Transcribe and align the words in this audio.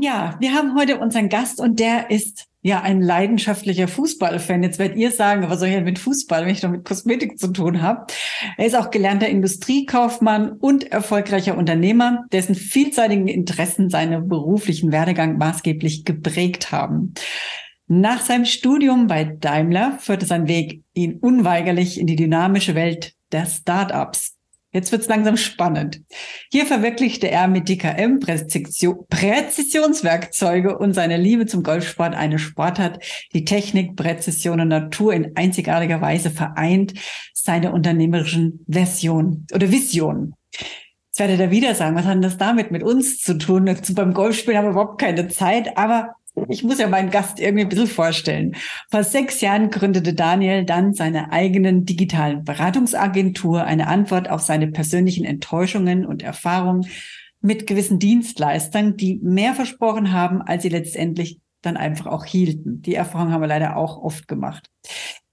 Ja, 0.00 0.36
wir 0.38 0.52
haben 0.52 0.78
heute 0.78 0.98
unseren 0.98 1.28
Gast 1.28 1.60
und 1.60 1.80
der 1.80 2.10
ist 2.10 2.46
ja 2.62 2.82
ein 2.82 3.00
leidenschaftlicher 3.00 3.88
Fußballfan. 3.88 4.62
Jetzt 4.62 4.78
werdet 4.78 4.96
ihr 4.96 5.10
sagen, 5.10 5.48
was 5.48 5.58
soll 5.58 5.68
ich 5.68 5.74
denn 5.74 5.84
mit 5.84 5.98
Fußball, 5.98 6.44
wenn 6.44 6.52
ich 6.52 6.62
noch 6.62 6.70
mit 6.70 6.84
Kosmetik 6.84 7.38
zu 7.38 7.48
tun 7.48 7.82
habe? 7.82 8.06
Er 8.56 8.66
ist 8.66 8.76
auch 8.76 8.90
gelernter 8.90 9.28
Industriekaufmann 9.28 10.52
und 10.52 10.90
erfolgreicher 10.92 11.56
Unternehmer, 11.56 12.24
dessen 12.32 12.54
vielseitigen 12.54 13.28
Interessen 13.28 13.90
seinen 13.90 14.28
beruflichen 14.28 14.92
Werdegang 14.92 15.38
maßgeblich 15.38 16.04
geprägt 16.04 16.70
haben. 16.70 17.14
Nach 17.86 18.20
seinem 18.20 18.44
Studium 18.44 19.06
bei 19.06 19.24
Daimler 19.24 19.98
führte 19.98 20.26
sein 20.26 20.46
Weg 20.46 20.82
ihn 20.94 21.18
unweigerlich 21.18 21.98
in 21.98 22.06
die 22.06 22.16
dynamische 22.16 22.74
Welt 22.74 23.14
der 23.32 23.46
Startups. 23.46 24.37
Jetzt 24.70 24.92
wird's 24.92 25.08
langsam 25.08 25.38
spannend. 25.38 26.02
Hier 26.50 26.66
verwirklichte 26.66 27.30
er 27.30 27.48
mit 27.48 27.70
DKM 27.70 28.20
Präzisionswerkzeuge 28.20 30.76
und 30.76 30.92
seine 30.92 31.16
Liebe 31.16 31.46
zum 31.46 31.62
Golfsport 31.62 32.14
eine 32.14 32.38
Sportart, 32.38 33.02
die 33.32 33.46
Technik, 33.46 33.96
Präzision 33.96 34.60
und 34.60 34.68
Natur 34.68 35.14
in 35.14 35.34
einzigartiger 35.36 36.02
Weise 36.02 36.30
vereint, 36.30 36.92
seine 37.32 37.72
unternehmerischen 37.72 38.62
Version 38.68 39.46
oder 39.54 39.70
Vision. 39.70 40.34
Jetzt 40.52 41.18
werdet 41.18 41.40
ihr 41.40 41.50
wieder 41.50 41.74
sagen, 41.74 41.96
was 41.96 42.04
hat 42.04 42.22
das 42.22 42.36
damit 42.36 42.70
mit 42.70 42.82
uns 42.82 43.22
zu 43.22 43.38
tun? 43.38 43.74
Beim 43.94 44.12
Golfspielen 44.12 44.58
haben 44.58 44.66
wir 44.66 44.72
überhaupt 44.72 45.00
keine 45.00 45.28
Zeit, 45.28 45.78
aber 45.78 46.10
ich 46.48 46.62
muss 46.62 46.78
ja 46.78 46.88
meinen 46.88 47.10
Gast 47.10 47.40
irgendwie 47.40 47.64
ein 47.64 47.68
bisschen 47.68 47.86
vorstellen. 47.86 48.56
Vor 48.90 49.04
sechs 49.04 49.40
Jahren 49.40 49.70
gründete 49.70 50.14
Daniel 50.14 50.64
dann 50.64 50.94
seine 50.94 51.32
eigenen 51.32 51.84
digitalen 51.84 52.44
Beratungsagentur, 52.44 53.64
eine 53.64 53.86
Antwort 53.88 54.30
auf 54.30 54.40
seine 54.40 54.68
persönlichen 54.68 55.24
Enttäuschungen 55.24 56.06
und 56.06 56.22
Erfahrungen 56.22 56.86
mit 57.40 57.66
gewissen 57.66 57.98
Dienstleistern, 57.98 58.96
die 58.96 59.20
mehr 59.22 59.54
versprochen 59.54 60.12
haben, 60.12 60.42
als 60.42 60.62
sie 60.62 60.68
letztendlich 60.68 61.40
dann 61.62 61.76
einfach 61.76 62.06
auch 62.06 62.24
hielten. 62.24 62.82
Die 62.82 62.94
Erfahrung 62.94 63.32
haben 63.32 63.40
wir 63.40 63.48
leider 63.48 63.76
auch 63.76 63.98
oft 63.98 64.28
gemacht. 64.28 64.70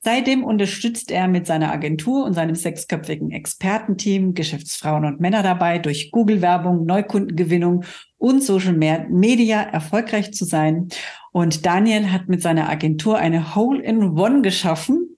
Seitdem 0.05 0.43
unterstützt 0.43 1.09
er 1.09 1.27
mit 1.27 1.47
seiner 1.47 1.71
Agentur 1.71 2.25
und 2.25 2.33
seinem 2.33 2.53
sechsköpfigen 2.53 3.31
Expertenteam 3.31 4.35
Geschäftsfrauen 4.35 5.03
und 5.03 5.19
Männer 5.19 5.41
dabei, 5.41 5.79
durch 5.79 6.11
Google-Werbung, 6.11 6.85
Neukundengewinnung 6.85 7.85
und 8.19 8.43
Social 8.43 8.73
Media 8.73 9.63
erfolgreich 9.63 10.31
zu 10.31 10.45
sein. 10.45 10.89
Und 11.31 11.65
Daniel 11.65 12.11
hat 12.11 12.29
mit 12.29 12.43
seiner 12.43 12.69
Agentur 12.69 13.17
eine 13.17 13.55
Hole-in-One 13.55 14.43
geschaffen. 14.43 15.17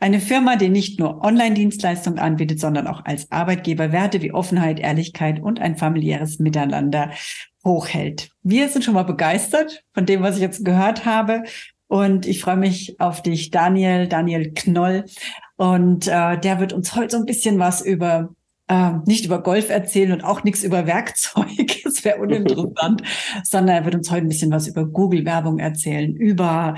Eine 0.00 0.20
Firma, 0.20 0.56
die 0.56 0.68
nicht 0.68 1.00
nur 1.00 1.24
Online-Dienstleistungen 1.24 2.18
anbietet, 2.18 2.60
sondern 2.60 2.88
auch 2.88 3.06
als 3.06 3.32
Arbeitgeber 3.32 3.90
Werte 3.90 4.20
wie 4.20 4.34
Offenheit, 4.34 4.78
Ehrlichkeit 4.78 5.40
und 5.40 5.62
ein 5.62 5.78
familiäres 5.78 6.40
Miteinander 6.40 7.10
hochhält. 7.64 8.28
Wir 8.42 8.68
sind 8.68 8.84
schon 8.84 8.92
mal 8.92 9.04
begeistert 9.04 9.82
von 9.94 10.04
dem, 10.04 10.20
was 10.20 10.36
ich 10.36 10.42
jetzt 10.42 10.62
gehört 10.62 11.06
habe. 11.06 11.42
Und 11.88 12.26
ich 12.26 12.40
freue 12.40 12.56
mich 12.56 13.00
auf 13.00 13.22
dich, 13.22 13.50
Daniel, 13.50 14.08
Daniel 14.08 14.52
Knoll. 14.52 15.04
Und 15.56 16.08
äh, 16.08 16.38
der 16.38 16.60
wird 16.60 16.72
uns 16.72 16.94
heute 16.94 17.16
so 17.16 17.22
ein 17.22 17.26
bisschen 17.26 17.58
was 17.58 17.80
über 17.80 18.30
äh, 18.68 18.92
nicht 19.06 19.24
über 19.24 19.42
Golf 19.42 19.70
erzählen 19.70 20.12
und 20.12 20.24
auch 20.24 20.42
nichts 20.42 20.64
über 20.64 20.86
Werkzeug, 20.86 21.76
das 21.84 22.04
wäre 22.04 22.18
uninteressant, 22.18 23.02
sondern 23.44 23.76
er 23.76 23.84
wird 23.84 23.94
uns 23.94 24.10
heute 24.10 24.26
ein 24.26 24.28
bisschen 24.28 24.50
was 24.50 24.66
über 24.66 24.84
Google-Werbung 24.84 25.58
erzählen, 25.58 26.14
über 26.16 26.74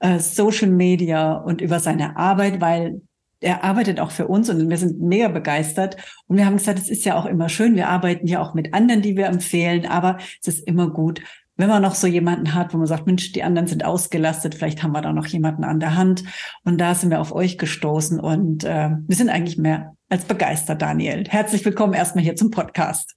äh, 0.00 0.18
Social 0.18 0.70
Media 0.70 1.32
und 1.32 1.60
über 1.60 1.80
seine 1.80 2.16
Arbeit, 2.16 2.60
weil 2.60 3.00
er 3.40 3.64
arbeitet 3.64 3.98
auch 3.98 4.12
für 4.12 4.28
uns 4.28 4.48
und 4.50 4.70
wir 4.70 4.76
sind 4.76 5.00
mega 5.00 5.26
begeistert. 5.26 5.96
Und 6.28 6.36
wir 6.36 6.46
haben 6.46 6.58
gesagt, 6.58 6.78
es 6.78 6.88
ist 6.88 7.04
ja 7.04 7.16
auch 7.16 7.26
immer 7.26 7.48
schön, 7.48 7.74
wir 7.74 7.88
arbeiten 7.88 8.28
ja 8.28 8.40
auch 8.40 8.54
mit 8.54 8.72
anderen, 8.72 9.02
die 9.02 9.16
wir 9.16 9.26
empfehlen, 9.26 9.84
aber 9.84 10.18
es 10.40 10.46
ist 10.46 10.68
immer 10.68 10.90
gut, 10.90 11.20
wenn 11.56 11.68
man 11.68 11.82
noch 11.82 11.94
so 11.94 12.06
jemanden 12.06 12.54
hat, 12.54 12.72
wo 12.72 12.78
man 12.78 12.86
sagt, 12.86 13.06
Mensch, 13.06 13.32
die 13.32 13.42
anderen 13.42 13.66
sind 13.68 13.84
ausgelastet, 13.84 14.54
vielleicht 14.54 14.82
haben 14.82 14.92
wir 14.92 15.02
da 15.02 15.12
noch 15.12 15.26
jemanden 15.26 15.64
an 15.64 15.80
der 15.80 15.96
Hand. 15.96 16.24
Und 16.64 16.80
da 16.80 16.94
sind 16.94 17.10
wir 17.10 17.20
auf 17.20 17.32
euch 17.34 17.58
gestoßen 17.58 18.18
und 18.20 18.64
äh, 18.64 18.90
wir 19.06 19.16
sind 19.16 19.28
eigentlich 19.28 19.58
mehr 19.58 19.94
als 20.08 20.24
begeistert, 20.24 20.80
Daniel. 20.80 21.24
Herzlich 21.28 21.64
willkommen 21.64 21.94
erstmal 21.94 22.24
hier 22.24 22.36
zum 22.36 22.50
Podcast. 22.50 23.16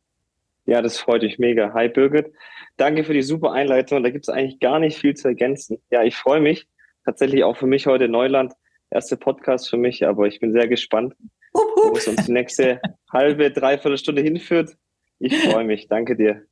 Ja, 0.65 0.81
das 0.81 0.97
freut 0.97 1.21
mich 1.21 1.37
mega. 1.37 1.73
Hi 1.73 1.89
Birgit. 1.89 2.31
Danke 2.77 3.03
für 3.03 3.13
die 3.13 3.21
super 3.21 3.51
Einleitung. 3.51 4.03
Da 4.03 4.09
gibt 4.09 4.25
es 4.25 4.29
eigentlich 4.29 4.59
gar 4.59 4.79
nicht 4.79 4.97
viel 4.97 5.13
zu 5.13 5.27
ergänzen. 5.27 5.77
Ja, 5.91 6.03
ich 6.03 6.15
freue 6.15 6.41
mich. 6.41 6.67
Tatsächlich 7.05 7.43
auch 7.43 7.55
für 7.55 7.67
mich 7.67 7.85
heute 7.85 8.07
Neuland. 8.07 8.53
Erste 8.89 9.15
Podcast 9.15 9.69
für 9.69 9.77
mich, 9.77 10.05
aber 10.05 10.27
ich 10.27 10.39
bin 10.39 10.51
sehr 10.53 10.67
gespannt, 10.67 11.15
wo 11.53 11.95
es 11.95 12.07
uns 12.07 12.25
die 12.25 12.31
nächste 12.31 12.81
halbe, 13.11 13.51
dreiviertel 13.51 13.97
Stunde 13.97 14.21
hinführt. 14.21 14.75
Ich 15.19 15.37
freue 15.49 15.65
mich. 15.65 15.87
Danke 15.87 16.15
dir. 16.15 16.45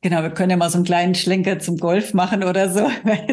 Genau, 0.00 0.22
wir 0.22 0.30
können 0.30 0.50
ja 0.50 0.56
mal 0.56 0.70
so 0.70 0.78
einen 0.78 0.84
kleinen 0.84 1.14
Schlenker 1.14 1.58
zum 1.58 1.76
Golf 1.76 2.12
machen 2.12 2.42
oder 2.44 2.68
so, 2.68 2.90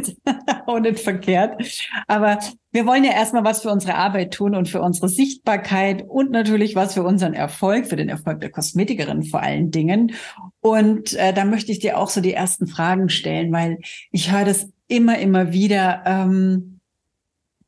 auch 0.65 0.79
nicht 0.79 0.99
verkehrt. 0.99 1.61
Aber 2.07 2.39
wir 2.71 2.85
wollen 2.85 3.03
ja 3.03 3.11
erstmal 3.11 3.43
was 3.43 3.61
für 3.61 3.69
unsere 3.69 3.95
Arbeit 3.95 4.33
tun 4.33 4.55
und 4.55 4.69
für 4.69 4.81
unsere 4.81 5.09
Sichtbarkeit 5.09 6.03
und 6.07 6.31
natürlich 6.31 6.75
was 6.75 6.93
für 6.93 7.03
unseren 7.03 7.33
Erfolg, 7.33 7.87
für 7.87 7.95
den 7.95 8.09
Erfolg 8.09 8.41
der 8.41 8.51
Kosmetikerin 8.51 9.23
vor 9.23 9.41
allen 9.41 9.71
Dingen. 9.71 10.13
Und 10.61 11.13
äh, 11.13 11.33
da 11.33 11.45
möchte 11.45 11.71
ich 11.71 11.79
dir 11.79 11.97
auch 11.97 12.09
so 12.09 12.21
die 12.21 12.33
ersten 12.33 12.67
Fragen 12.67 13.09
stellen, 13.09 13.51
weil 13.51 13.79
ich 14.11 14.31
höre 14.31 14.45
das 14.45 14.69
immer, 14.87 15.17
immer 15.17 15.51
wieder, 15.51 16.03
ähm, 16.05 16.79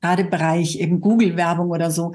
gerade 0.02 0.25
Bereich 0.25 0.79
eben 0.79 1.00
Google-Werbung 1.00 1.69
oder 1.69 1.91
so, 1.91 2.13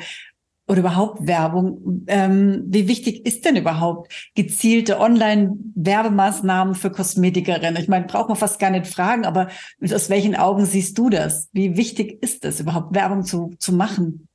oder 0.69 0.81
überhaupt 0.81 1.27
Werbung. 1.27 2.05
Ähm, 2.09 2.65
wie 2.67 2.89
wichtig 2.89 3.25
ist 3.25 3.45
denn 3.45 3.57
überhaupt 3.57 4.31
gezielte 4.35 4.99
Online-Werbemaßnahmen 4.99 6.75
für 6.75 6.91
Kosmetikerinnen? 6.91 7.81
Ich 7.81 7.89
meine, 7.89 8.07
braucht 8.07 8.29
man 8.29 8.37
fast 8.37 8.59
gar 8.59 8.71
nicht 8.71 8.87
fragen, 8.87 9.25
aber 9.25 9.49
aus 9.83 10.11
welchen 10.11 10.35
Augen 10.35 10.65
siehst 10.65 10.99
du 10.99 11.09
das? 11.09 11.49
Wie 11.53 11.77
wichtig 11.77 12.23
ist 12.23 12.45
es 12.45 12.61
überhaupt, 12.61 12.95
Werbung 12.95 13.23
zu, 13.23 13.55
zu 13.59 13.73
machen? 13.73 14.29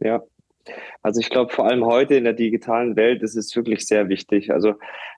Ja, 0.00 0.22
also 1.02 1.20
ich 1.20 1.30
glaube, 1.30 1.52
vor 1.52 1.66
allem 1.66 1.84
heute 1.84 2.14
in 2.14 2.24
der 2.24 2.32
digitalen 2.32 2.96
Welt 2.96 3.22
ist 3.22 3.36
es 3.36 3.54
wirklich 3.56 3.86
sehr 3.86 4.08
wichtig. 4.08 4.52
Also 4.52 4.74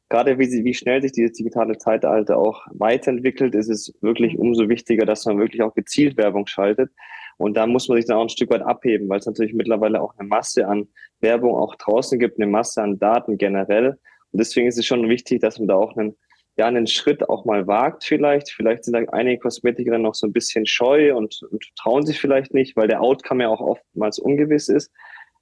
gerade 0.09 0.39
wie, 0.39 0.47
sie, 0.47 0.65
wie 0.65 0.75
schnell 0.75 1.03
sich 1.03 1.13
dieses 1.13 1.33
digitale 1.33 1.79
Zeitalter 1.79 2.39
auch 2.39 2.67
weiterentwickelt, 2.73 3.55
ist 3.55 3.69
es 3.69 3.93
wirklich 4.01 4.39
umso 4.39 4.69
wichtiger, 4.69 5.05
dass 5.05 5.25
man 5.27 5.39
wirklich 5.39 5.63
auch 5.63 5.75
gezielt 5.75 6.17
Werbung 6.17 6.47
schaltet. 6.47 6.91
Und 7.37 7.57
da 7.57 7.67
muss 7.67 7.89
man 7.89 7.97
sich 7.97 8.07
dann 8.07 8.19
auch 8.19 8.23
ein 8.23 8.29
Stück 8.29 8.51
weit 8.51 8.63
abheben, 8.63 9.09
weil 9.09 9.19
es 9.19 9.27
natürlich 9.27 9.55
mittlerweile 9.55 10.01
auch 10.01 10.15
eine 10.17 10.29
Masse 10.29 10.67
an 10.67 10.89
Werbung 11.21 11.57
auch 11.57 11.75
draußen 11.77 12.19
gibt, 12.19 12.39
eine 12.39 12.47
Masse 12.47 12.83
an 12.83 12.99
Daten 12.99 13.39
generell. 13.39 13.99
Und 14.33 14.41
deswegen 14.41 14.69
ist 14.69 14.79
es 14.79 14.87
schon 14.87 15.09
wichtig, 15.09 15.41
dass 15.41 15.59
man 15.59 15.69
da 15.69 15.75
auch 15.75 15.97
einen, 15.97 16.17
ja, 16.57 16.67
einen 16.67 16.87
Schritt 16.87 17.29
auch 17.29 17.45
mal 17.45 17.67
wagt 17.67 18.05
vielleicht. 18.05 18.51
Vielleicht 18.51 18.85
sind 18.85 18.95
da 18.95 19.01
einige 19.13 19.39
Kosmetikerinnen 19.41 20.03
noch 20.03 20.15
so 20.15 20.27
ein 20.27 20.33
bisschen 20.33 20.67
scheu 20.67 21.15
und, 21.17 21.41
und 21.51 21.65
trauen 21.77 22.07
sich 22.07 22.21
vielleicht 22.21 22.55
nicht, 22.55 22.77
weil 22.77 22.89
der 22.89 23.01
Outcome 23.01 23.45
ja 23.45 23.49
auch 23.49 23.61
oftmals 23.61 24.19
ungewiss 24.19 24.69
ist. 24.69 24.93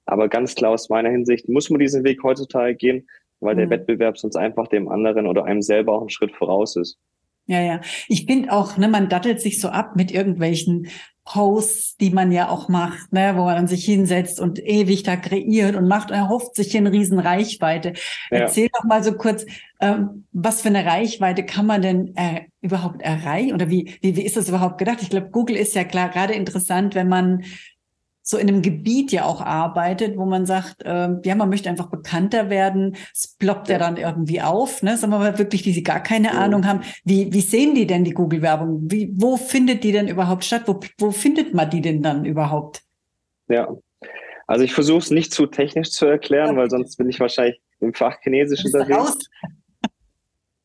Aber 0.05 0.27
ganz 0.27 0.55
klar 0.55 0.71
aus 0.71 0.89
meiner 0.89 1.09
Hinsicht 1.09 1.47
muss 1.47 1.69
man 1.69 1.79
diesen 1.79 2.03
Weg 2.03 2.23
heutzutage 2.23 2.75
gehen, 2.75 3.07
weil 3.39 3.55
mhm. 3.55 3.59
der 3.59 3.69
Wettbewerb 3.69 4.17
sonst 4.17 4.35
einfach 4.35 4.67
dem 4.67 4.89
anderen 4.89 5.27
oder 5.27 5.45
einem 5.45 5.61
selber 5.61 5.93
auch 5.93 6.01
einen 6.01 6.09
Schritt 6.09 6.35
voraus 6.35 6.75
ist. 6.75 6.99
Ja, 7.45 7.61
ja. 7.61 7.81
Ich 8.07 8.25
finde 8.25 8.51
auch, 8.51 8.77
ne, 8.77 8.87
man 8.87 9.09
dattelt 9.09 9.41
sich 9.41 9.59
so 9.59 9.67
ab 9.69 9.95
mit 9.95 10.11
irgendwelchen 10.11 10.87
Posts, 11.25 11.97
die 11.97 12.09
man 12.09 12.31
ja 12.31 12.49
auch 12.49 12.67
macht, 12.67 13.13
ne, 13.13 13.33
wo 13.35 13.45
man 13.45 13.67
sich 13.67 13.85
hinsetzt 13.85 14.39
und 14.39 14.59
ewig 14.59 15.03
da 15.03 15.15
kreiert 15.15 15.75
und 15.75 15.87
macht, 15.87 16.11
erhofft 16.11 16.55
sich 16.55 16.75
eine 16.75 16.91
riesen 16.91 17.19
Reichweite. 17.19 17.93
Ja. 18.29 18.39
Erzähl 18.39 18.69
doch 18.73 18.83
mal 18.83 19.03
so 19.03 19.13
kurz, 19.13 19.45
ähm, 19.79 20.25
was 20.33 20.61
für 20.61 20.67
eine 20.67 20.85
Reichweite 20.85 21.45
kann 21.45 21.65
man 21.65 21.81
denn 21.81 22.15
äh, 22.15 22.41
überhaupt 22.61 23.01
erreichen 23.01 23.53
oder 23.53 23.69
wie, 23.69 23.95
wie, 24.01 24.15
wie 24.17 24.25
ist 24.25 24.35
das 24.35 24.49
überhaupt 24.49 24.77
gedacht? 24.77 24.99
Ich 25.01 25.09
glaube, 25.09 25.29
Google 25.29 25.55
ist 25.55 25.75
ja 25.75 25.85
klar 25.85 26.09
gerade 26.09 26.33
interessant, 26.33 26.93
wenn 26.93 27.07
man 27.07 27.43
so 28.25 28.37
in 28.37 28.47
einem 28.47 28.61
Gebiet 28.61 29.11
ja 29.11 29.25
auch 29.25 29.41
arbeitet, 29.41 30.17
wo 30.17 30.25
man 30.25 30.45
sagt, 30.45 30.81
äh, 30.83 31.09
ja, 31.23 31.35
man 31.35 31.49
möchte 31.49 31.69
einfach 31.69 31.89
bekannter 31.89 32.49
werden. 32.49 32.95
Es 33.13 33.35
ploppt 33.37 33.67
ja 33.67 33.77
dann 33.77 33.97
irgendwie 33.97 34.41
auf, 34.41 34.81
ne? 34.81 34.97
Sagen 34.97 35.11
wir 35.11 35.19
mal 35.19 35.37
wirklich, 35.37 35.61
die 35.61 35.73
sie 35.73 35.83
gar 35.83 36.01
keine 36.01 36.29
ja. 36.29 36.33
Ahnung 36.33 36.65
haben. 36.65 36.81
Wie, 37.03 37.33
wie 37.33 37.41
sehen 37.41 37.75
die 37.75 37.85
denn 37.85 38.05
die 38.05 38.13
Google-Werbung? 38.13 38.89
Wie, 38.89 39.13
wo 39.15 39.35
findet 39.35 39.83
die 39.83 39.91
denn 39.91 40.07
überhaupt 40.07 40.45
statt? 40.45 40.63
Wo, 40.67 40.79
wo 40.97 41.11
findet 41.11 41.53
man 41.53 41.69
die 41.69 41.81
denn 41.81 42.01
dann 42.01 42.23
überhaupt? 42.23 42.81
Ja, 43.49 43.67
also 44.47 44.63
ich 44.63 44.73
versuche 44.73 44.99
es 44.99 45.11
nicht 45.11 45.33
zu 45.33 45.45
technisch 45.45 45.91
zu 45.91 46.05
erklären, 46.05 46.55
ja. 46.55 46.55
weil 46.55 46.69
sonst 46.69 46.95
bin 46.97 47.09
ich 47.09 47.19
wahrscheinlich 47.19 47.61
im 47.81 47.93
Fach 47.93 48.17
Chinesisch 48.21 48.63
unterwegs. 48.65 49.29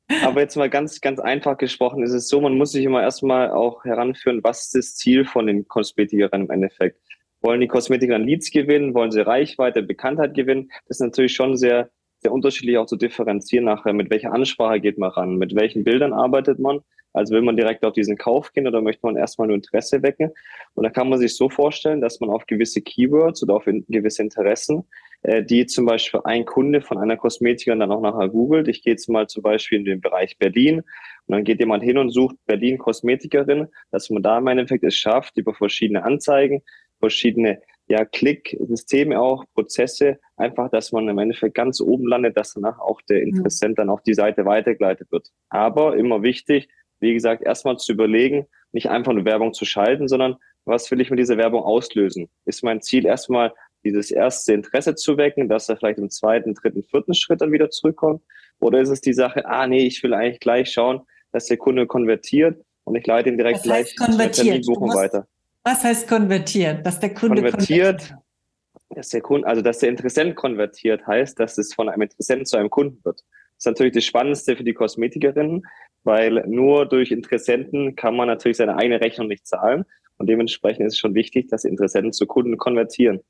Aber 0.24 0.40
jetzt 0.40 0.56
mal 0.56 0.70
ganz, 0.70 1.00
ganz 1.02 1.20
einfach 1.20 1.58
gesprochen 1.58 2.02
ist 2.02 2.12
es 2.12 2.28
so, 2.28 2.40
man 2.40 2.56
muss 2.56 2.72
sich 2.72 2.84
immer 2.84 3.02
erstmal 3.02 3.50
auch 3.50 3.84
heranführen, 3.84 4.42
was 4.42 4.64
ist 4.64 4.74
das 4.74 4.96
Ziel 4.96 5.26
von 5.26 5.46
den 5.46 5.68
Kosmetikern 5.68 6.44
im 6.44 6.50
Endeffekt? 6.50 6.98
Wollen 7.40 7.60
die 7.60 7.68
Kosmetiker 7.68 8.18
Leads 8.18 8.50
gewinnen? 8.50 8.94
Wollen 8.94 9.12
sie 9.12 9.20
Reichweite, 9.20 9.82
Bekanntheit 9.82 10.34
gewinnen? 10.34 10.70
Das 10.86 10.96
ist 10.98 11.06
natürlich 11.06 11.34
schon 11.34 11.56
sehr, 11.56 11.90
sehr 12.20 12.32
unterschiedlich 12.32 12.78
auch 12.78 12.86
zu 12.86 12.96
differenzieren 12.96 13.64
nachher. 13.64 13.92
Mit 13.92 14.10
welcher 14.10 14.32
Ansprache 14.32 14.80
geht 14.80 14.98
man 14.98 15.10
ran? 15.10 15.36
Mit 15.36 15.54
welchen 15.54 15.84
Bildern 15.84 16.12
arbeitet 16.12 16.58
man? 16.58 16.80
Also 17.12 17.34
will 17.34 17.42
man 17.42 17.56
direkt 17.56 17.84
auf 17.84 17.94
diesen 17.94 18.18
Kauf 18.18 18.52
gehen 18.52 18.66
oder 18.66 18.80
möchte 18.82 19.06
man 19.06 19.16
erstmal 19.16 19.46
nur 19.48 19.56
Interesse 19.56 20.02
wecken? 20.02 20.30
Und 20.74 20.84
da 20.84 20.90
kann 20.90 21.08
man 21.08 21.18
sich 21.18 21.36
so 21.36 21.48
vorstellen, 21.48 22.00
dass 22.00 22.20
man 22.20 22.30
auf 22.30 22.46
gewisse 22.46 22.82
Keywords 22.82 23.42
oder 23.42 23.54
auf 23.54 23.64
gewisse 23.64 24.22
Interessen 24.22 24.84
äh, 25.22 25.42
die 25.42 25.66
zum 25.66 25.84
Beispiel 25.86 26.20
ein 26.24 26.44
Kunde 26.44 26.80
von 26.80 26.98
einer 26.98 27.16
Kosmetikerin 27.16 27.80
dann 27.80 27.90
auch 27.90 28.00
nachher 28.00 28.28
googelt. 28.28 28.68
Ich 28.68 28.82
gehe 28.82 28.92
jetzt 28.92 29.08
mal 29.08 29.26
zum 29.26 29.42
Beispiel 29.42 29.78
in 29.78 29.84
den 29.84 30.00
Bereich 30.00 30.38
Berlin 30.38 30.78
und 30.78 31.34
dann 31.34 31.44
geht 31.44 31.58
jemand 31.58 31.82
hin 31.82 31.98
und 31.98 32.10
sucht 32.10 32.36
Berlin 32.46 32.78
Kosmetikerin, 32.78 33.66
dass 33.90 34.10
man 34.10 34.22
da 34.22 34.38
im 34.38 34.46
Endeffekt 34.46 34.84
es 34.84 34.94
schafft, 34.94 35.36
über 35.36 35.54
verschiedene 35.54 36.04
Anzeigen, 36.04 36.62
verschiedene 36.98 37.60
ja, 37.88 38.04
Klick-Systeme 38.04 39.18
auch, 39.18 39.44
Prozesse, 39.54 40.18
einfach, 40.36 40.70
dass 40.70 40.92
man 40.92 41.08
im 41.08 41.18
Endeffekt 41.18 41.54
ganz 41.54 41.80
oben 41.80 42.06
landet, 42.06 42.36
dass 42.36 42.54
danach 42.54 42.78
auch 42.78 43.00
der 43.02 43.22
Interessent 43.22 43.78
dann 43.78 43.88
auf 43.88 44.02
die 44.02 44.14
Seite 44.14 44.44
weitergeleitet 44.44 45.10
wird. 45.10 45.28
Aber 45.48 45.96
immer 45.96 46.22
wichtig, 46.22 46.68
wie 47.00 47.14
gesagt, 47.14 47.42
erstmal 47.42 47.78
zu 47.78 47.92
überlegen, 47.92 48.46
nicht 48.72 48.90
einfach 48.90 49.12
eine 49.12 49.24
Werbung 49.24 49.54
zu 49.54 49.64
schalten, 49.64 50.08
sondern 50.08 50.36
was 50.64 50.90
will 50.90 51.00
ich 51.00 51.08
mit 51.08 51.18
dieser 51.18 51.38
Werbung 51.38 51.62
auslösen? 51.62 52.28
Ist 52.44 52.62
mein 52.62 52.82
Ziel 52.82 53.06
erstmal 53.06 53.54
dieses 53.84 54.10
erste 54.10 54.52
Interesse 54.52 54.94
zu 54.94 55.16
wecken, 55.16 55.48
dass 55.48 55.68
er 55.68 55.78
vielleicht 55.78 55.98
im 55.98 56.10
zweiten, 56.10 56.52
dritten, 56.52 56.82
vierten 56.82 57.14
Schritt 57.14 57.40
dann 57.40 57.52
wieder 57.52 57.70
zurückkommt? 57.70 58.22
Oder 58.58 58.80
ist 58.80 58.90
es 58.90 59.00
die 59.00 59.14
Sache, 59.14 59.46
ah 59.46 59.66
nee, 59.66 59.86
ich 59.86 60.02
will 60.02 60.12
eigentlich 60.12 60.40
gleich 60.40 60.70
schauen, 60.70 61.00
dass 61.32 61.46
der 61.46 61.56
Kunde 61.56 61.86
konvertiert 61.86 62.62
und 62.84 62.96
ich 62.96 63.06
leite 63.06 63.30
ihn 63.30 63.38
direkt 63.38 63.62
gleich 63.62 63.94
zur 63.94 64.30
Terminbuchung 64.30 64.94
weiter. 64.94 65.26
Was 65.68 65.84
heißt 65.84 66.08
konvertiert? 66.08 66.86
Dass 66.86 66.98
der 66.98 67.12
Kunde 67.12 67.42
konvertiert, 67.42 67.98
konvertiert, 67.98 68.14
dass 68.88 69.10
der 69.10 69.20
Kunde, 69.20 69.46
also 69.46 69.60
dass 69.60 69.80
der 69.80 69.90
Interessent 69.90 70.34
konvertiert 70.34 71.06
heißt, 71.06 71.38
dass 71.38 71.58
es 71.58 71.74
von 71.74 71.90
einem 71.90 72.00
Interessenten 72.00 72.46
zu 72.46 72.56
einem 72.56 72.70
Kunden 72.70 73.04
wird. 73.04 73.20
Das 73.20 73.58
ist 73.58 73.66
natürlich 73.66 73.92
das 73.92 74.06
Spannendste 74.06 74.56
für 74.56 74.64
die 74.64 74.72
Kosmetikerinnen, 74.72 75.66
weil 76.04 76.42
nur 76.46 76.86
durch 76.86 77.10
Interessenten 77.10 77.96
kann 77.96 78.16
man 78.16 78.28
natürlich 78.28 78.56
seine 78.56 78.76
eigene 78.76 79.02
Rechnung 79.02 79.28
nicht 79.28 79.46
zahlen. 79.46 79.84
Und 80.16 80.30
dementsprechend 80.30 80.86
ist 80.86 80.94
es 80.94 80.98
schon 80.98 81.14
wichtig, 81.14 81.48
dass 81.48 81.64
Interessenten 81.64 82.14
zu 82.14 82.26
Kunden 82.26 82.56
konvertieren. 82.56 83.20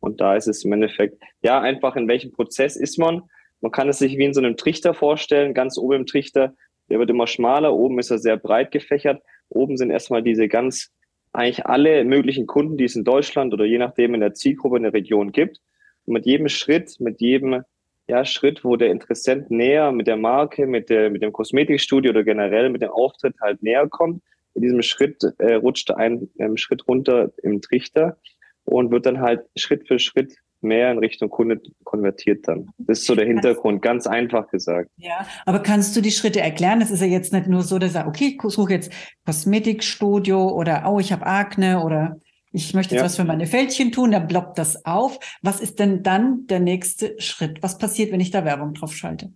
Und 0.00 0.22
da 0.22 0.34
ist 0.34 0.48
es 0.48 0.64
im 0.64 0.72
Endeffekt, 0.72 1.22
ja, 1.42 1.60
einfach 1.60 1.94
in 1.96 2.08
welchem 2.08 2.32
Prozess 2.32 2.76
ist 2.76 2.98
man. 2.98 3.24
Man 3.60 3.70
kann 3.70 3.90
es 3.90 3.98
sich 3.98 4.16
wie 4.16 4.24
in 4.24 4.32
so 4.32 4.40
einem 4.40 4.56
Trichter 4.56 4.94
vorstellen, 4.94 5.52
ganz 5.52 5.76
oben 5.76 5.96
im 5.96 6.06
Trichter, 6.06 6.54
der 6.88 6.98
wird 6.98 7.10
immer 7.10 7.26
schmaler, 7.26 7.74
oben 7.74 7.98
ist 7.98 8.10
er 8.10 8.18
sehr 8.18 8.38
breit 8.38 8.70
gefächert. 8.70 9.22
Oben 9.50 9.76
sind 9.76 9.90
erstmal 9.90 10.22
diese 10.22 10.48
ganz, 10.48 10.90
eigentlich 11.32 11.66
alle 11.66 12.04
möglichen 12.04 12.46
Kunden, 12.46 12.76
die 12.76 12.84
es 12.84 12.96
in 12.96 13.04
Deutschland 13.04 13.52
oder 13.54 13.64
je 13.64 13.78
nachdem 13.78 14.14
in 14.14 14.20
der 14.20 14.34
Zielgruppe 14.34 14.76
in 14.76 14.82
der 14.82 14.92
Region 14.92 15.32
gibt. 15.32 15.60
Und 16.04 16.14
mit 16.14 16.26
jedem 16.26 16.48
Schritt, 16.48 17.00
mit 17.00 17.20
jedem 17.20 17.62
ja, 18.08 18.24
Schritt, 18.24 18.64
wo 18.64 18.76
der 18.76 18.90
Interessent 18.90 19.50
näher 19.50 19.92
mit 19.92 20.06
der 20.06 20.16
Marke, 20.16 20.66
mit, 20.66 20.90
der, 20.90 21.10
mit 21.10 21.22
dem 21.22 21.32
Kosmetikstudio 21.32 22.10
oder 22.10 22.24
generell 22.24 22.68
mit 22.68 22.82
dem 22.82 22.90
Auftritt 22.90 23.36
halt 23.40 23.62
näher 23.62 23.88
kommt, 23.88 24.22
in 24.54 24.62
diesem 24.62 24.82
Schritt 24.82 25.22
äh, 25.38 25.54
rutscht 25.54 25.90
ein 25.92 26.28
ähm, 26.38 26.56
Schritt 26.56 26.86
runter 26.86 27.32
im 27.42 27.62
Trichter 27.62 28.18
und 28.64 28.90
wird 28.90 29.06
dann 29.06 29.20
halt 29.20 29.46
Schritt 29.56 29.88
für 29.88 29.98
Schritt 29.98 30.34
mehr 30.62 30.90
in 30.90 30.98
Richtung 30.98 31.30
Kunde 31.30 31.60
konvertiert 31.84 32.46
dann. 32.48 32.68
Das 32.78 33.00
ist 33.00 33.06
so 33.06 33.14
der 33.14 33.26
Hintergrund, 33.26 33.82
ganz 33.82 34.06
einfach 34.06 34.48
gesagt. 34.48 34.90
Ja, 34.96 35.26
aber 35.46 35.60
kannst 35.60 35.96
du 35.96 36.00
die 36.00 36.10
Schritte 36.10 36.40
erklären? 36.40 36.80
Es 36.80 36.90
ist 36.90 37.00
ja 37.00 37.06
jetzt 37.06 37.32
nicht 37.32 37.46
nur 37.46 37.62
so, 37.62 37.78
dass 37.78 37.94
er, 37.94 38.06
okay, 38.06 38.36
ich 38.36 38.52
suche 38.52 38.72
jetzt 38.72 38.92
Kosmetikstudio 39.26 40.48
oder, 40.48 40.84
oh, 40.90 41.00
ich 41.00 41.12
habe 41.12 41.26
Akne 41.26 41.82
oder 41.84 42.20
ich 42.52 42.74
möchte 42.74 42.94
jetzt 42.94 43.00
ja. 43.00 43.06
was 43.06 43.16
für 43.16 43.24
meine 43.24 43.46
Fältchen 43.46 43.92
tun, 43.92 44.12
dann 44.12 44.26
blockt 44.26 44.58
das 44.58 44.84
auf. 44.84 45.18
Was 45.42 45.60
ist 45.60 45.78
denn 45.78 46.02
dann 46.02 46.46
der 46.46 46.60
nächste 46.60 47.18
Schritt? 47.18 47.62
Was 47.62 47.78
passiert, 47.78 48.12
wenn 48.12 48.20
ich 48.20 48.30
da 48.30 48.44
Werbung 48.44 48.74
drauf 48.74 48.94
schalte? 48.94 49.32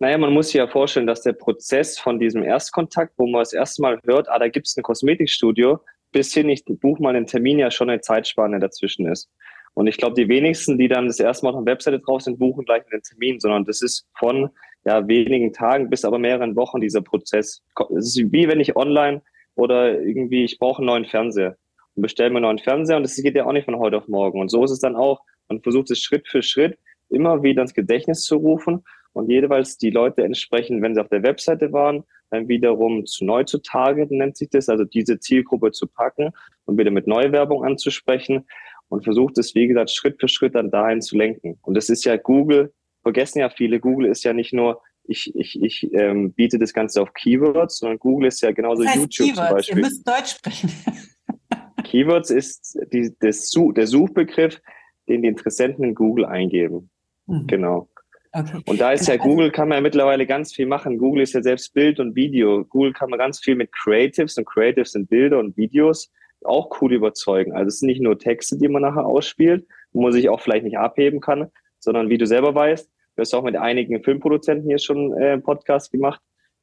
Naja, 0.00 0.18
man 0.18 0.32
muss 0.32 0.48
sich 0.48 0.56
ja 0.56 0.66
vorstellen, 0.66 1.06
dass 1.06 1.22
der 1.22 1.34
Prozess 1.34 1.98
von 1.98 2.18
diesem 2.18 2.42
Erstkontakt, 2.42 3.14
wo 3.16 3.26
man 3.26 3.40
das 3.40 3.52
erste 3.52 3.80
Mal 3.80 4.00
hört, 4.04 4.28
ah, 4.28 4.38
da 4.38 4.48
gibt 4.48 4.66
es 4.66 4.76
ein 4.76 4.82
Kosmetikstudio, 4.82 5.78
bis 6.10 6.34
hin, 6.34 6.48
ich 6.48 6.64
buche 6.64 7.02
mal 7.02 7.14
einen 7.14 7.26
Termin, 7.26 7.58
ja 7.58 7.70
schon 7.70 7.88
eine 7.90 8.00
Zeitspanne 8.00 8.58
dazwischen 8.58 9.06
ist. 9.06 9.30
Und 9.74 9.88
ich 9.88 9.96
glaube, 9.96 10.14
die 10.14 10.28
wenigsten, 10.28 10.78
die 10.78 10.88
dann 10.88 11.06
das 11.06 11.18
erste 11.18 11.44
Mal 11.44 11.54
auf 11.54 11.64
der 11.64 11.72
Webseite 11.72 11.98
drauf 11.98 12.22
sind, 12.22 12.38
buchen 12.38 12.64
gleich 12.64 12.82
einen 12.90 13.02
Termin, 13.02 13.40
sondern 13.40 13.64
das 13.64 13.82
ist 13.82 14.06
von 14.16 14.50
ja, 14.84 15.06
wenigen 15.06 15.52
Tagen 15.52 15.90
bis 15.90 16.04
aber 16.04 16.18
mehreren 16.18 16.56
Wochen 16.56 16.80
dieser 16.80 17.00
Prozess. 17.00 17.62
Es 17.96 18.16
ist 18.16 18.32
wie 18.32 18.48
wenn 18.48 18.60
ich 18.60 18.76
online 18.76 19.22
oder 19.56 20.00
irgendwie, 20.00 20.44
ich 20.44 20.58
brauche 20.58 20.78
einen 20.78 20.86
neuen 20.86 21.06
Fernseher 21.06 21.56
und 21.96 22.02
bestelle 22.02 22.30
mir 22.30 22.36
einen 22.36 22.44
neuen 22.44 22.58
Fernseher 22.58 22.96
und 22.96 23.02
das 23.02 23.16
geht 23.16 23.34
ja 23.34 23.46
auch 23.46 23.52
nicht 23.52 23.64
von 23.64 23.78
heute 23.78 23.96
auf 23.98 24.08
morgen. 24.08 24.40
Und 24.40 24.50
so 24.50 24.64
ist 24.64 24.70
es 24.70 24.80
dann 24.80 24.96
auch. 24.96 25.22
Man 25.48 25.60
versucht 25.60 25.90
es 25.90 26.00
Schritt 26.00 26.28
für 26.28 26.42
Schritt 26.42 26.78
immer 27.10 27.42
wieder 27.42 27.62
ins 27.62 27.74
Gedächtnis 27.74 28.22
zu 28.22 28.36
rufen 28.36 28.84
und 29.12 29.30
jeweils 29.30 29.78
die 29.78 29.90
Leute 29.90 30.22
entsprechend, 30.22 30.82
wenn 30.82 30.94
sie 30.94 31.00
auf 31.00 31.08
der 31.08 31.22
Webseite 31.22 31.72
waren, 31.72 32.04
dann 32.30 32.48
wiederum 32.48 33.06
zu 33.06 33.24
neu 33.24 33.44
zu 33.44 33.58
targeten, 33.58 34.18
nennt 34.18 34.36
sich 34.36 34.50
das, 34.50 34.68
also 34.68 34.84
diese 34.84 35.20
Zielgruppe 35.20 35.70
zu 35.70 35.86
packen 35.86 36.32
und 36.64 36.78
wieder 36.78 36.90
mit 36.90 37.06
Neuwerbung 37.06 37.64
anzusprechen 37.64 38.46
und 38.88 39.04
versucht 39.04 39.38
es, 39.38 39.54
wie 39.54 39.66
gesagt, 39.66 39.90
Schritt 39.90 40.20
für 40.20 40.28
Schritt 40.28 40.54
dann 40.54 40.70
dahin 40.70 41.00
zu 41.00 41.16
lenken. 41.16 41.58
Und 41.62 41.74
das 41.74 41.88
ist 41.88 42.04
ja 42.04 42.16
Google, 42.16 42.72
vergessen 43.02 43.40
ja 43.40 43.50
viele, 43.50 43.80
Google 43.80 44.08
ist 44.08 44.24
ja 44.24 44.32
nicht 44.32 44.52
nur, 44.52 44.80
ich, 45.06 45.34
ich, 45.34 45.62
ich 45.62 45.92
ähm, 45.92 46.32
biete 46.32 46.58
das 46.58 46.72
Ganze 46.72 47.02
auf 47.02 47.12
Keywords, 47.12 47.78
sondern 47.78 47.98
Google 47.98 48.28
ist 48.28 48.40
ja 48.40 48.52
genauso 48.52 48.82
das 48.82 48.92
heißt 48.92 49.00
YouTube 49.00 49.28
Keywords. 49.28 49.46
zum 49.46 49.56
Beispiel. 49.56 49.76
Ihr 49.76 49.82
müsst 49.82 50.08
Deutsch 50.08 50.30
sprechen. 50.36 50.70
Keywords 51.84 52.30
ist 52.30 52.78
die, 52.92 53.12
das, 53.20 53.50
der 53.50 53.86
Suchbegriff, 53.86 54.60
den 55.08 55.22
die 55.22 55.28
Interessenten 55.28 55.84
in 55.84 55.94
Google 55.94 56.24
eingeben. 56.24 56.90
Mhm. 57.26 57.46
Genau. 57.46 57.88
Okay. 58.32 58.62
Und 58.66 58.80
da 58.80 58.92
ist 58.92 59.06
ja 59.06 59.14
also 59.14 59.28
Google, 59.28 59.52
kann 59.52 59.68
man 59.68 59.76
ja 59.76 59.82
mittlerweile 59.82 60.26
ganz 60.26 60.52
viel 60.52 60.66
machen. 60.66 60.98
Google 60.98 61.22
ist 61.22 61.34
ja 61.34 61.42
selbst 61.42 61.72
Bild 61.72 62.00
und 62.00 62.16
Video. 62.16 62.64
Google 62.64 62.92
kann 62.92 63.10
man 63.10 63.18
ganz 63.18 63.38
viel 63.38 63.54
mit 63.54 63.70
Creatives 63.72 64.36
und 64.36 64.44
Creatives 64.44 64.92
sind 64.92 65.08
Bilder 65.08 65.38
und 65.38 65.56
Videos 65.56 66.10
auch 66.46 66.80
cool 66.80 66.92
überzeugen. 66.92 67.52
Also 67.52 67.68
es 67.68 67.78
sind 67.78 67.88
nicht 67.88 68.00
nur 68.00 68.18
Texte, 68.18 68.58
die 68.58 68.68
man 68.68 68.82
nachher 68.82 69.06
ausspielt, 69.06 69.66
wo 69.92 70.02
man 70.02 70.12
sich 70.12 70.28
auch 70.28 70.40
vielleicht 70.40 70.64
nicht 70.64 70.78
abheben 70.78 71.20
kann, 71.20 71.50
sondern 71.78 72.08
wie 72.08 72.18
du 72.18 72.26
selber 72.26 72.54
weißt, 72.54 72.90
du 73.16 73.20
hast 73.20 73.34
auch 73.34 73.42
mit 73.42 73.56
einigen 73.56 74.02
Filmproduzenten 74.02 74.68
hier 74.68 74.78
schon 74.78 75.12
äh, 75.14 75.38
Podcast 75.38 75.92
gemacht, 75.92 76.20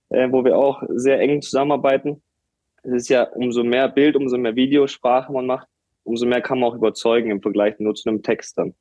äh, 0.09 0.31
wo 0.31 0.43
wir 0.43 0.57
auch 0.57 0.83
sehr 0.89 1.19
eng 1.19 1.41
zusammenarbeiten. 1.41 2.21
Es 2.83 2.93
ist 2.93 3.09
ja 3.09 3.23
umso 3.23 3.63
mehr 3.63 3.87
Bild, 3.87 4.15
umso 4.15 4.37
mehr 4.37 4.55
Videosprache 4.55 5.31
man 5.31 5.45
macht, 5.45 5.67
umso 6.03 6.25
mehr 6.25 6.41
kann 6.41 6.59
man 6.59 6.71
auch 6.71 6.75
überzeugen 6.75 7.31
im 7.31 7.41
Vergleich 7.41 7.79
nur 7.79 7.93
zu 7.93 8.09
einem 8.09 8.23
Text 8.23 8.57
dann 8.57 8.73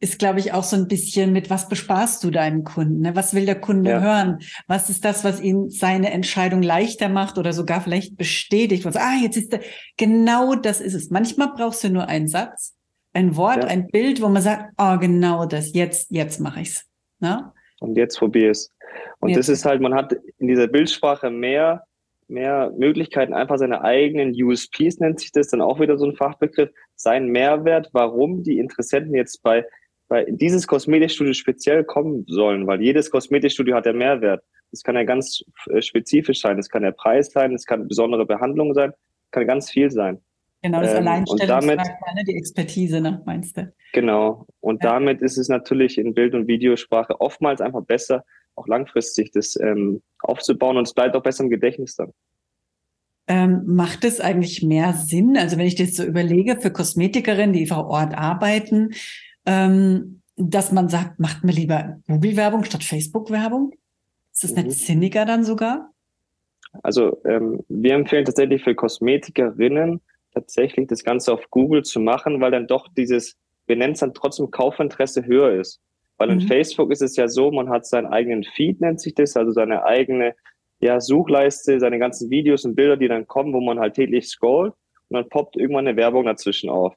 ist, 0.00 0.18
glaube 0.18 0.38
ich, 0.38 0.52
auch 0.52 0.64
so 0.64 0.76
ein 0.76 0.88
bisschen 0.88 1.32
mit, 1.32 1.50
was 1.50 1.68
besparst 1.68 2.22
du 2.24 2.30
deinen 2.30 2.64
Kunden? 2.64 3.00
Ne? 3.00 3.16
Was 3.16 3.34
will 3.34 3.46
der 3.46 3.60
Kunde 3.60 3.90
ja. 3.90 4.00
hören? 4.00 4.38
Was 4.66 4.90
ist 4.90 5.04
das, 5.04 5.24
was 5.24 5.40
ihm 5.40 5.70
seine 5.70 6.10
Entscheidung 6.10 6.62
leichter 6.62 7.08
macht 7.08 7.38
oder 7.38 7.52
sogar 7.52 7.80
vielleicht 7.80 8.16
bestätigt? 8.16 8.84
Was, 8.84 8.96
ah, 8.96 9.14
jetzt 9.22 9.36
ist 9.36 9.52
der, 9.52 9.60
genau 9.96 10.54
das 10.56 10.80
ist 10.80 10.94
es. 10.94 11.10
Manchmal 11.10 11.52
brauchst 11.56 11.84
du 11.84 11.90
nur 11.90 12.08
einen 12.08 12.28
Satz, 12.28 12.74
ein 13.12 13.36
Wort, 13.36 13.64
ja. 13.64 13.70
ein 13.70 13.86
Bild, 13.86 14.20
wo 14.20 14.28
man 14.28 14.42
sagt, 14.42 14.72
oh, 14.76 14.98
genau 14.98 15.46
das, 15.46 15.72
jetzt, 15.72 16.10
jetzt 16.10 16.40
mache 16.40 16.60
ich's. 16.60 16.84
Ne? 17.20 17.52
Und 17.80 17.96
jetzt 17.96 18.18
probier 18.18 18.50
es. 18.50 18.70
Und 19.20 19.30
jetzt. 19.30 19.38
das 19.38 19.48
ist 19.48 19.64
halt, 19.64 19.80
man 19.80 19.94
hat 19.94 20.14
in 20.38 20.48
dieser 20.48 20.66
Bildsprache 20.66 21.30
mehr, 21.30 21.84
mehr 22.28 22.72
Möglichkeiten, 22.76 23.32
einfach 23.32 23.58
seine 23.58 23.82
eigenen 23.82 24.34
USPs 24.34 24.98
nennt 24.98 25.20
sich 25.20 25.32
das, 25.32 25.48
dann 25.48 25.60
auch 25.60 25.80
wieder 25.80 25.96
so 25.96 26.04
ein 26.04 26.16
Fachbegriff, 26.16 26.70
seinen 26.96 27.28
Mehrwert, 27.28 27.90
warum 27.92 28.42
die 28.42 28.58
Interessenten 28.58 29.14
jetzt 29.14 29.42
bei 29.42 29.64
weil 30.14 30.26
dieses 30.28 30.68
Kosmetikstudio 30.68 31.32
speziell 31.32 31.82
kommen 31.82 32.24
sollen, 32.28 32.68
weil 32.68 32.80
jedes 32.80 33.10
Kosmetikstudio 33.10 33.74
hat 33.74 33.84
ja 33.84 33.92
Mehrwert. 33.92 34.44
Das 34.70 34.84
kann 34.84 34.94
ja 34.94 35.02
ganz 35.02 35.44
äh, 35.70 35.82
spezifisch 35.82 36.40
sein. 36.40 36.56
Das 36.56 36.68
kann 36.68 36.82
der 36.82 36.92
Preis 36.92 37.32
sein, 37.32 37.50
das 37.50 37.66
kann 37.66 37.88
besondere 37.88 38.24
Behandlung 38.24 38.74
sein, 38.74 38.92
kann 39.32 39.44
ganz 39.48 39.72
viel 39.72 39.90
sein. 39.90 40.20
Genau, 40.62 40.80
das 40.80 40.92
ähm, 40.92 40.98
Alleinstellungsmerkmal, 40.98 42.14
ne, 42.14 42.24
die 42.24 42.36
Expertise, 42.36 43.00
ne, 43.00 43.22
meinst 43.26 43.56
du? 43.56 43.72
Genau. 43.92 44.46
Und 44.60 44.84
ja. 44.84 44.92
damit 44.92 45.20
ist 45.20 45.36
es 45.36 45.48
natürlich 45.48 45.98
in 45.98 46.14
Bild- 46.14 46.34
und 46.34 46.46
Videosprache 46.46 47.20
oftmals 47.20 47.60
einfach 47.60 47.82
besser, 47.82 48.24
auch 48.54 48.68
langfristig 48.68 49.32
das 49.32 49.58
ähm, 49.60 50.00
aufzubauen 50.20 50.76
und 50.76 50.86
es 50.86 50.94
bleibt 50.94 51.16
auch 51.16 51.24
besser 51.24 51.42
im 51.42 51.50
Gedächtnis 51.50 51.96
dann. 51.96 52.12
Ähm, 53.26 53.62
macht 53.66 54.04
es 54.04 54.20
eigentlich 54.20 54.62
mehr 54.62 54.92
Sinn? 54.92 55.36
Also 55.36 55.58
wenn 55.58 55.66
ich 55.66 55.74
das 55.74 55.96
so 55.96 56.04
überlege, 56.04 56.60
für 56.60 56.70
Kosmetikerinnen, 56.70 57.52
die 57.52 57.66
vor 57.66 57.88
Ort 57.88 58.14
arbeiten, 58.16 58.90
ähm, 59.46 60.22
dass 60.36 60.72
man 60.72 60.88
sagt, 60.88 61.20
macht 61.20 61.44
mir 61.44 61.52
lieber 61.52 61.98
Google-Werbung 62.08 62.64
statt 62.64 62.84
Facebook-Werbung? 62.84 63.72
Ist 64.32 64.44
das 64.44 64.54
mhm. 64.54 64.64
nicht 64.64 64.78
sinniger 64.78 65.24
dann 65.24 65.44
sogar? 65.44 65.90
Also 66.82 67.22
ähm, 67.24 67.60
wir 67.68 67.94
empfehlen 67.94 68.24
tatsächlich 68.24 68.64
für 68.64 68.74
Kosmetikerinnen 68.74 70.00
tatsächlich 70.32 70.88
das 70.88 71.04
Ganze 71.04 71.32
auf 71.32 71.48
Google 71.50 71.84
zu 71.84 72.00
machen, 72.00 72.40
weil 72.40 72.50
dann 72.50 72.66
doch 72.66 72.88
dieses, 72.96 73.36
wir 73.66 73.76
nennen 73.76 73.92
es 73.92 74.00
dann 74.00 74.14
trotzdem 74.14 74.50
Kaufinteresse 74.50 75.24
höher 75.24 75.52
ist. 75.52 75.80
Weil 76.16 76.30
in 76.30 76.38
mhm. 76.38 76.48
Facebook 76.48 76.90
ist 76.90 77.02
es 77.02 77.16
ja 77.16 77.28
so, 77.28 77.50
man 77.50 77.70
hat 77.70 77.86
seinen 77.86 78.06
eigenen 78.06 78.44
Feed, 78.44 78.80
nennt 78.80 79.00
sich 79.00 79.14
das, 79.14 79.36
also 79.36 79.52
seine 79.52 79.84
eigene 79.84 80.34
ja, 80.80 81.00
Suchleiste, 81.00 81.80
seine 81.80 81.98
ganzen 81.98 82.30
Videos 82.30 82.64
und 82.64 82.74
Bilder, 82.74 82.96
die 82.96 83.08
dann 83.08 83.26
kommen, 83.26 83.52
wo 83.52 83.60
man 83.60 83.78
halt 83.78 83.94
täglich 83.94 84.28
scrollt 84.28 84.74
und 85.08 85.14
dann 85.16 85.28
poppt 85.28 85.56
irgendwann 85.56 85.86
eine 85.86 85.96
Werbung 85.96 86.24
dazwischen 86.24 86.70
auf. 86.70 86.94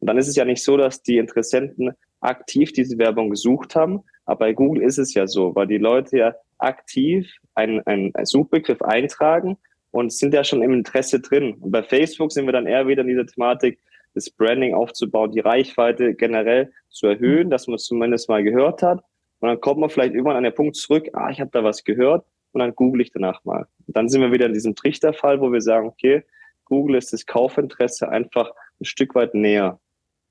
Und 0.00 0.08
dann 0.08 0.18
ist 0.18 0.28
es 0.28 0.36
ja 0.36 0.44
nicht 0.44 0.62
so, 0.62 0.76
dass 0.76 1.02
die 1.02 1.18
Interessenten 1.18 1.92
aktiv 2.20 2.72
diese 2.72 2.98
Werbung 2.98 3.30
gesucht 3.30 3.74
haben, 3.74 4.02
aber 4.24 4.40
bei 4.40 4.52
Google 4.52 4.82
ist 4.82 4.98
es 4.98 5.14
ja 5.14 5.26
so, 5.26 5.54
weil 5.54 5.66
die 5.66 5.78
Leute 5.78 6.18
ja 6.18 6.34
aktiv 6.58 7.32
einen, 7.54 7.80
einen 7.86 8.12
Suchbegriff 8.24 8.82
eintragen 8.82 9.56
und 9.90 10.12
sind 10.12 10.34
ja 10.34 10.44
schon 10.44 10.62
im 10.62 10.72
Interesse 10.72 11.20
drin. 11.20 11.54
Und 11.54 11.70
bei 11.70 11.82
Facebook 11.82 12.32
sind 12.32 12.46
wir 12.46 12.52
dann 12.52 12.66
eher 12.66 12.86
wieder 12.88 13.02
in 13.02 13.08
dieser 13.08 13.26
Thematik, 13.26 13.78
das 14.14 14.30
Branding 14.30 14.74
aufzubauen, 14.74 15.32
die 15.32 15.40
Reichweite 15.40 16.14
generell 16.14 16.72
zu 16.88 17.06
erhöhen, 17.06 17.50
dass 17.50 17.66
man 17.66 17.76
es 17.76 17.84
zumindest 17.84 18.28
mal 18.28 18.42
gehört 18.42 18.82
hat. 18.82 19.02
Und 19.40 19.48
dann 19.48 19.60
kommt 19.60 19.80
man 19.80 19.90
vielleicht 19.90 20.14
irgendwann 20.14 20.36
an 20.36 20.44
den 20.44 20.54
Punkt 20.54 20.76
zurück, 20.76 21.08
ah, 21.12 21.30
ich 21.30 21.40
habe 21.40 21.50
da 21.52 21.62
was 21.62 21.84
gehört 21.84 22.24
und 22.52 22.60
dann 22.60 22.74
google 22.74 23.02
ich 23.02 23.12
danach 23.12 23.44
mal. 23.44 23.66
Und 23.86 23.96
dann 23.96 24.08
sind 24.08 24.22
wir 24.22 24.32
wieder 24.32 24.46
in 24.46 24.54
diesem 24.54 24.74
Trichterfall, 24.74 25.40
wo 25.40 25.52
wir 25.52 25.60
sagen, 25.60 25.86
okay, 25.86 26.24
Google 26.64 26.96
ist 26.96 27.12
das 27.12 27.26
Kaufinteresse 27.26 28.08
einfach 28.08 28.50
ein 28.80 28.86
Stück 28.86 29.14
weit 29.14 29.34
näher. 29.34 29.78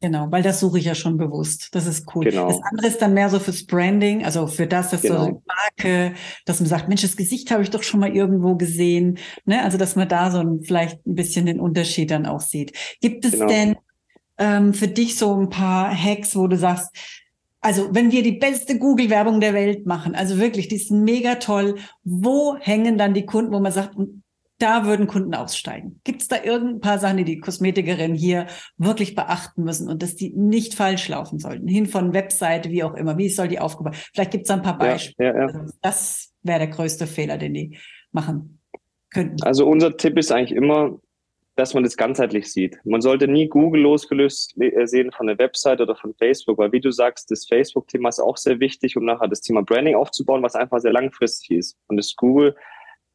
Genau, 0.01 0.27
weil 0.29 0.43
das 0.43 0.59
suche 0.59 0.77
ich 0.77 0.85
ja 0.85 0.93
schon 0.93 1.17
bewusst. 1.17 1.69
Das 1.73 1.87
ist 1.87 2.05
cool. 2.13 2.25
Genau. 2.25 2.47
Das 2.47 2.59
andere 2.69 2.87
ist 2.87 3.01
dann 3.01 3.13
mehr 3.13 3.29
so 3.29 3.39
fürs 3.39 3.65
Branding, 3.65 4.25
also 4.25 4.45
für 4.45 4.67
das, 4.67 4.91
dass 4.91 5.01
genau. 5.01 5.25
so 5.25 5.41
Marke, 5.47 6.13
dass 6.45 6.59
man 6.59 6.67
sagt, 6.67 6.89
Mensch, 6.89 7.01
das 7.01 7.15
Gesicht 7.15 7.49
habe 7.49 7.63
ich 7.63 7.69
doch 7.69 7.81
schon 7.81 8.01
mal 8.01 8.13
irgendwo 8.13 8.55
gesehen. 8.55 9.17
Ne? 9.45 9.63
Also 9.63 9.77
dass 9.77 9.95
man 9.95 10.07
da 10.07 10.31
so 10.31 10.39
ein, 10.39 10.61
vielleicht 10.63 11.05
ein 11.07 11.15
bisschen 11.15 11.45
den 11.45 11.59
Unterschied 11.59 12.11
dann 12.11 12.25
auch 12.25 12.41
sieht. 12.41 12.73
Gibt 13.01 13.25
es 13.25 13.31
genau. 13.31 13.47
denn 13.47 13.77
ähm, 14.37 14.73
für 14.73 14.89
dich 14.89 15.17
so 15.17 15.33
ein 15.33 15.49
paar 15.49 15.95
Hacks, 15.95 16.35
wo 16.35 16.47
du 16.47 16.57
sagst, 16.57 16.89
also 17.61 17.95
wenn 17.95 18.11
wir 18.11 18.21
die 18.21 18.33
beste 18.33 18.77
Google-Werbung 18.77 19.39
der 19.39 19.55
Welt 19.55 19.87
machen, 19.87 20.13
also 20.13 20.37
wirklich, 20.37 20.67
die 20.67 20.75
ist 20.75 20.91
mega 20.91 21.35
toll, 21.35 21.79
wo 22.03 22.57
hängen 22.59 22.97
dann 22.97 23.15
die 23.15 23.25
Kunden, 23.25 23.53
wo 23.53 23.59
man 23.59 23.71
sagt, 23.71 23.95
da 24.57 24.85
würden 24.85 25.07
Kunden 25.07 25.35
aussteigen. 25.35 25.99
Gibt 26.03 26.21
es 26.21 26.27
da 26.27 26.41
irgendein 26.41 26.79
paar 26.79 26.99
Sachen, 26.99 27.17
die 27.17 27.25
die 27.25 27.39
Kosmetikerinnen 27.39 28.15
hier 28.15 28.47
wirklich 28.77 29.15
beachten 29.15 29.63
müssen 29.63 29.89
und 29.89 30.01
dass 30.01 30.15
die 30.15 30.31
nicht 30.35 30.75
falsch 30.75 31.07
laufen 31.09 31.39
sollten? 31.39 31.67
Hin 31.67 31.87
von 31.87 32.13
Webseite, 32.13 32.69
wie 32.69 32.83
auch 32.83 32.93
immer. 32.93 33.17
Wie 33.17 33.29
soll 33.29 33.47
die 33.47 33.59
aufgebaut? 33.59 33.95
Vielleicht 34.13 34.31
gibt 34.31 34.45
es 34.45 34.51
ein 34.51 34.61
paar 34.61 34.77
Beispiele. 34.77 35.29
Ja, 35.29 35.35
ja, 35.35 35.47
ja. 35.51 35.65
Das 35.81 36.33
wäre 36.43 36.59
der 36.59 36.67
größte 36.69 37.07
Fehler, 37.07 37.37
den 37.37 37.53
die 37.53 37.77
machen 38.11 38.61
könnten. 39.09 39.43
Also 39.43 39.67
unser 39.67 39.97
Tipp 39.97 40.17
ist 40.17 40.31
eigentlich 40.31 40.57
immer, 40.57 40.99
dass 41.55 41.73
man 41.73 41.83
das 41.83 41.97
ganzheitlich 41.97 42.51
sieht. 42.51 42.79
Man 42.83 43.01
sollte 43.01 43.27
nie 43.27 43.47
Google 43.47 43.81
losgelöst 43.81 44.55
äh, 44.59 44.85
sehen 44.85 45.11
von 45.11 45.27
der 45.27 45.37
Website 45.37 45.81
oder 45.81 45.95
von 45.95 46.13
Facebook, 46.13 46.57
weil 46.57 46.71
wie 46.71 46.81
du 46.81 46.91
sagst, 46.91 47.31
das 47.31 47.45
Facebook-Thema 47.45 48.09
ist 48.09 48.19
auch 48.19 48.37
sehr 48.37 48.59
wichtig, 48.59 48.97
um 48.97 49.05
nachher 49.05 49.27
das 49.27 49.41
Thema 49.41 49.63
Branding 49.63 49.95
aufzubauen, 49.95 50.43
was 50.43 50.55
einfach 50.55 50.79
sehr 50.79 50.91
langfristig 50.93 51.57
ist. 51.57 51.77
Und 51.87 51.97
das 51.97 52.15
Google 52.15 52.55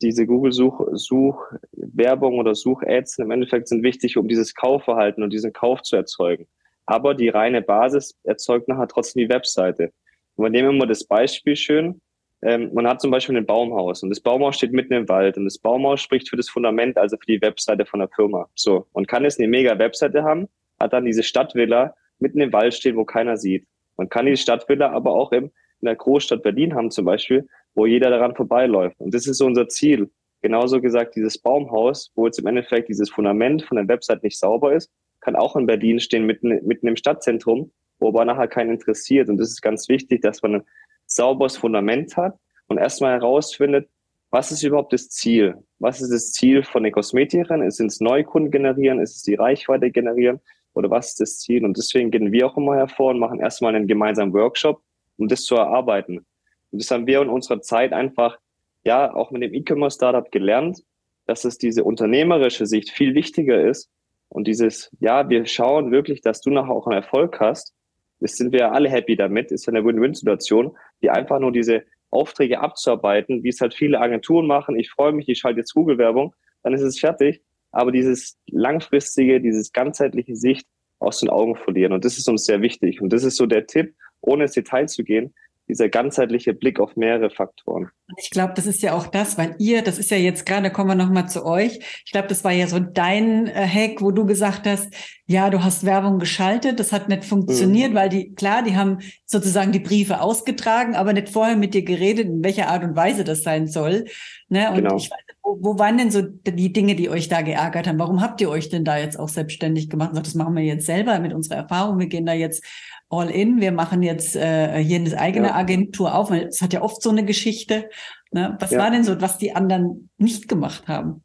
diese 0.02 0.26
Google-Such, 0.26 0.88
Suchwerbung 0.92 2.38
oder 2.38 2.54
Such-Ads 2.54 3.18
im 3.18 3.30
Endeffekt 3.30 3.68
sind 3.68 3.82
wichtig, 3.82 4.16
um 4.16 4.28
dieses 4.28 4.54
Kaufverhalten 4.54 5.22
und 5.22 5.32
diesen 5.32 5.52
Kauf 5.52 5.82
zu 5.82 5.96
erzeugen. 5.96 6.46
Aber 6.86 7.14
die 7.14 7.28
reine 7.28 7.62
Basis 7.62 8.18
erzeugt 8.24 8.68
nachher 8.68 8.88
trotzdem 8.88 9.22
die 9.22 9.28
Webseite. 9.28 9.92
Und 10.36 10.44
wir 10.44 10.50
nehmen 10.50 10.70
immer 10.70 10.86
das 10.86 11.04
Beispiel 11.04 11.54
schön. 11.54 12.00
Ähm, 12.42 12.70
man 12.72 12.86
hat 12.88 13.00
zum 13.00 13.10
Beispiel 13.10 13.36
ein 13.36 13.44
Baumhaus 13.44 14.02
und 14.02 14.08
das 14.08 14.20
Baumhaus 14.20 14.56
steht 14.56 14.72
mitten 14.72 14.94
im 14.94 15.08
Wald 15.08 15.36
und 15.36 15.44
das 15.44 15.58
Baumhaus 15.58 16.00
spricht 16.00 16.30
für 16.30 16.36
das 16.36 16.48
Fundament, 16.48 16.96
also 16.96 17.16
für 17.18 17.26
die 17.26 17.42
Webseite 17.42 17.84
von 17.84 18.00
der 18.00 18.08
Firma. 18.08 18.48
So. 18.54 18.86
Und 18.92 19.08
kann 19.08 19.26
es 19.26 19.38
eine 19.38 19.48
mega 19.48 19.78
Webseite 19.78 20.22
haben, 20.22 20.48
hat 20.78 20.94
dann 20.94 21.04
diese 21.04 21.22
Stadtvilla 21.22 21.94
mitten 22.18 22.40
im 22.40 22.52
Wald 22.52 22.72
stehen, 22.72 22.96
wo 22.96 23.04
keiner 23.04 23.36
sieht. 23.36 23.66
Man 23.96 24.08
kann 24.08 24.24
die 24.24 24.36
Stadtvilla 24.36 24.90
aber 24.90 25.12
auch 25.12 25.32
im, 25.32 25.50
in 25.80 25.86
der 25.86 25.96
Großstadt 25.96 26.42
Berlin 26.42 26.74
haben 26.74 26.90
zum 26.90 27.04
Beispiel, 27.04 27.46
wo 27.74 27.86
jeder 27.86 28.10
daran 28.10 28.34
vorbeiläuft. 28.34 28.98
Und 29.00 29.14
das 29.14 29.26
ist 29.26 29.40
unser 29.40 29.68
Ziel. 29.68 30.10
Genauso 30.42 30.80
gesagt, 30.80 31.16
dieses 31.16 31.38
Baumhaus, 31.38 32.12
wo 32.14 32.26
jetzt 32.26 32.38
im 32.38 32.46
Endeffekt 32.46 32.88
dieses 32.88 33.10
Fundament 33.10 33.62
von 33.62 33.76
der 33.76 33.88
Website 33.88 34.22
nicht 34.22 34.38
sauber 34.38 34.74
ist, 34.74 34.90
kann 35.20 35.36
auch 35.36 35.54
in 35.56 35.66
Berlin 35.66 36.00
stehen, 36.00 36.24
mitten, 36.24 36.48
mitten 36.66 36.88
im 36.88 36.96
Stadtzentrum, 36.96 37.70
wo 37.98 38.08
aber 38.08 38.24
nachher 38.24 38.48
keinen 38.48 38.70
interessiert. 38.70 39.28
Und 39.28 39.36
das 39.36 39.50
ist 39.50 39.60
ganz 39.60 39.88
wichtig, 39.88 40.22
dass 40.22 40.42
man 40.42 40.56
ein 40.56 40.62
sauberes 41.06 41.58
Fundament 41.58 42.16
hat 42.16 42.38
und 42.68 42.78
erstmal 42.78 43.12
herausfindet, 43.12 43.88
was 44.30 44.52
ist 44.52 44.62
überhaupt 44.62 44.92
das 44.92 45.08
Ziel? 45.08 45.56
Was 45.78 46.00
ist 46.00 46.12
das 46.12 46.32
Ziel 46.32 46.62
von 46.62 46.84
den 46.84 46.92
Kosmetikern? 46.92 47.62
Ist 47.62 47.80
es 47.80 48.00
Neukunden 48.00 48.50
generieren? 48.50 49.00
Ist 49.00 49.16
es 49.16 49.22
die 49.22 49.34
Reichweite 49.34 49.90
generieren? 49.90 50.40
Oder 50.72 50.88
was 50.88 51.08
ist 51.08 51.20
das 51.20 51.38
Ziel? 51.40 51.64
Und 51.64 51.76
deswegen 51.76 52.12
gehen 52.12 52.30
wir 52.30 52.46
auch 52.46 52.56
immer 52.56 52.76
hervor 52.76 53.10
und 53.10 53.18
machen 53.18 53.40
erstmal 53.40 53.74
einen 53.74 53.88
gemeinsamen 53.88 54.32
Workshop, 54.32 54.82
um 55.18 55.26
das 55.26 55.42
zu 55.42 55.56
erarbeiten. 55.56 56.24
Und 56.70 56.80
das 56.82 56.90
haben 56.90 57.06
wir 57.06 57.20
in 57.22 57.28
unserer 57.28 57.60
Zeit 57.60 57.92
einfach, 57.92 58.38
ja, 58.84 59.12
auch 59.14 59.30
mit 59.30 59.42
dem 59.42 59.54
E-Commerce-Startup 59.54 60.30
gelernt, 60.30 60.82
dass 61.26 61.44
es 61.44 61.58
diese 61.58 61.84
unternehmerische 61.84 62.66
Sicht 62.66 62.90
viel 62.90 63.14
wichtiger 63.14 63.62
ist. 63.62 63.90
Und 64.28 64.46
dieses, 64.46 64.90
ja, 65.00 65.28
wir 65.28 65.46
schauen 65.46 65.90
wirklich, 65.90 66.20
dass 66.20 66.40
du 66.40 66.50
nachher 66.50 66.70
auch 66.72 66.86
einen 66.86 67.02
Erfolg 67.02 67.40
hast. 67.40 67.74
Das 68.20 68.32
sind 68.32 68.52
wir 68.52 68.72
alle 68.72 68.88
happy 68.88 69.16
damit. 69.16 69.50
Ist 69.50 69.68
eine 69.68 69.84
Win-Win-Situation, 69.84 70.76
die 71.02 71.10
einfach 71.10 71.40
nur 71.40 71.52
diese 71.52 71.84
Aufträge 72.10 72.60
abzuarbeiten, 72.60 73.42
wie 73.42 73.48
es 73.48 73.60
halt 73.60 73.74
viele 73.74 74.00
Agenturen 74.00 74.46
machen. 74.46 74.78
Ich 74.78 74.90
freue 74.90 75.12
mich, 75.12 75.28
ich 75.28 75.38
schalte 75.38 75.60
jetzt 75.60 75.74
Google-Werbung, 75.74 76.34
dann 76.62 76.74
ist 76.74 76.82
es 76.82 76.98
fertig. 76.98 77.42
Aber 77.72 77.92
dieses 77.92 78.38
langfristige, 78.48 79.40
dieses 79.40 79.72
ganzheitliche 79.72 80.34
Sicht 80.36 80.66
aus 80.98 81.20
den 81.20 81.30
Augen 81.30 81.56
verlieren. 81.56 81.92
Und 81.92 82.04
das 82.04 82.18
ist 82.18 82.28
uns 82.28 82.44
sehr 82.44 82.60
wichtig. 82.62 83.00
Und 83.00 83.12
das 83.12 83.24
ist 83.24 83.36
so 83.36 83.46
der 83.46 83.66
Tipp, 83.66 83.94
ohne 84.20 84.44
ins 84.44 84.52
Detail 84.52 84.86
zu 84.86 85.02
gehen, 85.04 85.34
dieser 85.70 85.88
ganzheitliche 85.88 86.52
Blick 86.52 86.80
auf 86.80 86.96
mehrere 86.96 87.30
Faktoren. 87.30 87.90
Ich 88.18 88.30
glaube, 88.30 88.54
das 88.56 88.66
ist 88.66 88.82
ja 88.82 88.92
auch 88.92 89.06
das, 89.06 89.38
weil 89.38 89.54
ihr, 89.58 89.82
das 89.82 89.98
ist 89.98 90.10
ja 90.10 90.16
jetzt 90.16 90.44
gerade, 90.44 90.70
kommen 90.70 90.88
wir 90.90 90.94
nochmal 90.96 91.28
zu 91.28 91.46
euch. 91.46 91.78
Ich 92.04 92.10
glaube, 92.10 92.28
das 92.28 92.42
war 92.42 92.50
ja 92.50 92.66
so 92.66 92.80
dein 92.80 93.46
äh, 93.46 93.66
Hack, 93.66 94.02
wo 94.02 94.10
du 94.10 94.26
gesagt 94.26 94.66
hast, 94.66 94.92
ja, 95.26 95.48
du 95.48 95.62
hast 95.62 95.86
Werbung 95.86 96.18
geschaltet, 96.18 96.80
das 96.80 96.92
hat 96.92 97.08
nicht 97.08 97.24
funktioniert, 97.24 97.92
mhm. 97.92 97.94
weil 97.94 98.08
die, 98.08 98.34
klar, 98.34 98.64
die 98.64 98.74
haben 98.74 98.98
sozusagen 99.26 99.70
die 99.70 99.78
Briefe 99.78 100.20
ausgetragen, 100.20 100.96
aber 100.96 101.12
nicht 101.12 101.28
vorher 101.28 101.56
mit 101.56 101.72
dir 101.72 101.84
geredet, 101.84 102.26
in 102.26 102.42
welcher 102.42 102.68
Art 102.68 102.82
und 102.82 102.96
Weise 102.96 103.22
das 103.22 103.44
sein 103.44 103.68
soll. 103.68 104.06
Ne? 104.50 104.68
Und 104.68 104.76
genau. 104.76 104.96
ich 104.96 105.10
weiß, 105.10 105.18
wo, 105.42 105.58
wo 105.60 105.78
waren 105.78 105.96
denn 105.96 106.10
so 106.10 106.22
die 106.22 106.72
Dinge, 106.72 106.96
die 106.96 107.08
euch 107.08 107.28
da 107.28 107.40
geärgert 107.42 107.86
haben? 107.86 108.00
Warum 108.00 108.20
habt 108.20 108.40
ihr 108.40 108.50
euch 108.50 108.68
denn 108.68 108.84
da 108.84 108.98
jetzt 108.98 109.18
auch 109.18 109.28
selbstständig 109.28 109.88
gemacht? 109.88 110.10
das 110.14 110.34
machen 110.34 110.56
wir 110.56 110.64
jetzt 110.64 110.86
selber 110.86 111.18
mit 111.20 111.32
unserer 111.32 111.58
Erfahrung. 111.58 111.98
Wir 111.98 112.08
gehen 112.08 112.26
da 112.26 112.32
jetzt 112.32 112.64
all 113.08 113.30
in. 113.30 113.60
Wir 113.60 113.70
machen 113.70 114.02
jetzt 114.02 114.34
äh, 114.34 114.82
hier 114.82 114.98
eine 114.98 115.18
eigene 115.18 115.48
ja. 115.48 115.54
Agentur 115.54 116.14
auf. 116.14 116.30
Es 116.32 116.60
hat 116.60 116.72
ja 116.72 116.82
oft 116.82 117.00
so 117.00 117.10
eine 117.10 117.24
Geschichte. 117.24 117.88
Ne? 118.32 118.56
Was 118.58 118.72
ja. 118.72 118.80
war 118.80 118.90
denn 118.90 119.04
so, 119.04 119.20
was 119.20 119.38
die 119.38 119.54
anderen 119.54 120.10
nicht 120.18 120.48
gemacht 120.48 120.88
haben? 120.88 121.22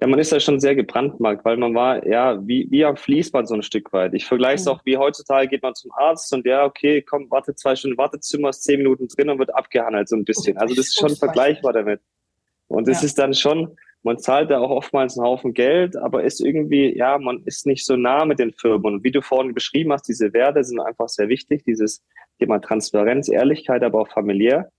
Ja, 0.00 0.06
man 0.06 0.20
ist 0.20 0.30
ja 0.30 0.38
schon 0.38 0.60
sehr 0.60 0.76
gebrandmarkt, 0.76 1.44
weil 1.44 1.56
man 1.56 1.74
war 1.74 2.06
ja 2.06 2.38
wie, 2.46 2.68
wie 2.70 2.84
am 2.84 2.96
Fließband 2.96 3.48
so 3.48 3.54
ein 3.54 3.62
Stück 3.62 3.92
weit. 3.92 4.14
Ich 4.14 4.26
vergleiche 4.26 4.54
es 4.54 4.64
mhm. 4.64 4.72
auch 4.72 4.80
wie 4.84 4.96
heutzutage 4.96 5.48
geht 5.48 5.62
man 5.62 5.74
zum 5.74 5.90
Arzt 5.92 6.32
und 6.32 6.46
der, 6.46 6.64
okay, 6.64 7.02
komm, 7.02 7.26
warte 7.30 7.54
zwei 7.54 7.74
Stunden 7.74 7.98
Wartezimmer, 7.98 8.50
ist 8.50 8.62
zehn 8.62 8.78
Minuten 8.78 9.08
drin 9.08 9.28
und 9.28 9.38
wird 9.38 9.54
abgehandelt 9.54 10.08
so 10.08 10.16
ein 10.16 10.24
bisschen. 10.24 10.56
Also 10.56 10.74
das 10.74 10.86
ist 10.86 11.00
schon 11.00 11.16
vergleichbar 11.16 11.72
damit. 11.72 12.00
Und 12.68 12.88
es 12.88 13.00
ja. 13.00 13.06
ist 13.06 13.18
dann 13.18 13.34
schon, 13.34 13.76
man 14.02 14.18
zahlt 14.18 14.50
da 14.50 14.60
auch 14.60 14.70
oftmals 14.70 15.18
einen 15.18 15.26
Haufen 15.26 15.54
Geld, 15.54 15.96
aber 15.96 16.22
ist 16.22 16.40
irgendwie, 16.40 16.96
ja, 16.96 17.18
man 17.18 17.42
ist 17.44 17.66
nicht 17.66 17.84
so 17.84 17.96
nah 17.96 18.24
mit 18.24 18.38
den 18.38 18.52
Firmen. 18.52 18.94
Und 18.94 19.04
wie 19.04 19.10
du 19.10 19.22
vorhin 19.22 19.54
beschrieben 19.54 19.92
hast, 19.92 20.08
diese 20.08 20.32
Werte 20.32 20.62
sind 20.62 20.80
einfach 20.80 21.08
sehr 21.08 21.28
wichtig, 21.28 21.64
dieses 21.64 22.04
Thema 22.38 22.60
Transparenz, 22.60 23.28
Ehrlichkeit, 23.28 23.82
aber 23.82 24.00
auch 24.00 24.08
familiär. 24.08 24.70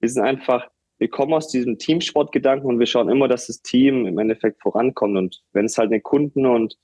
Wir 0.00 0.08
sind 0.08 0.22
einfach, 0.22 0.68
wir 0.98 1.08
kommen 1.08 1.32
aus 1.32 1.48
diesem 1.48 1.78
Teamsportgedanken 1.78 2.68
und 2.68 2.78
wir 2.78 2.86
schauen 2.86 3.08
immer, 3.08 3.28
dass 3.28 3.46
das 3.46 3.62
Team 3.62 4.06
im 4.06 4.18
Endeffekt 4.18 4.60
vorankommt. 4.60 5.16
Und 5.16 5.42
wenn 5.52 5.64
es 5.64 5.78
halt 5.78 5.90
eine 5.90 6.00
Kunden- 6.00 6.46
und 6.46 6.76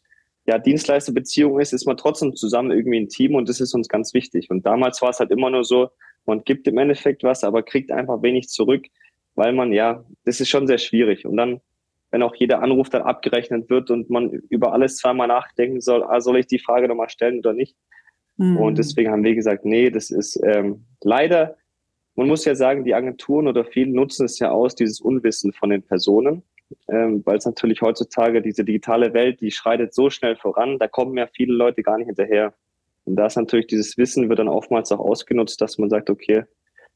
ja, 0.46 0.58
Dienstleisterbeziehung 0.58 1.58
ist, 1.60 1.72
ist 1.72 1.86
man 1.86 1.96
trotzdem 1.96 2.34
zusammen 2.34 2.70
irgendwie 2.70 3.00
ein 3.00 3.08
Team 3.08 3.34
und 3.34 3.48
das 3.48 3.60
ist 3.60 3.74
uns 3.74 3.88
ganz 3.88 4.14
wichtig. 4.14 4.50
Und 4.50 4.66
damals 4.66 5.00
war 5.00 5.10
es 5.10 5.20
halt 5.20 5.30
immer 5.30 5.50
nur 5.50 5.64
so, 5.64 5.88
man 6.26 6.44
gibt 6.44 6.66
im 6.66 6.78
Endeffekt 6.78 7.22
was, 7.22 7.44
aber 7.44 7.62
kriegt 7.62 7.90
einfach 7.90 8.22
wenig 8.22 8.48
zurück, 8.48 8.86
weil 9.34 9.52
man, 9.52 9.72
ja, 9.72 10.04
das 10.24 10.40
ist 10.40 10.48
schon 10.48 10.66
sehr 10.66 10.78
schwierig. 10.78 11.26
Und 11.26 11.36
dann 11.36 11.60
wenn 12.14 12.22
auch 12.22 12.36
jeder 12.36 12.62
Anruf 12.62 12.90
dann 12.90 13.02
abgerechnet 13.02 13.68
wird 13.70 13.90
und 13.90 14.08
man 14.08 14.30
über 14.30 14.72
alles 14.72 14.98
zweimal 14.98 15.26
nachdenken 15.26 15.80
soll, 15.80 16.04
ah, 16.04 16.20
soll 16.20 16.38
ich 16.38 16.46
die 16.46 16.60
Frage 16.60 16.86
nochmal 16.86 17.08
stellen 17.08 17.40
oder 17.40 17.52
nicht? 17.52 17.76
Mhm. 18.36 18.56
Und 18.56 18.78
deswegen 18.78 19.10
haben 19.10 19.24
wir 19.24 19.34
gesagt, 19.34 19.64
nee, 19.64 19.90
das 19.90 20.12
ist 20.12 20.40
ähm, 20.44 20.84
leider, 21.02 21.56
man 22.14 22.28
muss 22.28 22.44
ja 22.44 22.54
sagen, 22.54 22.84
die 22.84 22.94
Agenturen 22.94 23.48
oder 23.48 23.64
viele 23.64 23.90
nutzen 23.90 24.26
es 24.26 24.38
ja 24.38 24.52
aus, 24.52 24.76
dieses 24.76 25.00
Unwissen 25.00 25.52
von 25.52 25.70
den 25.70 25.82
Personen, 25.82 26.44
ähm, 26.86 27.22
weil 27.26 27.38
es 27.38 27.46
natürlich 27.46 27.82
heutzutage 27.82 28.40
diese 28.42 28.64
digitale 28.64 29.12
Welt, 29.12 29.40
die 29.40 29.50
schreitet 29.50 29.92
so 29.92 30.08
schnell 30.08 30.36
voran, 30.36 30.78
da 30.78 30.86
kommen 30.86 31.18
ja 31.18 31.26
viele 31.26 31.54
Leute 31.54 31.82
gar 31.82 31.98
nicht 31.98 32.06
hinterher. 32.06 32.54
Und 33.06 33.16
da 33.16 33.26
ist 33.26 33.34
natürlich 33.36 33.66
dieses 33.66 33.98
Wissen 33.98 34.28
wird 34.28 34.38
dann 34.38 34.46
oftmals 34.46 34.92
auch 34.92 35.00
ausgenutzt, 35.00 35.60
dass 35.60 35.78
man 35.78 35.90
sagt, 35.90 36.10
okay, 36.10 36.44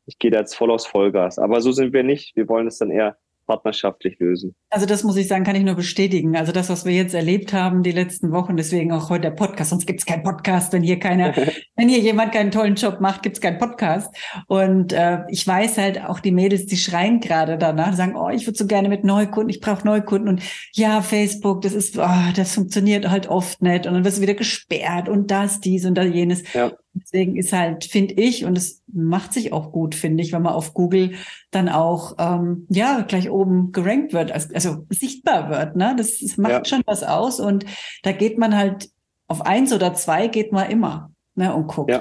ich 0.08 0.18
gehe 0.18 0.30
da 0.30 0.38
jetzt 0.38 0.56
voll 0.56 0.70
aus 0.70 0.86
Vollgas. 0.86 1.38
Aber 1.38 1.60
so 1.60 1.70
sind 1.70 1.92
wir 1.92 2.02
nicht. 2.02 2.34
Wir 2.34 2.48
wollen 2.48 2.66
es 2.66 2.78
dann 2.78 2.90
eher 2.90 3.18
partnerschaftlich 3.46 4.18
lösen. 4.18 4.54
Also 4.70 4.84
das 4.84 5.04
muss 5.04 5.16
ich 5.16 5.26
sagen, 5.26 5.42
kann 5.42 5.56
ich 5.56 5.64
nur 5.64 5.74
bestätigen. 5.74 6.36
Also 6.36 6.52
das, 6.52 6.68
was 6.68 6.84
wir 6.84 6.92
jetzt 6.92 7.14
erlebt 7.14 7.52
haben 7.52 7.82
die 7.82 7.92
letzten 7.92 8.30
Wochen, 8.30 8.56
deswegen 8.56 8.92
auch 8.92 9.08
heute 9.08 9.22
der 9.22 9.30
Podcast. 9.30 9.70
Sonst 9.70 9.86
gibt 9.86 10.00
es 10.00 10.06
keinen 10.06 10.22
Podcast, 10.22 10.72
wenn 10.72 10.82
hier 10.82 10.98
keiner, 10.98 11.34
wenn 11.76 11.88
hier 11.88 11.98
jemand 11.98 12.32
keinen 12.32 12.50
tollen 12.50 12.74
Job 12.74 13.00
macht, 13.00 13.22
gibt 13.22 13.36
es 13.36 13.40
keinen 13.40 13.58
Podcast. 13.58 14.14
Und 14.46 14.92
äh, 14.92 15.20
ich 15.30 15.46
weiß 15.46 15.78
halt 15.78 16.04
auch 16.04 16.20
die 16.20 16.30
Mädels, 16.30 16.66
die 16.66 16.76
schreien 16.76 17.20
gerade 17.20 17.56
danach, 17.56 17.94
sagen, 17.94 18.16
oh, 18.16 18.28
ich 18.28 18.46
würde 18.46 18.58
so 18.58 18.66
gerne 18.66 18.90
mit 18.90 19.04
Neukunden, 19.04 19.48
ich 19.48 19.60
brauche 19.60 19.86
Neukunden 19.86 20.28
und 20.28 20.42
ja, 20.74 21.00
Facebook, 21.00 21.62
das 21.62 21.72
ist, 21.72 21.98
oh, 21.98 22.32
das 22.36 22.54
funktioniert 22.54 23.08
halt 23.08 23.28
oft 23.28 23.62
nicht 23.62 23.86
und 23.86 23.94
dann 23.94 24.04
wirst 24.04 24.18
du 24.18 24.22
wieder 24.22 24.34
gesperrt 24.34 25.08
und 25.08 25.30
das, 25.30 25.60
dies 25.60 25.86
und 25.86 25.94
das, 25.94 26.06
jenes. 26.06 26.52
Ja. 26.52 26.70
Deswegen 27.02 27.36
ist 27.36 27.52
halt, 27.52 27.84
finde 27.84 28.14
ich, 28.14 28.44
und 28.44 28.56
es 28.56 28.82
macht 28.92 29.32
sich 29.32 29.52
auch 29.52 29.72
gut, 29.72 29.94
finde 29.94 30.22
ich, 30.22 30.32
wenn 30.32 30.42
man 30.42 30.54
auf 30.54 30.74
Google 30.74 31.12
dann 31.50 31.68
auch 31.68 32.16
ähm, 32.18 32.66
ja 32.68 33.00
gleich 33.02 33.30
oben 33.30 33.72
gerankt 33.72 34.12
wird, 34.12 34.32
also, 34.32 34.54
also 34.54 34.86
sichtbar 34.90 35.50
wird. 35.50 35.76
Ne? 35.76 35.94
Das, 35.96 36.18
das 36.18 36.36
macht 36.36 36.52
ja. 36.52 36.64
schon 36.64 36.82
was 36.86 37.02
aus 37.02 37.40
und 37.40 37.64
da 38.02 38.12
geht 38.12 38.38
man 38.38 38.56
halt 38.56 38.90
auf 39.26 39.44
eins 39.44 39.72
oder 39.72 39.94
zwei 39.94 40.28
geht 40.28 40.52
man 40.52 40.70
immer 40.70 41.12
ne, 41.34 41.54
und 41.54 41.68
guckt. 41.68 41.90
Ja. 41.90 42.00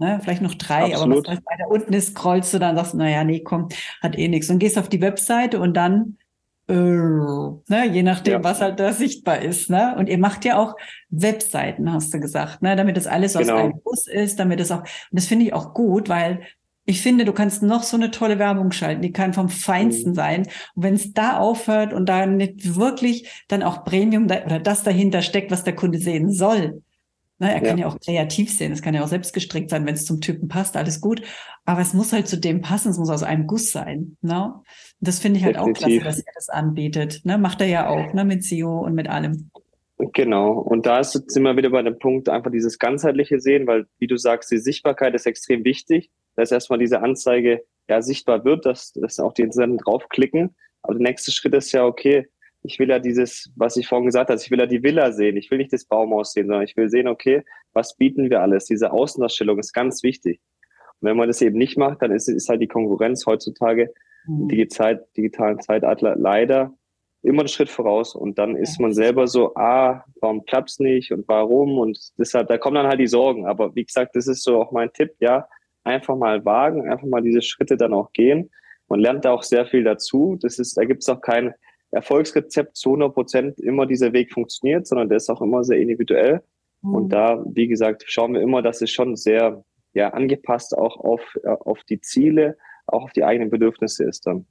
Ne, 0.00 0.20
vielleicht 0.22 0.42
noch 0.42 0.54
drei, 0.54 0.92
Absolut. 0.94 1.26
aber 1.26 1.36
was 1.36 1.44
weiter 1.44 1.70
unten 1.70 1.92
ist, 1.92 2.10
scrollst 2.10 2.54
du 2.54 2.60
dann, 2.60 2.76
sagst 2.76 2.92
du, 2.92 2.98
naja, 2.98 3.24
nee, 3.24 3.40
komm, 3.40 3.68
hat 4.00 4.16
eh 4.16 4.28
nichts. 4.28 4.48
Und 4.48 4.60
gehst 4.60 4.78
auf 4.78 4.88
die 4.88 5.00
Webseite 5.00 5.58
und 5.58 5.74
dann 5.74 6.18
äh, 6.68 6.74
ne, 6.74 7.88
je 7.90 8.02
nachdem, 8.02 8.34
ja. 8.34 8.44
was 8.44 8.60
halt 8.60 8.78
da 8.78 8.92
sichtbar 8.92 9.40
ist. 9.40 9.70
Ne? 9.70 9.94
Und 9.96 10.08
ihr 10.08 10.18
macht 10.18 10.44
ja 10.44 10.58
auch 10.58 10.76
Webseiten, 11.08 11.92
hast 11.92 12.12
du 12.12 12.20
gesagt, 12.20 12.62
ne? 12.62 12.76
damit 12.76 12.96
das 12.96 13.06
alles 13.06 13.32
genau. 13.32 13.54
aus 13.54 13.58
einem 13.58 13.80
Bus 13.82 14.06
ist, 14.06 14.38
damit 14.38 14.60
es 14.60 14.70
auch, 14.70 14.80
und 14.80 14.88
das 15.12 15.26
finde 15.26 15.46
ich 15.46 15.54
auch 15.54 15.72
gut, 15.72 16.08
weil 16.08 16.42
ich 16.84 17.02
finde, 17.02 17.26
du 17.26 17.32
kannst 17.32 17.62
noch 17.62 17.82
so 17.82 17.96
eine 17.96 18.10
tolle 18.10 18.38
Werbung 18.38 18.72
schalten, 18.72 19.02
die 19.02 19.12
kann 19.12 19.34
vom 19.34 19.50
Feinsten 19.50 20.10
mhm. 20.10 20.14
sein. 20.14 20.40
Und 20.74 20.82
wenn 20.84 20.94
es 20.94 21.12
da 21.12 21.38
aufhört 21.38 21.92
und 21.92 22.08
da 22.08 22.24
nicht 22.24 22.76
wirklich 22.76 23.44
dann 23.48 23.62
auch 23.62 23.84
Premium 23.84 24.26
da, 24.26 24.44
oder 24.44 24.58
das 24.58 24.84
dahinter 24.84 25.20
steckt, 25.20 25.50
was 25.50 25.64
der 25.64 25.74
Kunde 25.74 25.98
sehen 25.98 26.30
soll, 26.30 26.82
Ne, 27.40 27.54
er 27.54 27.60
kann 27.60 27.78
ja. 27.78 27.86
ja 27.86 27.92
auch 27.92 28.00
kreativ 28.00 28.50
sehen, 28.50 28.72
es 28.72 28.82
kann 28.82 28.94
ja 28.94 29.04
auch 29.04 29.08
selbst 29.08 29.32
gestrickt 29.32 29.70
sein, 29.70 29.86
wenn 29.86 29.94
es 29.94 30.04
zum 30.04 30.20
Typen 30.20 30.48
passt, 30.48 30.76
alles 30.76 31.00
gut. 31.00 31.22
Aber 31.64 31.80
es 31.80 31.94
muss 31.94 32.12
halt 32.12 32.26
zu 32.26 32.36
dem 32.36 32.62
passen, 32.62 32.90
es 32.90 32.98
muss 32.98 33.10
aus 33.10 33.22
einem 33.22 33.46
Guss 33.46 33.70
sein. 33.70 34.16
Ne? 34.22 34.54
Das 35.00 35.20
finde 35.20 35.38
ich 35.38 35.44
halt 35.44 35.54
Definitiv. 35.54 35.84
auch 35.84 35.86
klasse, 35.86 36.04
dass 36.04 36.18
er 36.18 36.32
das 36.34 36.48
anbietet. 36.48 37.20
Ne? 37.24 37.38
Macht 37.38 37.60
er 37.60 37.68
ja 37.68 37.88
auch, 37.88 38.12
ne? 38.12 38.24
mit 38.24 38.42
SEO 38.42 38.80
und 38.80 38.94
mit 38.94 39.08
allem. 39.08 39.50
Genau. 39.98 40.52
Und 40.52 40.86
da 40.86 40.98
ist, 41.00 41.12
sind 41.12 41.42
wir 41.42 41.56
wieder 41.56 41.70
bei 41.70 41.82
dem 41.82 41.98
Punkt, 41.98 42.28
einfach 42.28 42.50
dieses 42.50 42.78
ganzheitliche 42.78 43.40
Sehen, 43.40 43.66
weil, 43.66 43.86
wie 43.98 44.06
du 44.06 44.16
sagst, 44.16 44.50
die 44.50 44.58
Sichtbarkeit 44.58 45.14
ist 45.14 45.26
extrem 45.26 45.64
wichtig. 45.64 46.10
Dass 46.34 46.52
erstmal 46.52 46.78
diese 46.78 47.02
Anzeige 47.02 47.64
ja 47.88 48.00
sichtbar 48.00 48.44
wird, 48.44 48.64
dass, 48.64 48.92
dass 48.92 49.18
auch 49.18 49.32
die 49.32 49.42
Interessenten 49.42 49.78
draufklicken. 49.78 50.54
Aber 50.82 50.94
der 50.94 51.02
nächste 51.02 51.32
Schritt 51.32 51.54
ist 51.54 51.72
ja, 51.72 51.84
okay, 51.84 52.28
ich 52.68 52.78
will 52.78 52.90
ja 52.90 52.98
dieses, 52.98 53.50
was 53.56 53.78
ich 53.78 53.88
vorhin 53.88 54.04
gesagt 54.04 54.28
habe, 54.28 54.38
ich 54.38 54.50
will 54.50 54.58
ja 54.58 54.66
die 54.66 54.82
Villa 54.82 55.10
sehen. 55.12 55.38
Ich 55.38 55.50
will 55.50 55.56
nicht 55.56 55.72
das 55.72 55.86
Baumhaus 55.86 56.32
sehen, 56.32 56.48
sondern 56.48 56.64
ich 56.64 56.76
will 56.76 56.90
sehen, 56.90 57.08
okay, 57.08 57.42
was 57.72 57.96
bieten 57.96 58.28
wir 58.28 58.42
alles? 58.42 58.66
Diese 58.66 58.92
Außendarstellung 58.92 59.58
ist 59.58 59.72
ganz 59.72 60.02
wichtig. 60.02 60.40
Und 61.00 61.08
wenn 61.08 61.16
man 61.16 61.28
das 61.28 61.40
eben 61.40 61.56
nicht 61.56 61.78
macht, 61.78 62.02
dann 62.02 62.10
ist, 62.10 62.28
ist 62.28 62.48
halt 62.50 62.60
die 62.60 62.68
Konkurrenz 62.68 63.24
heutzutage 63.24 63.94
mhm. 64.26 64.48
digital, 64.48 65.06
digitalen 65.16 65.60
Zeitalter 65.60 66.14
leider 66.16 66.74
immer 67.22 67.40
einen 67.40 67.48
Schritt 67.48 67.70
voraus 67.70 68.14
und 68.14 68.38
dann 68.38 68.54
ist 68.54 68.78
man 68.78 68.92
selber 68.92 69.26
so, 69.26 69.54
ah, 69.56 70.04
warum 70.20 70.44
klappt's 70.44 70.78
nicht 70.78 71.10
und 71.10 71.26
warum 71.26 71.78
und 71.78 71.98
deshalb, 72.16 72.48
da 72.48 72.58
kommen 72.58 72.76
dann 72.76 72.86
halt 72.86 73.00
die 73.00 73.08
Sorgen. 73.08 73.46
Aber 73.46 73.74
wie 73.74 73.84
gesagt, 73.84 74.14
das 74.14 74.28
ist 74.28 74.44
so 74.44 74.60
auch 74.60 74.70
mein 74.72 74.92
Tipp, 74.92 75.14
ja, 75.18 75.48
einfach 75.84 76.16
mal 76.16 76.44
wagen, 76.44 76.88
einfach 76.88 77.08
mal 77.08 77.22
diese 77.22 77.42
Schritte 77.42 77.76
dann 77.76 77.92
auch 77.92 78.12
gehen. 78.12 78.50
Man 78.88 79.00
lernt 79.00 79.24
da 79.24 79.32
auch 79.32 79.42
sehr 79.42 79.66
viel 79.66 79.84
dazu. 79.84 80.38
Das 80.40 80.58
ist, 80.58 80.76
da 80.76 80.84
gibt's 80.84 81.08
auch 81.08 81.20
kein, 81.20 81.54
Erfolgsrezept 81.90 82.76
zu 82.76 82.90
100 82.90 83.14
Prozent 83.14 83.60
immer 83.60 83.86
dieser 83.86 84.12
Weg 84.12 84.32
funktioniert, 84.32 84.86
sondern 84.86 85.08
der 85.08 85.16
ist 85.16 85.30
auch 85.30 85.40
immer 85.40 85.64
sehr 85.64 85.78
individuell. 85.78 86.42
Mhm. 86.82 86.94
Und 86.94 87.08
da, 87.10 87.42
wie 87.46 87.68
gesagt, 87.68 88.04
schauen 88.06 88.34
wir 88.34 88.42
immer, 88.42 88.62
dass 88.62 88.82
es 88.82 88.90
schon 88.90 89.16
sehr 89.16 89.64
ja, 89.94 90.10
angepasst 90.10 90.76
auch 90.76 90.98
auf, 90.98 91.20
äh, 91.42 91.48
auf 91.48 91.82
die 91.84 92.00
Ziele, 92.00 92.56
auch 92.86 93.04
auf 93.04 93.12
die 93.12 93.24
eigenen 93.24 93.50
Bedürfnisse 93.50 94.04
ist 94.04 94.26
dann. 94.26 94.46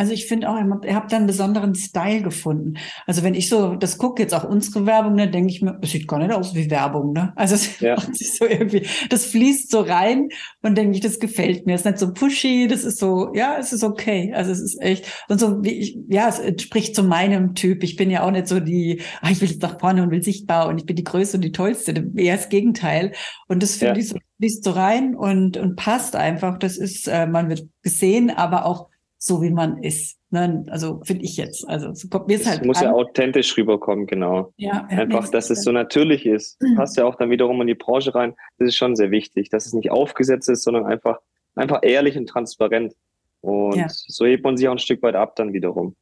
Also 0.00 0.14
ich 0.14 0.24
finde 0.24 0.48
auch, 0.48 0.56
ihr 0.56 0.94
habt 0.94 1.12
da 1.12 1.18
einen 1.18 1.26
besonderen 1.26 1.74
Style 1.74 2.22
gefunden. 2.22 2.78
Also 3.06 3.22
wenn 3.22 3.34
ich 3.34 3.50
so 3.50 3.74
das 3.74 3.98
gucke, 3.98 4.22
jetzt 4.22 4.32
auch 4.32 4.44
unsere 4.44 4.86
Werbung, 4.86 5.14
ne, 5.14 5.28
denke 5.30 5.50
ich 5.50 5.60
mir, 5.60 5.74
das 5.78 5.90
sieht 5.90 6.08
gar 6.08 6.18
nicht 6.18 6.32
aus 6.32 6.54
wie 6.54 6.70
Werbung, 6.70 7.12
ne? 7.12 7.34
Also 7.36 7.56
es 7.56 7.80
ja. 7.80 7.96
macht 7.96 8.16
sich 8.16 8.34
so 8.34 8.46
irgendwie, 8.46 8.86
das 9.10 9.26
fließt 9.26 9.70
so 9.70 9.80
rein 9.80 10.30
und 10.62 10.78
denke 10.78 10.94
ich, 10.94 11.02
das 11.02 11.20
gefällt 11.20 11.66
mir. 11.66 11.74
Es 11.74 11.82
ist 11.82 11.84
nicht 11.84 11.98
so 11.98 12.14
pushy, 12.14 12.66
das 12.66 12.84
ist 12.84 12.98
so, 12.98 13.30
ja, 13.34 13.58
es 13.58 13.74
ist 13.74 13.84
okay. 13.84 14.32
Also 14.34 14.52
es 14.52 14.62
ist 14.62 14.80
echt, 14.80 15.04
und 15.28 15.38
so 15.38 15.62
wie 15.62 15.72
ich, 15.72 15.98
ja, 16.08 16.28
es 16.30 16.38
entspricht 16.38 16.96
zu 16.96 17.02
meinem 17.02 17.54
Typ. 17.54 17.82
Ich 17.82 17.96
bin 17.96 18.10
ja 18.10 18.22
auch 18.22 18.30
nicht 18.30 18.48
so 18.48 18.58
die, 18.58 19.02
ah, 19.20 19.28
ich 19.30 19.42
will 19.42 19.50
jetzt 19.50 19.60
nach 19.60 19.78
vorne 19.78 20.02
und 20.02 20.10
will 20.10 20.22
sichtbar 20.22 20.68
und 20.68 20.78
ich 20.78 20.86
bin 20.86 20.96
die 20.96 21.04
Größte 21.04 21.36
und 21.36 21.42
die 21.42 21.52
Tollste. 21.52 22.10
Eher 22.16 22.36
das 22.36 22.48
Gegenteil. 22.48 23.12
Und 23.48 23.62
das 23.62 23.76
finde 23.76 23.96
ja. 23.96 24.00
ich 24.00 24.08
so, 24.08 24.16
fließt 24.38 24.64
so 24.64 24.70
rein 24.70 25.14
und, 25.14 25.58
und 25.58 25.76
passt 25.76 26.16
einfach. 26.16 26.58
Das 26.58 26.78
ist, 26.78 27.06
äh, 27.06 27.26
man 27.26 27.50
wird 27.50 27.68
gesehen, 27.82 28.30
aber 28.30 28.64
auch 28.64 28.89
so 29.22 29.42
wie 29.42 29.50
man 29.50 29.82
ist. 29.82 30.18
Ne? 30.30 30.64
Also 30.70 31.02
finde 31.04 31.24
ich 31.24 31.36
jetzt. 31.36 31.68
Also 31.68 31.92
so 31.92 32.08
kommt 32.08 32.26
mir 32.26 32.38
es 32.38 32.46
halt. 32.46 32.64
muss 32.64 32.78
an. 32.78 32.84
ja 32.84 32.92
authentisch 32.92 33.54
rüberkommen, 33.56 34.06
genau. 34.06 34.52
Ja, 34.56 34.86
Einfach, 34.88 35.28
dass 35.28 35.50
es 35.50 35.62
so 35.62 35.72
natürlich 35.72 36.24
ist. 36.24 36.60
Mhm. 36.62 36.76
Passt 36.76 36.96
ja 36.96 37.04
auch 37.04 37.16
dann 37.16 37.28
wiederum 37.28 37.60
in 37.60 37.66
die 37.66 37.74
Branche 37.74 38.14
rein. 38.14 38.34
Das 38.58 38.68
ist 38.68 38.76
schon 38.76 38.96
sehr 38.96 39.10
wichtig, 39.10 39.50
dass 39.50 39.66
es 39.66 39.74
nicht 39.74 39.90
aufgesetzt 39.90 40.48
ist, 40.48 40.64
sondern 40.64 40.86
einfach, 40.86 41.18
einfach 41.54 41.80
ehrlich 41.82 42.16
und 42.16 42.28
transparent. 42.28 42.94
Und 43.42 43.76
ja. 43.76 43.86
so 43.88 44.24
hebt 44.24 44.42
man 44.42 44.56
sich 44.56 44.66
auch 44.68 44.72
ein 44.72 44.78
Stück 44.78 45.02
weit 45.02 45.14
ab 45.14 45.36
dann 45.36 45.52
wiederum. 45.52 45.96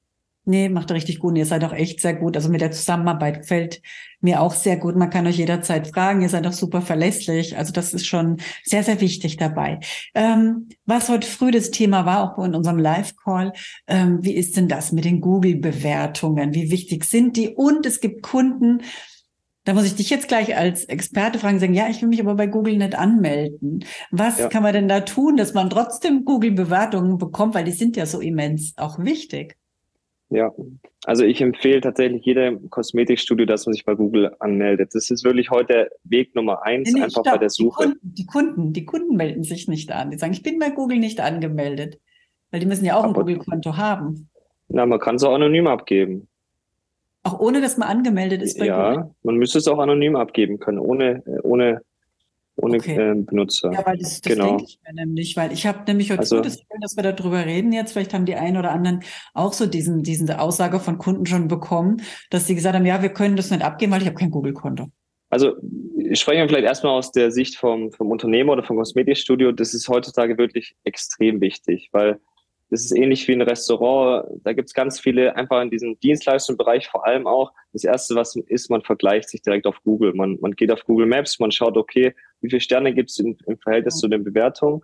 Nee, 0.48 0.70
macht 0.70 0.90
richtig 0.90 1.18
gut. 1.18 1.32
Und 1.32 1.36
ihr 1.36 1.44
seid 1.44 1.62
auch 1.62 1.74
echt 1.74 2.00
sehr 2.00 2.14
gut. 2.14 2.34
Also 2.34 2.48
mit 2.48 2.62
der 2.62 2.70
Zusammenarbeit 2.70 3.40
gefällt 3.40 3.82
mir 4.22 4.40
auch 4.40 4.54
sehr 4.54 4.78
gut. 4.78 4.96
Man 4.96 5.10
kann 5.10 5.26
euch 5.26 5.36
jederzeit 5.36 5.88
fragen. 5.88 6.22
Ihr 6.22 6.30
seid 6.30 6.46
auch 6.46 6.54
super 6.54 6.80
verlässlich. 6.80 7.58
Also 7.58 7.70
das 7.70 7.92
ist 7.92 8.06
schon 8.06 8.38
sehr, 8.64 8.82
sehr 8.82 9.02
wichtig 9.02 9.36
dabei. 9.36 9.78
Ähm, 10.14 10.70
was 10.86 11.10
heute 11.10 11.28
früh 11.28 11.50
das 11.50 11.70
Thema 11.70 12.06
war, 12.06 12.32
auch 12.32 12.42
in 12.42 12.54
unserem 12.54 12.78
Live-Call, 12.78 13.52
ähm, 13.88 14.20
wie 14.22 14.32
ist 14.32 14.56
denn 14.56 14.68
das 14.68 14.90
mit 14.90 15.04
den 15.04 15.20
Google-Bewertungen? 15.20 16.54
Wie 16.54 16.70
wichtig 16.70 17.04
sind 17.04 17.36
die? 17.36 17.50
Und 17.50 17.84
es 17.84 18.00
gibt 18.00 18.22
Kunden, 18.22 18.80
da 19.64 19.74
muss 19.74 19.84
ich 19.84 19.96
dich 19.96 20.08
jetzt 20.08 20.28
gleich 20.28 20.56
als 20.56 20.86
Experte 20.86 21.38
fragen, 21.38 21.60
sagen, 21.60 21.74
ja, 21.74 21.90
ich 21.90 22.00
will 22.00 22.08
mich 22.08 22.22
aber 22.22 22.36
bei 22.36 22.46
Google 22.46 22.78
nicht 22.78 22.94
anmelden. 22.94 23.84
Was 24.10 24.38
ja. 24.38 24.48
kann 24.48 24.62
man 24.62 24.72
denn 24.72 24.88
da 24.88 25.00
tun, 25.00 25.36
dass 25.36 25.52
man 25.52 25.68
trotzdem 25.68 26.24
Google-Bewertungen 26.24 27.18
bekommt? 27.18 27.54
Weil 27.54 27.64
die 27.64 27.72
sind 27.72 27.98
ja 27.98 28.06
so 28.06 28.20
immens 28.20 28.72
auch 28.78 28.98
wichtig. 28.98 29.58
Ja, 30.30 30.52
also 31.04 31.24
ich 31.24 31.40
empfehle 31.40 31.80
tatsächlich 31.80 32.22
jedem 32.24 32.68
Kosmetikstudio, 32.68 33.46
dass 33.46 33.64
man 33.64 33.72
sich 33.72 33.86
bei 33.86 33.94
Google 33.94 34.34
anmeldet. 34.40 34.90
Das 34.92 35.08
ist 35.08 35.24
wirklich 35.24 35.50
heute 35.50 35.90
Weg 36.04 36.34
Nummer 36.34 36.62
eins, 36.62 36.92
nee, 36.92 37.00
einfach 37.00 37.22
stopp. 37.22 37.32
bei 37.32 37.38
der 37.38 37.48
Suche. 37.48 37.84
Die 37.84 37.86
Kunden, 37.86 38.14
die 38.14 38.26
Kunden, 38.26 38.72
die 38.74 38.84
Kunden 38.84 39.16
melden 39.16 39.42
sich 39.42 39.68
nicht 39.68 39.90
an. 39.90 40.10
Die 40.10 40.18
sagen, 40.18 40.34
ich 40.34 40.42
bin 40.42 40.58
bei 40.58 40.68
Google 40.68 40.98
nicht 40.98 41.20
angemeldet. 41.20 41.98
Weil 42.50 42.60
die 42.60 42.66
müssen 42.66 42.84
ja 42.84 42.96
auch 42.96 43.04
Aber, 43.04 43.08
ein 43.08 43.14
Google-Konto 43.14 43.76
haben. 43.76 44.28
Na, 44.68 44.86
man 44.86 44.98
kann 44.98 45.16
es 45.16 45.24
auch 45.24 45.34
anonym 45.34 45.66
abgeben. 45.66 46.28
Auch 47.22 47.40
ohne, 47.40 47.60
dass 47.60 47.76
man 47.76 47.88
angemeldet 47.88 48.42
ist 48.42 48.58
bei 48.58 48.66
ja, 48.66 48.90
Google? 48.90 49.04
Ja, 49.04 49.14
man 49.22 49.36
müsste 49.36 49.58
es 49.58 49.68
auch 49.68 49.78
anonym 49.78 50.16
abgeben 50.16 50.58
können, 50.58 50.78
ohne, 50.78 51.22
ohne 51.42 51.82
ohne 52.58 52.78
okay. 52.78 52.96
äh, 52.96 53.14
Benutzer. 53.14 53.72
Ja, 53.72 53.86
weil 53.86 53.98
das, 53.98 54.20
das 54.20 54.32
genau. 54.32 54.56
denke 54.56 54.64
ich 54.64 54.78
mir 54.86 54.94
nämlich, 54.94 55.36
weil 55.36 55.52
ich 55.52 55.66
habe 55.66 55.80
nämlich 55.86 56.10
heute 56.10 56.20
also, 56.20 56.40
das 56.40 56.58
Gefühl, 56.58 56.80
dass 56.80 56.96
wir 56.96 57.02
darüber 57.02 57.44
reden 57.44 57.72
jetzt, 57.72 57.92
vielleicht 57.92 58.14
haben 58.14 58.26
die 58.26 58.34
einen 58.34 58.56
oder 58.56 58.72
anderen 58.72 59.02
auch 59.34 59.52
so 59.52 59.66
diesen, 59.66 60.02
diese 60.02 60.40
Aussage 60.40 60.80
von 60.80 60.98
Kunden 60.98 61.26
schon 61.26 61.48
bekommen, 61.48 62.02
dass 62.30 62.46
sie 62.46 62.54
gesagt 62.54 62.74
haben, 62.74 62.86
ja, 62.86 63.02
wir 63.02 63.10
können 63.10 63.36
das 63.36 63.50
nicht 63.50 63.62
abgeben, 63.62 63.92
weil 63.92 64.02
ich 64.02 64.08
habe 64.08 64.18
kein 64.18 64.30
Google-Konto. 64.30 64.88
Also 65.30 65.56
sprechen 66.14 66.40
wir 66.40 66.48
vielleicht 66.48 66.66
erstmal 66.66 66.92
aus 66.92 67.12
der 67.12 67.30
Sicht 67.30 67.56
vom, 67.56 67.92
vom 67.92 68.10
Unternehmer 68.10 68.52
oder 68.52 68.62
vom 68.62 68.76
Kosmetikstudio. 68.76 69.52
Das 69.52 69.74
ist 69.74 69.88
heutzutage 69.88 70.38
wirklich 70.38 70.74
extrem 70.84 71.40
wichtig, 71.40 71.90
weil 71.92 72.18
das 72.70 72.84
ist 72.84 72.92
ähnlich 72.92 73.26
wie 73.26 73.32
ein 73.32 73.42
Restaurant. 73.42 74.28
Da 74.44 74.52
gibt 74.52 74.68
es 74.68 74.74
ganz 74.74 75.00
viele 75.00 75.34
einfach 75.36 75.62
in 75.62 75.70
diesem 75.70 75.98
Dienstleistungsbereich 76.00 76.88
vor 76.88 77.06
allem 77.06 77.26
auch. 77.26 77.52
Das 77.72 77.84
erste, 77.84 78.14
was 78.14 78.36
ist, 78.36 78.68
man 78.68 78.82
vergleicht 78.82 79.30
sich 79.30 79.40
direkt 79.40 79.66
auf 79.66 79.82
Google. 79.84 80.12
Man, 80.14 80.38
man 80.40 80.52
geht 80.52 80.70
auf 80.70 80.84
Google 80.84 81.06
Maps, 81.06 81.38
man 81.38 81.50
schaut, 81.50 81.76
okay, 81.78 82.14
wie 82.40 82.50
viele 82.50 82.60
Sterne 82.60 82.92
gibt 82.92 83.10
es 83.10 83.18
im 83.18 83.36
Verhältnis 83.62 83.94
ja. 83.96 84.00
zu 84.00 84.08
den 84.08 84.22
Bewertungen. 84.22 84.82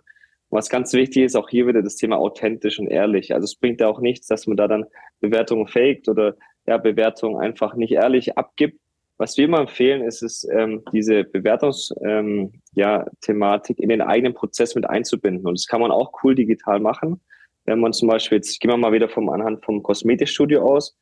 was 0.49 0.69
ganz 0.69 0.93
wichtig 0.93 1.23
ist, 1.23 1.35
auch 1.35 1.49
hier 1.49 1.67
wieder 1.67 1.83
das 1.83 1.95
Thema 1.95 2.17
authentisch 2.17 2.79
und 2.79 2.87
ehrlich. 2.87 3.33
Also 3.33 3.45
es 3.45 3.55
bringt 3.55 3.81
ja 3.81 3.87
auch 3.87 3.99
nichts, 3.99 4.27
dass 4.27 4.47
man 4.47 4.57
da 4.57 4.67
dann 4.67 4.85
Bewertungen 5.19 5.67
faked 5.67 6.07
oder 6.09 6.35
ja, 6.65 6.77
Bewertungen 6.77 7.39
einfach 7.39 7.75
nicht 7.75 7.91
ehrlich 7.91 8.37
abgibt. 8.37 8.79
Was 9.17 9.37
wir 9.37 9.45
immer 9.45 9.59
empfehlen, 9.59 10.01
ist 10.01 10.23
es, 10.23 10.45
ähm, 10.51 10.83
diese 10.91 11.23
Bewertungsthematik 11.23 12.03
ähm, 12.05 12.51
ja, 12.73 13.05
Thematik 13.21 13.79
in 13.79 13.89
den 13.89 14.01
eigenen 14.01 14.33
Prozess 14.33 14.75
mit 14.75 14.89
einzubinden. 14.89 15.45
Und 15.45 15.57
das 15.57 15.67
kann 15.67 15.81
man 15.81 15.91
auch 15.91 16.11
cool 16.23 16.35
digital 16.35 16.79
machen. 16.79 17.21
Wenn 17.65 17.79
man 17.79 17.93
zum 17.93 18.07
Beispiel, 18.07 18.37
jetzt 18.37 18.59
gehen 18.59 18.71
wir 18.71 18.77
mal 18.77 18.93
wieder 18.93 19.09
vom 19.09 19.29
anhand 19.29 19.65
vom 19.65 19.83
Kosmetikstudio 19.83 20.61
aus, 20.61 20.97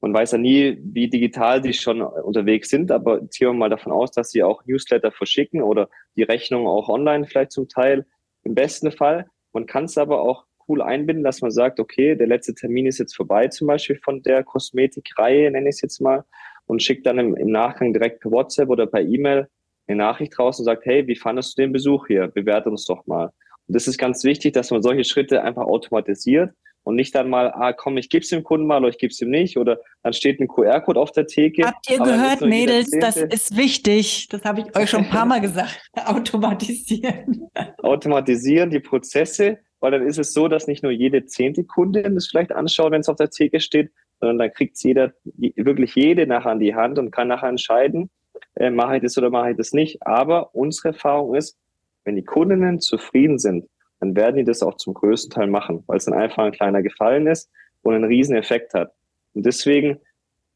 man 0.00 0.12
weiß 0.12 0.32
ja 0.32 0.38
nie, 0.38 0.78
wie 0.82 1.08
digital 1.08 1.60
die 1.62 1.72
schon 1.72 2.02
unterwegs 2.02 2.68
sind, 2.70 2.90
aber 2.90 3.28
ziehen 3.30 3.48
wir 3.48 3.52
mal 3.52 3.70
davon 3.70 3.92
aus, 3.92 4.10
dass 4.10 4.30
sie 4.30 4.42
auch 4.42 4.64
Newsletter 4.66 5.12
verschicken 5.12 5.62
oder 5.62 5.88
die 6.16 6.24
Rechnung 6.24 6.66
auch 6.66 6.88
online 6.88 7.24
vielleicht 7.26 7.52
zum 7.52 7.68
Teil 7.68 8.04
im 8.42 8.54
besten 8.54 8.90
Fall. 8.90 9.26
Man 9.52 9.66
kann 9.66 9.84
es 9.84 9.96
aber 9.96 10.20
auch 10.20 10.44
Tool 10.66 10.82
einbinden, 10.82 11.22
dass 11.22 11.40
man 11.40 11.50
sagt, 11.50 11.78
okay, 11.78 12.16
der 12.16 12.26
letzte 12.26 12.54
Termin 12.54 12.86
ist 12.86 12.98
jetzt 12.98 13.14
vorbei, 13.14 13.48
zum 13.48 13.66
Beispiel 13.66 13.96
von 14.02 14.22
der 14.22 14.42
Kosmetikreihe, 14.42 15.50
nenne 15.50 15.68
ich 15.68 15.76
es 15.76 15.82
jetzt 15.82 16.00
mal, 16.00 16.24
und 16.66 16.82
schickt 16.82 17.06
dann 17.06 17.18
im, 17.18 17.36
im 17.36 17.50
Nachgang 17.50 17.92
direkt 17.92 18.20
per 18.20 18.30
WhatsApp 18.30 18.70
oder 18.70 18.86
per 18.86 19.02
E-Mail 19.02 19.48
eine 19.86 19.98
Nachricht 19.98 20.38
raus 20.38 20.58
und 20.58 20.64
sagt, 20.64 20.86
hey, 20.86 21.06
wie 21.06 21.16
fandest 21.16 21.58
du 21.58 21.62
den 21.62 21.72
Besuch 21.72 22.06
hier? 22.06 22.28
Bewerte 22.28 22.70
uns 22.70 22.86
doch 22.86 23.06
mal. 23.06 23.32
Und 23.68 23.76
das 23.76 23.86
ist 23.86 23.98
ganz 23.98 24.24
wichtig, 24.24 24.52
dass 24.54 24.70
man 24.70 24.82
solche 24.82 25.04
Schritte 25.04 25.42
einfach 25.42 25.62
automatisiert 25.62 26.52
und 26.84 26.96
nicht 26.96 27.14
dann 27.14 27.30
mal, 27.30 27.52
ah 27.52 27.72
komm, 27.72 27.96
ich 27.96 28.08
gebe 28.08 28.22
es 28.22 28.30
dem 28.30 28.42
Kunden 28.42 28.66
mal 28.66 28.78
oder 28.78 28.88
ich 28.88 28.98
gebe 28.98 29.12
es 29.12 29.20
ihm 29.20 29.30
nicht 29.30 29.56
oder 29.56 29.78
dann 30.02 30.12
steht 30.12 30.40
ein 30.40 30.48
QR-Code 30.48 30.98
auf 30.98 31.12
der 31.12 31.26
Theke. 31.26 31.66
Habt 31.66 31.88
ihr 31.90 31.98
gehört, 31.98 32.40
Mädels, 32.40 32.90
das 32.90 33.16
ist 33.16 33.56
wichtig. 33.56 34.28
Das 34.30 34.42
habe 34.44 34.62
ich 34.62 34.76
euch 34.76 34.90
schon 34.90 35.04
ein 35.04 35.10
paar 35.10 35.26
Mal 35.26 35.40
gesagt. 35.40 35.80
Automatisieren. 36.04 37.48
Automatisieren 37.82 38.70
die 38.70 38.80
Prozesse, 38.80 39.58
weil 39.80 39.92
dann 39.92 40.06
ist 40.06 40.18
es 40.18 40.32
so, 40.32 40.48
dass 40.48 40.66
nicht 40.66 40.82
nur 40.82 40.92
jede 40.92 41.24
zehnte 41.26 41.64
Kundin 41.64 42.14
das 42.14 42.28
vielleicht 42.28 42.52
anschaut, 42.52 42.92
wenn 42.92 43.00
es 43.00 43.08
auf 43.08 43.16
der 43.16 43.30
Theke 43.30 43.60
steht, 43.60 43.90
sondern 44.20 44.38
dann 44.38 44.52
kriegt 44.52 44.76
es 44.76 44.82
jeder, 44.82 45.12
wirklich 45.24 45.94
jede 45.94 46.26
nachher 46.26 46.52
an 46.52 46.60
die 46.60 46.74
Hand 46.74 46.98
und 46.98 47.10
kann 47.10 47.28
nachher 47.28 47.48
entscheiden, 47.48 48.10
äh, 48.54 48.70
mache 48.70 48.96
ich 48.96 49.02
das 49.02 49.18
oder 49.18 49.30
mache 49.30 49.50
ich 49.50 49.56
das 49.56 49.72
nicht. 49.72 50.04
Aber 50.06 50.54
unsere 50.54 50.88
Erfahrung 50.88 51.34
ist, 51.34 51.58
wenn 52.04 52.16
die 52.16 52.24
Kundinnen 52.24 52.80
zufrieden 52.80 53.38
sind, 53.38 53.68
dann 54.00 54.16
werden 54.16 54.36
die 54.36 54.44
das 54.44 54.62
auch 54.62 54.76
zum 54.76 54.94
größten 54.94 55.30
Teil 55.30 55.46
machen, 55.46 55.84
weil 55.86 55.96
es 55.96 56.06
dann 56.06 56.14
einfach 56.14 56.42
ein 56.44 56.52
kleiner 56.52 56.82
Gefallen 56.82 57.26
ist 57.26 57.50
und 57.82 57.94
einen 57.94 58.04
riesen 58.04 58.36
Effekt 58.36 58.74
hat. 58.74 58.92
Und 59.34 59.46
deswegen 59.46 60.00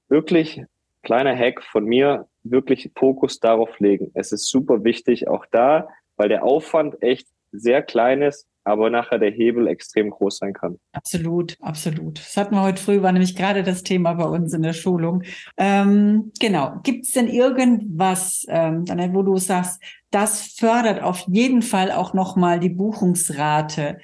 wirklich 0.09 0.62
kleiner 1.02 1.37
Hack 1.37 1.62
von 1.62 1.85
mir, 1.85 2.26
wirklich 2.42 2.90
Fokus 2.96 3.38
darauf 3.38 3.78
legen. 3.78 4.11
Es 4.14 4.32
ist 4.32 4.48
super 4.48 4.82
wichtig, 4.82 5.28
auch 5.28 5.46
da, 5.50 5.88
weil 6.16 6.28
der 6.28 6.44
Aufwand 6.44 7.00
echt 7.02 7.28
sehr 7.52 7.82
klein 7.82 8.22
ist, 8.22 8.48
aber 8.66 8.90
nachher 8.90 9.20
der 9.20 9.31
Hebel 9.31 9.68
extrem 9.68 10.11
groß 10.11 10.38
sein 10.38 10.52
kann. 10.52 10.81
Absolut, 10.90 11.57
absolut. 11.61 12.18
Das 12.18 12.37
hatten 12.37 12.57
wir 12.57 12.62
heute 12.62 12.83
früh, 12.83 13.00
war 13.00 13.12
nämlich 13.12 13.37
gerade 13.37 13.62
das 13.62 13.85
Thema 13.85 14.14
bei 14.14 14.24
uns 14.24 14.52
in 14.52 14.62
der 14.62 14.72
Schulung. 14.72 15.22
Ähm, 15.57 16.33
genau. 16.40 16.81
Gibt 16.83 17.07
es 17.07 17.12
denn 17.12 17.29
irgendwas, 17.29 18.44
ähm, 18.48 18.85
wo 19.14 19.22
du 19.22 19.37
sagst, 19.37 19.81
das 20.11 20.55
fördert 20.59 21.00
auf 21.00 21.26
jeden 21.29 21.62
Fall 21.62 21.92
auch 21.92 22.12
nochmal 22.12 22.59
die 22.59 22.68
Buchungsrate? 22.68 23.98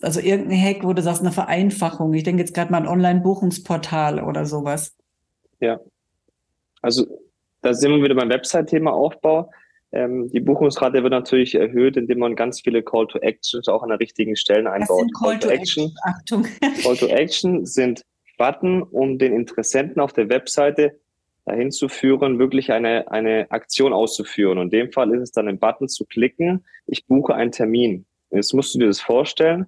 Also 0.00 0.20
irgendein 0.20 0.62
Hack, 0.62 0.84
wo 0.84 0.92
du 0.92 1.02
sagst, 1.02 1.22
eine 1.22 1.32
Vereinfachung. 1.32 2.14
Ich 2.14 2.22
denke 2.22 2.42
jetzt 2.42 2.54
gerade 2.54 2.70
mal 2.70 2.82
ein 2.82 2.88
Online-Buchungsportal 2.88 4.22
oder 4.22 4.46
sowas. 4.46 4.94
Ja. 5.58 5.80
Also 6.82 7.04
da 7.62 7.74
sind 7.74 7.90
wir 7.90 8.04
wieder 8.04 8.14
beim 8.14 8.28
Website-Thema 8.28 8.92
Aufbau. 8.92 9.50
Ähm, 9.96 10.28
die 10.30 10.40
Buchungsrate 10.40 11.02
wird 11.02 11.10
natürlich 11.10 11.54
erhöht, 11.54 11.96
indem 11.96 12.18
man 12.18 12.36
ganz 12.36 12.60
viele 12.60 12.82
Call 12.82 13.06
to 13.06 13.18
Actions 13.20 13.66
auch 13.66 13.82
an 13.82 13.88
der 13.88 13.98
richtigen 13.98 14.36
Stellen 14.36 14.66
einbaut. 14.66 15.06
Call, 15.18 15.38
Call 15.38 15.38
to 15.38 15.48
Action. 15.48 15.94
Achtung. 16.02 16.46
Call 16.82 16.96
to 16.98 17.06
Action 17.06 17.64
sind 17.64 18.02
Button, 18.36 18.82
um 18.82 19.18
den 19.18 19.32
Interessenten 19.32 20.00
auf 20.00 20.12
der 20.12 20.28
Webseite 20.28 21.00
dahin 21.46 21.70
zu 21.70 21.88
führen, 21.88 22.38
wirklich 22.38 22.72
eine, 22.72 23.10
eine 23.10 23.50
Aktion 23.50 23.94
auszuführen. 23.94 24.58
Und 24.58 24.74
in 24.74 24.80
dem 24.80 24.92
Fall 24.92 25.14
ist 25.14 25.22
es 25.22 25.32
dann 25.32 25.48
ein 25.48 25.58
Button 25.58 25.88
zu 25.88 26.04
klicken, 26.04 26.66
ich 26.86 27.06
buche 27.06 27.34
einen 27.34 27.52
Termin. 27.52 28.04
Jetzt 28.30 28.52
musst 28.52 28.74
du 28.74 28.78
dir 28.78 28.88
das 28.88 29.00
vorstellen. 29.00 29.64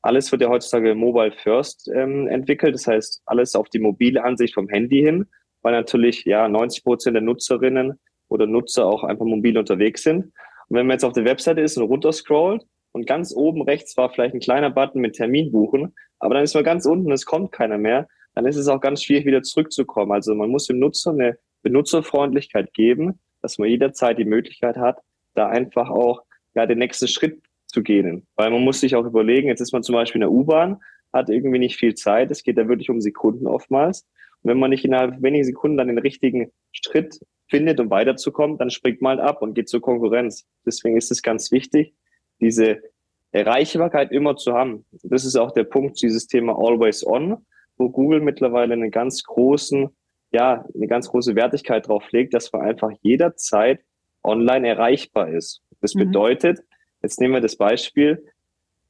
Alles 0.00 0.32
wird 0.32 0.40
ja 0.40 0.48
heutzutage 0.48 0.94
mobile 0.94 1.32
first 1.32 1.90
ähm, 1.94 2.26
entwickelt. 2.28 2.74
Das 2.74 2.86
heißt, 2.86 3.22
alles 3.26 3.54
auf 3.54 3.68
die 3.68 3.80
mobile 3.80 4.24
Ansicht 4.24 4.54
vom 4.54 4.68
Handy 4.70 5.02
hin, 5.02 5.26
weil 5.60 5.72
natürlich 5.72 6.24
ja 6.24 6.48
90 6.48 6.84
Prozent 6.84 7.16
der 7.16 7.22
Nutzerinnen 7.22 7.98
oder 8.32 8.46
Nutzer 8.46 8.86
auch 8.86 9.04
einfach 9.04 9.24
mobil 9.24 9.56
unterwegs 9.58 10.02
sind. 10.02 10.24
Und 10.24 10.76
wenn 10.76 10.86
man 10.86 10.94
jetzt 10.94 11.04
auf 11.04 11.12
der 11.12 11.24
Webseite 11.24 11.60
ist 11.60 11.76
und 11.76 11.84
runterscrollt 11.84 12.64
und 12.92 13.06
ganz 13.06 13.34
oben 13.34 13.62
rechts 13.62 13.96
war 13.96 14.10
vielleicht 14.10 14.34
ein 14.34 14.40
kleiner 14.40 14.70
Button 14.70 15.00
mit 15.00 15.14
Termin 15.14 15.52
buchen, 15.52 15.94
aber 16.18 16.34
dann 16.34 16.44
ist 16.44 16.54
man 16.54 16.64
ganz 16.64 16.86
unten, 16.86 17.12
es 17.12 17.26
kommt 17.26 17.52
keiner 17.52 17.78
mehr, 17.78 18.08
dann 18.34 18.46
ist 18.46 18.56
es 18.56 18.68
auch 18.68 18.80
ganz 18.80 19.02
schwierig, 19.02 19.26
wieder 19.26 19.42
zurückzukommen. 19.42 20.12
Also 20.12 20.34
man 20.34 20.50
muss 20.50 20.66
dem 20.66 20.78
Nutzer 20.78 21.10
eine 21.10 21.38
Benutzerfreundlichkeit 21.62 22.72
geben, 22.72 23.20
dass 23.42 23.58
man 23.58 23.68
jederzeit 23.68 24.18
die 24.18 24.24
Möglichkeit 24.24 24.76
hat, 24.76 24.98
da 25.34 25.48
einfach 25.48 25.90
auch 25.90 26.22
ja 26.54 26.66
den 26.66 26.78
nächsten 26.78 27.08
Schritt 27.08 27.42
zu 27.66 27.82
gehen. 27.82 28.26
Weil 28.36 28.50
man 28.50 28.62
muss 28.62 28.80
sich 28.80 28.94
auch 28.96 29.04
überlegen, 29.04 29.48
jetzt 29.48 29.60
ist 29.60 29.72
man 29.72 29.82
zum 29.82 29.94
Beispiel 29.94 30.20
in 30.20 30.28
der 30.28 30.32
U-Bahn, 30.32 30.80
hat 31.12 31.28
irgendwie 31.28 31.58
nicht 31.58 31.76
viel 31.76 31.94
Zeit, 31.94 32.30
es 32.30 32.42
geht 32.42 32.56
da 32.56 32.68
wirklich 32.68 32.90
um 32.90 33.00
Sekunden 33.00 33.46
oftmals. 33.46 34.06
Und 34.42 34.50
wenn 34.50 34.58
man 34.58 34.70
nicht 34.70 34.84
innerhalb 34.84 35.22
weniger 35.22 35.44
Sekunden 35.44 35.76
dann 35.76 35.88
den 35.88 35.98
richtigen 35.98 36.52
Schritt 36.72 37.20
findet, 37.48 37.80
um 37.80 37.90
weiterzukommen, 37.90 38.58
dann 38.58 38.70
springt 38.70 39.02
man 39.02 39.18
halt 39.18 39.28
ab 39.28 39.42
und 39.42 39.54
geht 39.54 39.68
zur 39.68 39.80
Konkurrenz. 39.80 40.46
Deswegen 40.66 40.96
ist 40.96 41.10
es 41.10 41.22
ganz 41.22 41.52
wichtig, 41.52 41.94
diese 42.40 42.82
Erreichbarkeit 43.30 44.12
immer 44.12 44.36
zu 44.36 44.52
haben. 44.52 44.84
Das 45.02 45.24
ist 45.24 45.36
auch 45.36 45.52
der 45.52 45.64
Punkt, 45.64 46.00
dieses 46.02 46.26
Thema 46.26 46.56
Always 46.56 47.06
On, 47.06 47.38
wo 47.76 47.88
Google 47.88 48.20
mittlerweile 48.20 48.74
einen 48.74 48.90
ganz 48.90 49.22
großen, 49.24 49.88
ja, 50.32 50.64
eine 50.74 50.86
ganz 50.86 51.08
große 51.08 51.34
Wertigkeit 51.34 51.88
drauf 51.88 52.10
legt, 52.12 52.34
dass 52.34 52.52
man 52.52 52.62
einfach 52.62 52.90
jederzeit 53.00 53.80
online 54.22 54.68
erreichbar 54.68 55.28
ist. 55.28 55.62
Das 55.80 55.94
mhm. 55.94 56.00
bedeutet, 56.00 56.60
jetzt 57.02 57.20
nehmen 57.20 57.34
wir 57.34 57.40
das 57.40 57.56
Beispiel, 57.56 58.24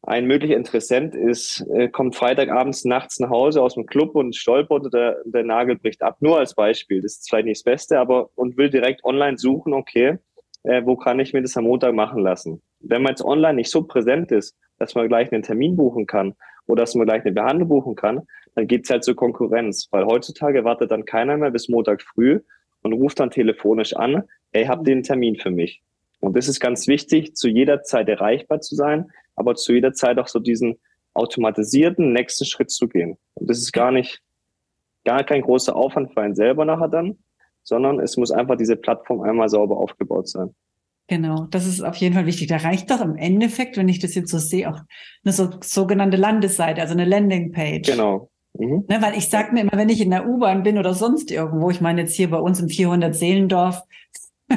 ein 0.04 0.26
möglicher 0.26 0.56
Interessent 0.56 1.14
ist, 1.14 1.64
äh, 1.72 1.88
kommt 1.88 2.16
Freitagabends 2.16 2.84
nachts 2.84 3.20
nach 3.20 3.30
Hause 3.30 3.62
aus 3.62 3.74
dem 3.74 3.86
Club 3.86 4.16
und 4.16 4.34
stolpert 4.34 4.84
und 4.84 4.94
der, 4.94 5.18
der 5.24 5.44
Nagel 5.44 5.76
bricht 5.76 6.02
ab. 6.02 6.16
Nur 6.20 6.38
als 6.38 6.54
Beispiel. 6.54 7.00
Das 7.00 7.12
ist 7.12 7.28
vielleicht 7.28 7.46
nicht 7.46 7.60
das 7.60 7.64
Beste, 7.64 7.98
aber 7.98 8.30
und 8.34 8.56
will 8.56 8.68
direkt 8.68 9.04
online 9.04 9.38
suchen, 9.38 9.72
okay, 9.72 10.18
äh, 10.64 10.82
wo 10.84 10.96
kann 10.96 11.20
ich 11.20 11.32
mir 11.32 11.42
das 11.42 11.56
am 11.56 11.64
Montag 11.64 11.94
machen 11.94 12.22
lassen? 12.22 12.60
Wenn 12.80 13.02
man 13.02 13.10
jetzt 13.10 13.24
online 13.24 13.54
nicht 13.54 13.70
so 13.70 13.84
präsent 13.84 14.32
ist, 14.32 14.56
dass 14.78 14.96
man 14.96 15.08
gleich 15.08 15.32
einen 15.32 15.44
Termin 15.44 15.76
buchen 15.76 16.06
kann 16.06 16.34
oder 16.66 16.82
dass 16.82 16.96
man 16.96 17.06
gleich 17.06 17.22
eine 17.22 17.32
Behandlung 17.32 17.68
buchen 17.68 17.94
kann, 17.94 18.22
dann 18.56 18.66
geht's 18.66 18.90
halt 18.90 19.04
zur 19.04 19.14
Konkurrenz. 19.14 19.86
Weil 19.92 20.04
heutzutage 20.04 20.64
wartet 20.64 20.90
dann 20.90 21.04
keiner 21.04 21.36
mehr 21.36 21.52
bis 21.52 21.68
Montag 21.68 22.02
früh 22.02 22.40
und 22.82 22.92
ruft 22.92 23.20
dann 23.20 23.30
telefonisch 23.30 23.94
an, 23.94 24.24
ey, 24.50 24.64
habt 24.64 24.88
ihr 24.88 24.94
einen 24.94 25.04
Termin 25.04 25.36
für 25.36 25.50
mich? 25.50 25.80
Und 26.20 26.36
das 26.36 26.48
ist 26.48 26.60
ganz 26.60 26.86
wichtig, 26.86 27.34
zu 27.34 27.48
jeder 27.48 27.82
Zeit 27.82 28.08
erreichbar 28.08 28.60
zu 28.60 28.76
sein, 28.76 29.10
aber 29.36 29.54
zu 29.54 29.72
jeder 29.72 29.92
Zeit 29.92 30.18
auch 30.18 30.28
so 30.28 30.38
diesen 30.38 30.78
automatisierten 31.14 32.12
nächsten 32.12 32.44
Schritt 32.44 32.70
zu 32.70 32.88
gehen. 32.88 33.18
Und 33.34 33.50
das 33.50 33.58
ist 33.58 33.72
gar 33.72 33.90
nicht, 33.90 34.20
gar 35.04 35.24
kein 35.24 35.42
großer 35.42 35.74
Aufwand 35.74 36.12
für 36.12 36.22
einen 36.22 36.34
selber 36.34 36.64
nachher 36.64 36.88
dann, 36.88 37.18
sondern 37.62 38.00
es 38.00 38.16
muss 38.16 38.30
einfach 38.30 38.56
diese 38.56 38.76
Plattform 38.76 39.22
einmal 39.22 39.48
sauber 39.48 39.76
aufgebaut 39.76 40.28
sein. 40.28 40.54
Genau, 41.08 41.46
das 41.50 41.66
ist 41.66 41.82
auf 41.82 41.96
jeden 41.96 42.14
Fall 42.14 42.26
wichtig. 42.26 42.48
Da 42.48 42.56
reicht 42.56 42.90
doch 42.90 43.00
im 43.00 43.16
Endeffekt, 43.16 43.76
wenn 43.76 43.88
ich 43.88 43.98
das 43.98 44.14
jetzt 44.14 44.30
so 44.30 44.38
sehe, 44.38 44.70
auch 44.70 44.80
eine 45.24 45.32
so, 45.32 45.50
sogenannte 45.62 46.16
Landesseite, 46.16 46.80
also 46.80 46.94
eine 46.94 47.04
Landingpage. 47.04 47.90
Genau. 47.90 48.30
Mhm. 48.58 48.84
Ne, 48.88 49.02
weil 49.02 49.16
ich 49.16 49.28
sage 49.28 49.52
mir 49.52 49.62
immer, 49.62 49.72
wenn 49.74 49.88
ich 49.88 50.00
in 50.00 50.10
der 50.10 50.28
U-Bahn 50.28 50.62
bin 50.62 50.78
oder 50.78 50.94
sonst 50.94 51.30
irgendwo, 51.30 51.70
ich 51.70 51.80
meine 51.80 52.02
jetzt 52.02 52.14
hier 52.14 52.30
bei 52.30 52.38
uns 52.38 52.60
im 52.60 52.68
400 52.68 53.14
Seelendorf, 53.14 53.82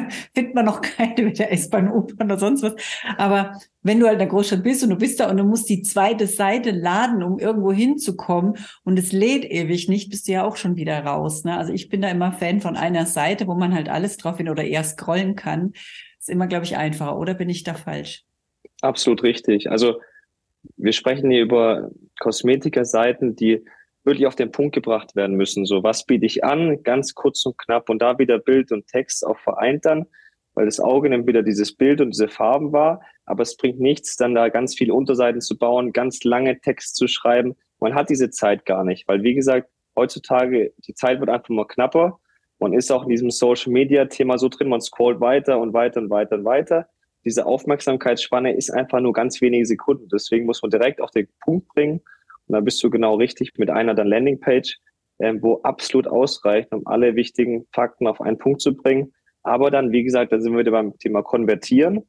findet 0.34 0.56
man 0.56 0.66
noch 0.66 0.82
keine 0.82 1.24
mit 1.24 1.40
der 1.40 1.52
S-Bahn, 1.52 1.92
U-Bahn 1.92 2.28
oder 2.28 2.40
sonst 2.40 2.64
was. 2.64 2.76
Aber 3.18 3.60
wenn 3.84 4.00
du 4.00 4.06
halt 4.06 4.16
in 4.16 4.20
der 4.20 4.28
Großstadt 4.28 4.64
bist 4.64 4.84
und 4.84 4.90
du 4.90 4.96
bist 4.98 5.20
da 5.20 5.30
und 5.30 5.38
du 5.38 5.44
musst 5.44 5.70
die 5.70 5.82
zweite 5.82 6.28
Seite 6.28 6.72
laden, 6.72 7.24
um 7.24 7.40
irgendwo 7.40 7.72
hinzukommen 7.72 8.56
und 8.84 8.98
es 9.00 9.12
lädt 9.12 9.46
ewig 9.46 9.88
nicht, 9.90 10.10
bist 10.10 10.28
du 10.28 10.34
ja 10.34 10.44
auch 10.44 10.58
schon 10.58 10.76
wieder 10.76 11.00
raus. 11.04 11.44
Ne? 11.44 11.58
Also 11.58 11.74
ich 11.74 11.90
bin 11.90 12.02
da 12.02 12.10
immer 12.10 12.32
Fan 12.32 12.62
von 12.62 12.76
einer 12.76 13.06
Seite, 13.06 13.48
wo 13.48 13.56
man 13.56 13.74
halt 13.74 13.90
alles 13.90 14.18
drauf 14.18 14.38
hin 14.38 14.50
oder 14.50 14.64
eher 14.64 14.84
scrollen 14.84 15.36
kann. 15.36 15.74
Ist 16.20 16.30
immer, 16.30 16.48
glaube 16.48 16.66
ich, 16.66 16.78
einfacher. 16.78 17.18
Oder 17.18 17.34
bin 17.34 17.50
ich 17.50 17.64
da 17.64 17.74
falsch? 17.74 18.24
Absolut 18.82 19.24
richtig. 19.24 19.70
Also 19.70 20.00
wir 20.78 20.94
sprechen 20.94 21.30
hier 21.30 21.42
über 21.42 21.92
Kosmetikerseiten, 22.20 23.36
die 23.36 23.64
wirklich 24.06 24.28
auf 24.28 24.36
den 24.36 24.52
Punkt 24.52 24.76
gebracht 24.76 25.16
werden 25.16 25.36
müssen. 25.36 25.66
So, 25.66 25.84
was 25.84 26.06
biete 26.06 26.26
ich 26.26 26.44
an? 26.44 26.84
Ganz 26.84 27.16
kurz 27.16 27.46
und 27.46 27.58
knapp 27.58 27.90
und 27.90 28.02
da 28.02 28.18
wieder 28.20 28.38
Bild 28.38 28.72
und 28.72 28.88
Text 28.88 29.26
auch 29.26 29.40
vereint 29.40 29.86
dann, 29.86 30.06
weil 30.54 30.66
das 30.66 30.80
Auge 30.80 31.10
nimmt 31.10 31.28
wieder 31.28 31.44
dieses 31.44 31.76
Bild 31.76 32.02
und 32.02 32.12
diese 32.12 32.28
Farben 32.28 32.72
wahr. 32.72 33.02
Aber 33.26 33.42
es 33.42 33.58
bringt 33.58 33.80
nichts, 33.80 34.16
dann 34.16 34.36
da 34.36 34.50
ganz 34.50 34.76
viele 34.76 34.94
Unterseiten 34.94 35.42
zu 35.42 35.58
bauen, 35.58 35.92
ganz 35.92 36.24
lange 36.24 36.60
Text 36.60 36.96
zu 36.96 37.08
schreiben. 37.08 37.56
Man 37.80 37.96
hat 37.96 38.10
diese 38.10 38.30
Zeit 38.30 38.66
gar 38.66 38.84
nicht, 38.84 39.08
weil 39.08 39.24
wie 39.24 39.34
gesagt, 39.34 39.70
heutzutage 39.96 40.74
die 40.88 40.94
Zeit 40.94 41.20
wird 41.20 41.30
einfach 41.30 41.50
mal 41.50 41.66
knapper. 41.66 42.20
Man 42.60 42.74
ist 42.74 42.92
auch 42.92 43.04
in 43.04 43.10
diesem 43.10 43.32
Social 43.32 43.74
Media 43.74 44.06
Thema 44.06 44.38
so 44.38 44.48
drin, 44.48 44.70
man 44.70 44.82
scrollt 44.82 45.20
weiter 45.20 45.60
und 45.60 45.74
weiter 45.74 46.00
und 46.00 46.10
weiter 46.10 46.36
und 46.36 46.46
weiter. 46.46 46.88
Diese 47.26 47.46
Aufmerksamkeitsspanne 47.48 48.56
ist 48.56 48.70
einfach 48.70 49.00
nur 49.00 49.12
ganz 49.12 49.42
wenige 49.42 49.66
Sekunden. 49.66 50.08
Deswegen 50.10 50.46
muss 50.46 50.62
man 50.62 50.70
direkt 50.70 51.02
auf 51.02 51.10
den 51.10 51.28
Punkt 51.44 51.68
bringen 51.70 52.02
und 52.48 52.54
da 52.54 52.60
bist 52.60 52.84
du 52.84 52.90
genau 52.90 53.16
richtig 53.16 53.52
mit 53.58 53.70
einer 53.70 53.96
dann 53.96 54.08
Landingpage, 54.08 54.80
äh, 55.20 55.34
wo 55.40 55.62
absolut 55.64 56.08
ausreicht, 56.08 56.72
um 56.72 56.86
alle 56.86 57.16
wichtigen 57.16 57.66
Fakten 57.72 58.08
auf 58.08 58.22
einen 58.22 58.38
Punkt 58.38 58.62
zu 58.62 58.76
bringen. 58.76 59.14
Aber 59.44 59.72
dann, 59.72 59.92
wie 59.92 60.04
gesagt, 60.04 60.32
da 60.32 60.40
sind 60.40 60.54
wir 60.54 60.60
wieder 60.60 60.72
beim 60.72 60.98
Thema 60.98 61.22
Konvertieren. 61.22 62.04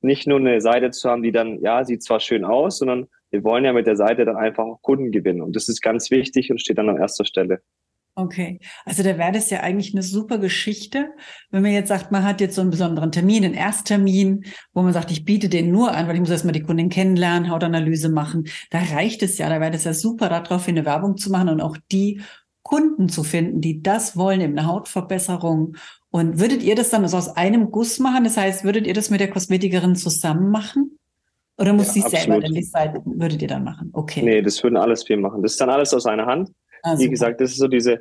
Nicht 0.00 0.26
nur 0.26 0.38
eine 0.38 0.60
Seite 0.60 0.90
zu 0.90 1.10
haben, 1.10 1.22
die 1.22 1.32
dann, 1.32 1.60
ja, 1.60 1.84
sieht 1.84 2.02
zwar 2.02 2.20
schön 2.20 2.44
aus, 2.44 2.78
sondern 2.78 3.08
wir 3.30 3.44
wollen 3.44 3.64
ja 3.64 3.72
mit 3.72 3.86
der 3.86 3.96
Seite 3.96 4.24
dann 4.24 4.36
einfach 4.36 4.64
auch 4.64 4.80
Kunden 4.80 5.10
gewinnen. 5.10 5.42
Und 5.42 5.56
das 5.56 5.68
ist 5.68 5.82
ganz 5.82 6.10
wichtig 6.10 6.50
und 6.50 6.60
steht 6.60 6.78
dann 6.78 6.88
an 6.88 6.98
erster 6.98 7.24
Stelle. 7.24 7.60
Okay, 8.18 8.58
also 8.84 9.04
da 9.04 9.16
wäre 9.16 9.30
das 9.30 9.48
ja 9.48 9.60
eigentlich 9.60 9.94
eine 9.94 10.02
super 10.02 10.38
Geschichte, 10.38 11.10
wenn 11.52 11.62
man 11.62 11.70
jetzt 11.70 11.86
sagt, 11.86 12.10
man 12.10 12.24
hat 12.24 12.40
jetzt 12.40 12.56
so 12.56 12.60
einen 12.60 12.70
besonderen 12.70 13.12
Termin, 13.12 13.44
einen 13.44 13.54
Ersttermin, 13.54 14.44
wo 14.72 14.82
man 14.82 14.92
sagt, 14.92 15.12
ich 15.12 15.24
biete 15.24 15.48
den 15.48 15.70
nur 15.70 15.92
an, 15.92 16.08
weil 16.08 16.16
ich 16.16 16.20
muss 16.20 16.30
erstmal 16.30 16.52
die 16.52 16.64
Kundin 16.64 16.88
kennenlernen, 16.88 17.48
Hautanalyse 17.48 18.08
machen. 18.08 18.48
Da 18.70 18.80
reicht 18.80 19.22
es 19.22 19.38
ja, 19.38 19.48
da 19.48 19.60
wäre 19.60 19.70
das 19.70 19.84
ja 19.84 19.94
super, 19.94 20.28
darauf 20.28 20.66
eine 20.66 20.84
Werbung 20.84 21.16
zu 21.16 21.30
machen 21.30 21.48
und 21.48 21.60
auch 21.60 21.76
die 21.92 22.20
Kunden 22.62 23.08
zu 23.08 23.22
finden, 23.22 23.60
die 23.60 23.84
das 23.84 24.16
wollen, 24.16 24.40
eben 24.40 24.58
eine 24.58 24.66
Hautverbesserung. 24.66 25.76
Und 26.10 26.40
würdet 26.40 26.64
ihr 26.64 26.74
das 26.74 26.90
dann 26.90 27.04
also 27.04 27.18
aus 27.18 27.36
einem 27.36 27.70
Guss 27.70 28.00
machen? 28.00 28.24
Das 28.24 28.36
heißt, 28.36 28.64
würdet 28.64 28.88
ihr 28.88 28.94
das 28.94 29.10
mit 29.10 29.20
der 29.20 29.30
Kosmetikerin 29.30 29.94
zusammen 29.94 30.50
machen? 30.50 30.98
Oder 31.56 31.72
muss 31.72 31.86
ja, 31.88 31.92
sie 31.92 32.02
absolut. 32.02 32.24
selber 32.24 32.40
denn 32.40 32.54
die 32.54 32.62
Seite, 32.64 33.00
würdet 33.04 33.42
ihr 33.42 33.48
dann 33.48 33.62
machen? 33.62 33.90
Okay. 33.92 34.22
Nee, 34.24 34.42
das 34.42 34.60
würden 34.64 34.76
alles 34.76 35.08
wir 35.08 35.18
machen. 35.18 35.40
Das 35.40 35.52
ist 35.52 35.60
dann 35.60 35.70
alles 35.70 35.94
aus 35.94 36.04
einer 36.04 36.26
Hand. 36.26 36.50
Ah, 36.82 36.98
Wie 36.98 37.08
gesagt, 37.08 37.40
das 37.40 37.52
ist 37.52 37.58
so 37.58 37.68
diese 37.68 38.00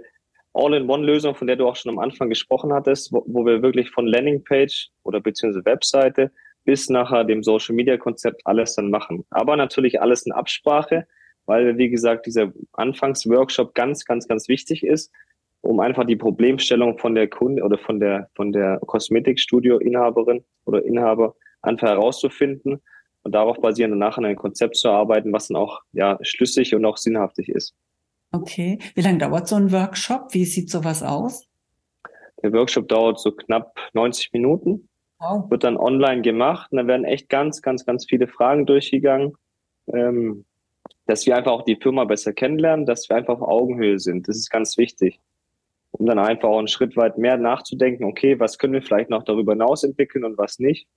All-in-One-Lösung, 0.53 1.35
von 1.35 1.47
der 1.47 1.55
du 1.55 1.67
auch 1.67 1.75
schon 1.75 1.91
am 1.91 1.99
Anfang 1.99 2.29
gesprochen 2.29 2.73
hattest, 2.73 3.11
wo, 3.13 3.23
wo 3.27 3.45
wir 3.45 3.61
wirklich 3.61 3.91
von 3.91 4.07
Landingpage 4.07 4.89
oder 5.03 5.21
beziehungsweise 5.21 5.65
Webseite 5.65 6.31
bis 6.63 6.89
nachher 6.89 7.23
dem 7.23 7.43
Social-Media-Konzept 7.43 8.41
alles 8.45 8.75
dann 8.75 8.89
machen. 8.89 9.23
Aber 9.29 9.55
natürlich 9.55 10.01
alles 10.01 10.25
in 10.25 10.33
Absprache, 10.33 11.07
weil, 11.45 11.77
wie 11.77 11.89
gesagt, 11.89 12.25
dieser 12.25 12.51
Anfangsworkshop 12.73 13.73
ganz, 13.73 14.03
ganz, 14.03 14.27
ganz 14.27 14.49
wichtig 14.49 14.83
ist, 14.83 15.11
um 15.61 15.79
einfach 15.79 16.05
die 16.05 16.17
Problemstellung 16.17 16.97
von 16.97 17.15
der 17.15 17.29
Kunde 17.29 17.63
oder 17.63 17.77
von 17.77 17.99
der, 17.99 18.29
von 18.35 18.51
der 18.51 18.79
Kosmetikstudio-Inhaberin 18.85 20.43
oder 20.65 20.83
Inhaber 20.83 21.35
einfach 21.61 21.87
herauszufinden 21.87 22.81
und 23.23 23.35
darauf 23.35 23.59
basierend 23.61 23.93
danach 23.93 24.17
an 24.17 24.25
ein 24.25 24.35
Konzept 24.35 24.75
zu 24.75 24.89
arbeiten, 24.89 25.31
was 25.31 25.47
dann 25.47 25.57
auch 25.57 25.81
ja 25.93 26.17
schlüssig 26.21 26.75
und 26.75 26.85
auch 26.85 26.97
sinnhaftig 26.97 27.49
ist. 27.49 27.75
Okay. 28.31 28.79
Wie 28.95 29.01
lange 29.01 29.19
dauert 29.19 29.47
so 29.47 29.55
ein 29.55 29.71
Workshop? 29.71 30.33
Wie 30.33 30.45
sieht 30.45 30.69
sowas 30.69 31.03
aus? 31.03 31.47
Der 32.43 32.53
Workshop 32.53 32.87
dauert 32.87 33.19
so 33.19 33.31
knapp 33.31 33.77
90 33.93 34.31
Minuten. 34.33 34.89
Wow. 35.19 35.49
Wird 35.49 35.63
dann 35.63 35.77
online 35.77 36.21
gemacht 36.21 36.71
und 36.71 36.77
da 36.77 36.87
werden 36.87 37.05
echt 37.05 37.29
ganz, 37.29 37.61
ganz, 37.61 37.85
ganz 37.85 38.05
viele 38.05 38.27
Fragen 38.27 38.65
durchgegangen, 38.67 39.33
ähm, 39.87 40.45
dass 41.07 41.25
wir 41.25 41.35
einfach 41.35 41.51
auch 41.51 41.63
die 41.63 41.77
Firma 41.77 42.05
besser 42.05 42.33
kennenlernen, 42.33 42.85
dass 42.85 43.09
wir 43.09 43.15
einfach 43.15 43.39
auf 43.39 43.47
Augenhöhe 43.47 43.97
sind. 43.97 44.27
Das 44.27 44.37
ist 44.37 44.51
ganz 44.51 44.77
wichtig. 44.77 45.19
Um 45.91 46.05
dann 46.05 46.19
einfach 46.19 46.49
auch 46.49 46.59
einen 46.59 46.67
Schritt 46.67 46.95
weit 46.97 47.17
mehr 47.17 47.37
nachzudenken, 47.37 48.03
okay, 48.03 48.39
was 48.39 48.59
können 48.59 48.73
wir 48.73 48.83
vielleicht 48.83 49.09
noch 49.09 49.23
darüber 49.23 49.53
hinaus 49.53 49.83
entwickeln 49.83 50.25
und 50.25 50.37
was 50.37 50.59
nicht. 50.59 50.87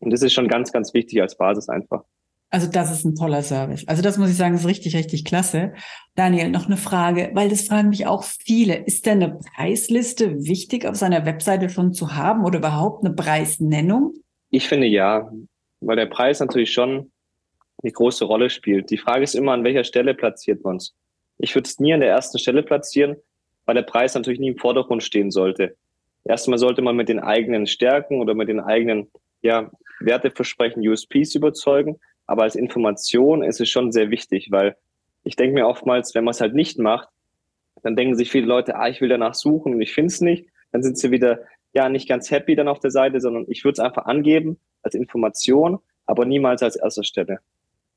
Und 0.00 0.12
das 0.12 0.20
ist 0.20 0.34
schon 0.34 0.48
ganz, 0.48 0.72
ganz 0.72 0.92
wichtig 0.92 1.22
als 1.22 1.38
Basis 1.38 1.70
einfach. 1.70 2.04
Also 2.50 2.68
das 2.70 2.92
ist 2.92 3.04
ein 3.04 3.16
toller 3.16 3.42
Service. 3.42 3.86
Also 3.88 4.02
das 4.02 4.18
muss 4.18 4.30
ich 4.30 4.36
sagen, 4.36 4.54
ist 4.54 4.66
richtig, 4.66 4.94
richtig 4.94 5.24
klasse. 5.24 5.74
Daniel, 6.14 6.48
noch 6.48 6.66
eine 6.66 6.76
Frage, 6.76 7.30
weil 7.34 7.48
das 7.48 7.66
fragen 7.66 7.88
mich 7.88 8.06
auch 8.06 8.22
viele. 8.22 8.76
Ist 8.76 9.06
denn 9.06 9.22
eine 9.22 9.38
Preisliste 9.56 10.44
wichtig 10.44 10.86
auf 10.86 10.94
seiner 10.94 11.26
Webseite 11.26 11.68
schon 11.68 11.92
zu 11.92 12.14
haben 12.14 12.44
oder 12.44 12.58
überhaupt 12.58 13.04
eine 13.04 13.14
Preisnennung? 13.14 14.14
Ich 14.50 14.68
finde 14.68 14.86
ja, 14.86 15.28
weil 15.80 15.96
der 15.96 16.06
Preis 16.06 16.38
natürlich 16.38 16.72
schon 16.72 17.10
eine 17.82 17.92
große 17.92 18.24
Rolle 18.24 18.48
spielt. 18.48 18.90
Die 18.90 18.98
Frage 18.98 19.24
ist 19.24 19.34
immer, 19.34 19.52
an 19.52 19.64
welcher 19.64 19.84
Stelle 19.84 20.14
platziert 20.14 20.62
man 20.64 20.76
es. 20.76 20.94
Ich 21.38 21.54
würde 21.54 21.66
es 21.66 21.80
nie 21.80 21.92
an 21.92 22.00
der 22.00 22.10
ersten 22.10 22.38
Stelle 22.38 22.62
platzieren, 22.62 23.16
weil 23.66 23.74
der 23.74 23.82
Preis 23.82 24.14
natürlich 24.14 24.40
nie 24.40 24.48
im 24.48 24.56
Vordergrund 24.56 25.02
stehen 25.02 25.30
sollte. 25.30 25.76
Erstmal 26.24 26.58
sollte 26.58 26.80
man 26.80 26.96
mit 26.96 27.08
den 27.08 27.20
eigenen 27.20 27.66
Stärken 27.66 28.20
oder 28.20 28.34
mit 28.34 28.48
den 28.48 28.60
eigenen 28.60 29.10
ja, 29.42 29.70
Werteversprechen, 30.00 30.86
USPs 30.86 31.34
überzeugen 31.34 31.98
aber 32.26 32.42
als 32.42 32.56
Information 32.56 33.42
ist 33.42 33.60
es 33.60 33.70
schon 33.70 33.92
sehr 33.92 34.10
wichtig, 34.10 34.48
weil 34.50 34.76
ich 35.24 35.36
denke 35.36 35.54
mir 35.54 35.66
oftmals, 35.66 36.14
wenn 36.14 36.24
man 36.24 36.32
es 36.32 36.40
halt 36.40 36.54
nicht 36.54 36.78
macht, 36.78 37.08
dann 37.82 37.96
denken 37.96 38.16
sich 38.16 38.30
viele 38.30 38.46
Leute, 38.46 38.76
ah, 38.76 38.88
ich 38.88 39.00
will 39.00 39.08
danach 39.08 39.34
suchen 39.34 39.74
und 39.74 39.80
ich 39.80 39.92
finde 39.92 40.08
es 40.08 40.20
nicht. 40.20 40.48
Dann 40.72 40.82
sind 40.82 40.98
sie 40.98 41.10
wieder 41.10 41.40
ja 41.72 41.88
nicht 41.88 42.08
ganz 42.08 42.30
happy 42.30 42.56
dann 42.56 42.68
auf 42.68 42.80
der 42.80 42.90
Seite, 42.90 43.20
sondern 43.20 43.44
ich 43.48 43.64
würde 43.64 43.74
es 43.74 43.80
einfach 43.80 44.06
angeben 44.06 44.58
als 44.82 44.94
Information, 44.94 45.78
aber 46.06 46.24
niemals 46.24 46.62
als 46.62 46.76
erster 46.76 47.04
Stelle. 47.04 47.40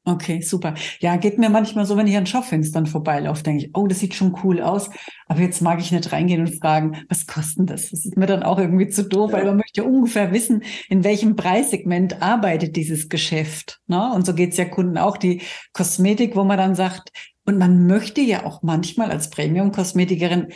Okay, 0.09 0.41
super. 0.41 0.73
Ja, 1.01 1.17
geht 1.17 1.37
mir 1.37 1.51
manchmal 1.51 1.85
so, 1.85 1.95
wenn 1.95 2.07
ich 2.07 2.17
an 2.17 2.25
Schaufenstern 2.25 2.87
vorbeilaufe, 2.87 3.43
denke 3.43 3.65
ich, 3.65 3.71
oh, 3.75 3.85
das 3.85 3.99
sieht 3.99 4.15
schon 4.15 4.35
cool 4.43 4.59
aus. 4.59 4.89
Aber 5.27 5.41
jetzt 5.41 5.61
mag 5.61 5.79
ich 5.79 5.91
nicht 5.91 6.11
reingehen 6.11 6.41
und 6.41 6.59
fragen, 6.59 7.03
was 7.09 7.27
kostet 7.27 7.69
das? 7.69 7.91
Das 7.91 8.05
ist 8.05 8.17
mir 8.17 8.25
dann 8.25 8.41
auch 8.41 8.57
irgendwie 8.57 8.87
zu 8.89 9.03
doof, 9.03 9.31
ja. 9.31 9.37
weil 9.37 9.45
man 9.45 9.57
möchte 9.57 9.83
ungefähr 9.83 10.33
wissen, 10.33 10.63
in 10.89 11.03
welchem 11.03 11.35
Preissegment 11.35 12.23
arbeitet 12.23 12.75
dieses 12.75 13.07
Geschäft. 13.07 13.81
Ne? 13.85 14.11
Und 14.11 14.25
so 14.25 14.33
geht's 14.33 14.57
ja 14.57 14.65
Kunden 14.65 14.97
auch. 14.97 15.15
Die 15.15 15.43
Kosmetik, 15.73 16.35
wo 16.35 16.43
man 16.43 16.57
dann 16.57 16.73
sagt, 16.73 17.11
und 17.45 17.59
man 17.59 17.85
möchte 17.85 18.21
ja 18.21 18.45
auch 18.47 18.63
manchmal 18.63 19.11
als 19.11 19.29
Premium-Kosmetikerin 19.29 20.47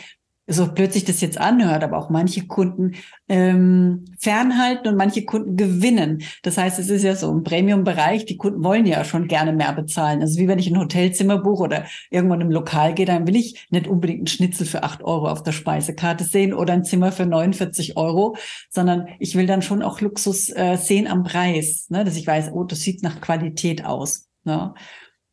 so 0.46 0.72
plötzlich 0.72 1.04
das 1.04 1.20
jetzt 1.22 1.38
anhört, 1.38 1.82
aber 1.82 1.96
auch 1.96 2.10
manche 2.10 2.46
Kunden 2.46 2.92
ähm, 3.28 4.04
fernhalten 4.18 4.88
und 4.88 4.96
manche 4.96 5.24
Kunden 5.24 5.56
gewinnen. 5.56 6.22
Das 6.42 6.58
heißt, 6.58 6.78
es 6.78 6.90
ist 6.90 7.02
ja 7.02 7.16
so 7.16 7.30
im 7.30 7.42
Premium-Bereich, 7.42 8.26
die 8.26 8.36
Kunden 8.36 8.62
wollen 8.62 8.84
ja 8.84 9.04
schon 9.04 9.26
gerne 9.26 9.54
mehr 9.54 9.72
bezahlen. 9.72 10.20
Also 10.20 10.38
wie 10.38 10.46
wenn 10.46 10.58
ich 10.58 10.70
ein 10.70 10.78
Hotelzimmer 10.78 11.38
buche 11.38 11.62
oder 11.62 11.84
irgendwann 12.10 12.42
im 12.42 12.50
Lokal 12.50 12.94
gehe, 12.94 13.06
dann 13.06 13.26
will 13.26 13.36
ich 13.36 13.66
nicht 13.70 13.86
unbedingt 13.86 14.20
einen 14.20 14.26
Schnitzel 14.26 14.66
für 14.66 14.82
acht 14.82 15.02
Euro 15.02 15.28
auf 15.28 15.42
der 15.42 15.52
Speisekarte 15.52 16.24
sehen 16.24 16.52
oder 16.52 16.74
ein 16.74 16.84
Zimmer 16.84 17.10
für 17.10 17.24
49 17.24 17.96
Euro, 17.96 18.36
sondern 18.68 19.08
ich 19.18 19.36
will 19.36 19.46
dann 19.46 19.62
schon 19.62 19.82
auch 19.82 20.02
Luxus 20.02 20.50
äh, 20.50 20.76
sehen 20.76 21.06
am 21.06 21.24
Preis, 21.24 21.86
ne? 21.88 22.04
dass 22.04 22.16
ich 22.16 22.26
weiß, 22.26 22.50
oh, 22.52 22.64
das 22.64 22.80
sieht 22.80 23.02
nach 23.02 23.22
Qualität 23.22 23.86
aus. 23.86 24.28
Ne? 24.44 24.74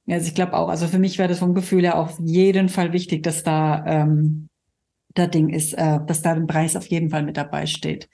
Also 0.08 0.28
ich 0.28 0.36
glaube 0.36 0.54
auch, 0.54 0.70
also 0.70 0.88
für 0.88 1.00
mich 1.00 1.18
wäre 1.18 1.30
das 1.30 1.40
vom 1.40 1.54
Gefühl 1.54 1.84
her 1.84 2.00
auf 2.00 2.18
jeden 2.20 2.70
Fall 2.70 2.94
wichtig, 2.94 3.24
dass 3.24 3.44
da 3.44 3.86
ähm, 3.86 4.50
der 5.18 5.28
Ding 5.28 5.50
ist, 5.50 5.74
äh, 5.74 6.00
dass 6.06 6.22
da 6.22 6.32
ein 6.32 6.48
Preis 6.48 6.76
auf 6.76 6.88
jeden 6.88 7.10
Fall 7.10 7.24
mit 7.24 7.38
dabei 7.38 7.66
steht. 7.66 8.10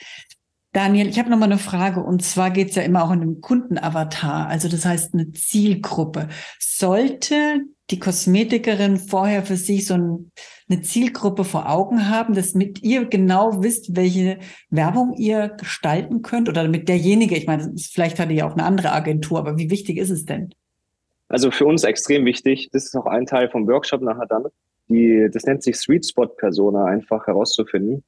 Daniel, 0.74 1.08
ich 1.08 1.18
habe 1.18 1.30
noch 1.30 1.40
mal 1.40 1.46
eine 1.46 1.58
Frage 1.58 2.04
und 2.04 2.22
zwar 2.22 2.52
geht 2.52 2.70
es 2.70 2.76
ja 2.76 2.84
immer 2.84 3.04
auch 3.04 3.10
um 3.10 3.20
den 3.20 3.42
Kundenavatar, 3.42 4.48
also 4.48 4.68
das 4.68 4.86
heißt 4.86 5.14
eine 5.14 5.32
Zielgruppe. 5.32 6.28
Sollte 6.60 7.62
die 7.90 8.00
Kosmetikerin 8.00 8.98
vorher 8.98 9.44
für 9.44 9.56
sich 9.56 9.88
so 9.88 9.94
ein, 9.96 10.32
eine 10.70 10.82
Zielgruppe 10.82 11.46
vor 11.46 11.70
Augen 11.70 12.10
haben, 12.10 12.36
dass 12.36 12.54
mit 12.54 12.84
ihr 12.84 13.06
genau 13.06 13.64
wisst, 13.64 13.96
welche 13.96 14.40
Werbung 14.70 15.14
ihr 15.18 15.50
gestalten 15.50 16.22
könnt 16.22 16.50
oder 16.50 16.68
mit 16.68 16.90
derjenige, 16.90 17.36
ich 17.36 17.48
meine, 17.48 17.74
vielleicht 17.78 18.20
hat 18.20 18.30
ihr 18.30 18.36
ja 18.36 18.48
auch 18.48 18.54
eine 18.54 18.66
andere 18.66 18.92
Agentur, 18.92 19.40
aber 19.40 19.58
wie 19.58 19.72
wichtig 19.72 19.98
ist 19.98 20.10
es 20.10 20.26
denn? 20.26 20.54
Also 21.30 21.50
für 21.50 21.66
uns 21.66 21.84
extrem 21.84 22.24
wichtig. 22.26 22.70
Das 22.72 22.86
ist 22.86 22.96
auch 22.96 23.06
ein 23.06 23.26
Teil 23.26 23.50
vom 23.50 23.68
Workshop 23.68 24.02
nachher 24.02 24.28
damit 24.28 24.54
die, 24.90 25.30
das 25.32 25.44
nennt 25.44 25.64
sich 25.64 25.78
Sweet 25.78 26.06
Spot 26.06 26.28
Persona 26.28 26.86
einfach 26.86 27.28
herauszufinden, 27.28 28.04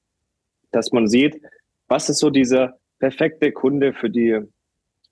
dass 0.72 0.92
man 0.92 1.08
sieht, 1.08 1.42
was 1.88 2.10
ist 2.10 2.20
so 2.20 2.30
dieser 2.30 2.78
perfekte 3.00 3.52
Kunde 3.52 3.94
für 3.94 4.10
die, 4.10 4.40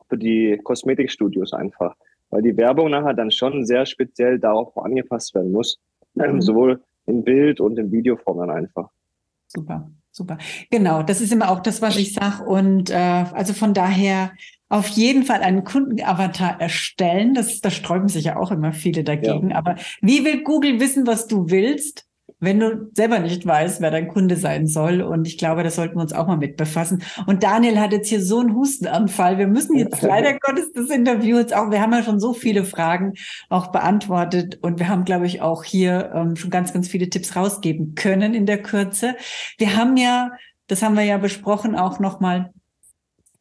für 0.10 0.18
die 0.18 0.60
Kosmetikstudios 0.64 1.54
einfach. 1.54 1.96
Weil 2.30 2.42
die 2.42 2.58
Werbung 2.58 2.92
nachher 2.92 3.14
dann 3.14 3.32
schon 3.32 3.66
sehr 3.66 3.86
speziell 3.86 4.38
darauf 4.38 4.78
angepasst 4.78 5.34
werden 5.34 5.52
muss, 5.52 5.80
mhm. 6.14 6.42
sowohl 6.42 6.84
in 7.06 7.24
Bild 7.24 7.60
und 7.60 7.80
in 7.80 7.92
Videoform 7.92 8.40
dann 8.40 8.50
einfach. 8.50 8.90
Super, 9.48 9.90
super. 10.12 10.38
Genau, 10.70 11.04
das 11.04 11.22
ist 11.22 11.32
immer 11.32 11.50
auch 11.50 11.62
das, 11.62 11.82
was 11.82 11.98
ich 11.98 12.14
sage. 12.14 12.44
Und 12.44 12.90
äh, 12.90 12.96
also 12.96 13.54
von 13.54 13.74
daher 13.74 14.32
auf 14.70 14.88
jeden 14.88 15.24
Fall 15.24 15.42
einen 15.42 15.64
Kundenavatar 15.64 16.60
erstellen. 16.60 17.34
Das, 17.34 17.62
da 17.62 17.70
sträuben 17.70 18.10
sich 18.10 18.26
ja 18.26 18.38
auch 18.38 18.52
immer 18.52 18.74
viele 18.74 19.04
dagegen. 19.04 19.52
Ja. 19.52 19.58
Aber 19.58 19.76
wie 20.02 20.26
will 20.26 20.44
Google 20.44 20.80
wissen, 20.80 21.08
was 21.08 21.28
du 21.28 21.50
willst, 21.50 22.06
wenn 22.40 22.60
du 22.60 22.92
selber 22.94 23.20
nicht 23.20 23.46
weißt, 23.46 23.82
wer 23.82 23.92
dein 23.92 24.10
Kunde 24.10 24.36
sein 24.36 24.68
soll? 24.68 25.02
Und 25.02 25.26
ich 25.26 25.38
glaube, 25.38 25.64
das 25.64 25.76
sollten 25.76 25.96
wir 25.96 26.02
uns 26.02 26.12
auch 26.12 26.28
mal 26.28 26.38
mit 26.38 26.58
befassen. 26.58 27.02
Und 27.26 27.44
Daniel 27.44 27.80
hat 27.80 27.94
jetzt 27.94 28.10
hier 28.10 28.22
so 28.22 28.40
einen 28.40 28.56
Hustenanfall. 28.56 29.38
Wir 29.38 29.48
müssen 29.48 29.76
jetzt 29.78 30.02
leider 30.02 30.38
Gottes 30.38 30.72
das 30.74 30.90
Interview 30.90 31.38
jetzt 31.38 31.56
auch, 31.56 31.72
wir 31.72 31.82
haben 31.82 31.94
ja 31.94 32.04
schon 32.04 32.20
so 32.20 32.34
viele 32.34 32.66
Fragen 32.66 33.14
auch 33.50 33.68
beantwortet 33.68 34.60
und 34.62 34.80
wir 34.80 34.90
haben, 34.90 35.06
glaube 35.06 35.28
ich, 35.28 35.42
auch 35.42 35.64
hier 35.64 36.12
ähm, 36.14 36.36
schon 36.36 36.52
ganz, 36.52 36.74
ganz 36.74 36.90
viele 36.90 37.10
Tipps 37.10 37.38
rausgeben 37.38 37.96
können 37.96 38.34
in 38.34 38.46
der 38.46 38.62
Kürze. 38.62 39.16
Wir 39.58 39.78
haben 39.78 39.96
ja, 39.96 40.32
das 40.68 40.84
haben 40.84 40.98
wir 40.98 41.04
ja 41.04 41.18
besprochen, 41.18 41.76
auch 41.76 42.00
nochmal 42.00 42.52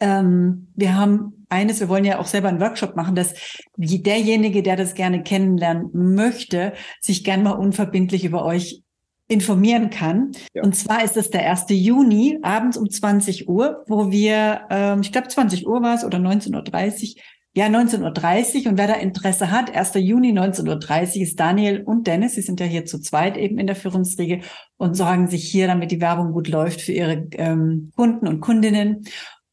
ähm, 0.00 0.68
wir 0.74 0.96
haben 0.96 1.46
eines, 1.48 1.80
wir 1.80 1.88
wollen 1.88 2.04
ja 2.04 2.18
auch 2.18 2.26
selber 2.26 2.48
einen 2.48 2.61
Workshop 2.61 2.96
machen, 2.96 3.14
dass 3.14 3.35
derjenige, 3.76 4.62
der 4.62 4.76
das 4.76 4.94
gerne 4.94 5.22
kennenlernen 5.22 5.90
möchte, 5.92 6.72
sich 7.00 7.24
gern 7.24 7.42
mal 7.42 7.52
unverbindlich 7.52 8.24
über 8.24 8.44
euch 8.44 8.82
informieren 9.28 9.90
kann. 9.90 10.32
Ja. 10.54 10.62
Und 10.62 10.76
zwar 10.76 11.02
ist 11.02 11.16
es 11.16 11.30
der 11.30 11.48
1. 11.50 11.66
Juni, 11.70 12.38
abends 12.42 12.76
um 12.76 12.88
20 12.88 13.48
Uhr, 13.48 13.85
wo 13.88 14.11
wir, 14.11 14.62
ähm, 14.70 15.00
ich 15.00 15.12
glaube 15.12 15.28
20 15.28 15.66
Uhr 15.66 15.82
war 15.82 15.94
es 15.94 16.04
oder 16.04 16.18
19.30 16.18 17.16
Uhr, 17.16 17.22
ja, 17.54 17.66
19.30 17.66 18.64
Uhr. 18.64 18.70
Und 18.70 18.78
wer 18.78 18.87
da 18.87 18.94
Interesse 18.94 19.50
hat, 19.50 19.74
1. 19.74 19.94
Juni 19.94 20.32
19.30 20.32 21.16
Uhr 21.16 21.22
ist 21.22 21.40
Daniel 21.40 21.82
und 21.82 22.06
Dennis. 22.06 22.35
Sie 22.35 22.42
sind 22.42 22.61
ja 22.61 22.66
hier 22.66 22.85
zu 22.85 23.00
zweit 23.00 23.37
eben 23.37 23.59
in 23.59 23.66
der 23.66 23.76
Führungsriege 23.76 24.40
und 24.76 24.94
sorgen 24.94 25.26
sich 25.26 25.50
hier, 25.50 25.66
damit 25.66 25.90
die 25.90 26.00
Werbung 26.00 26.32
gut 26.32 26.48
läuft 26.48 26.82
für 26.82 26.92
ihre 26.92 27.26
ähm, 27.32 27.92
Kunden 27.96 28.28
und 28.28 28.40
Kundinnen. 28.40 29.06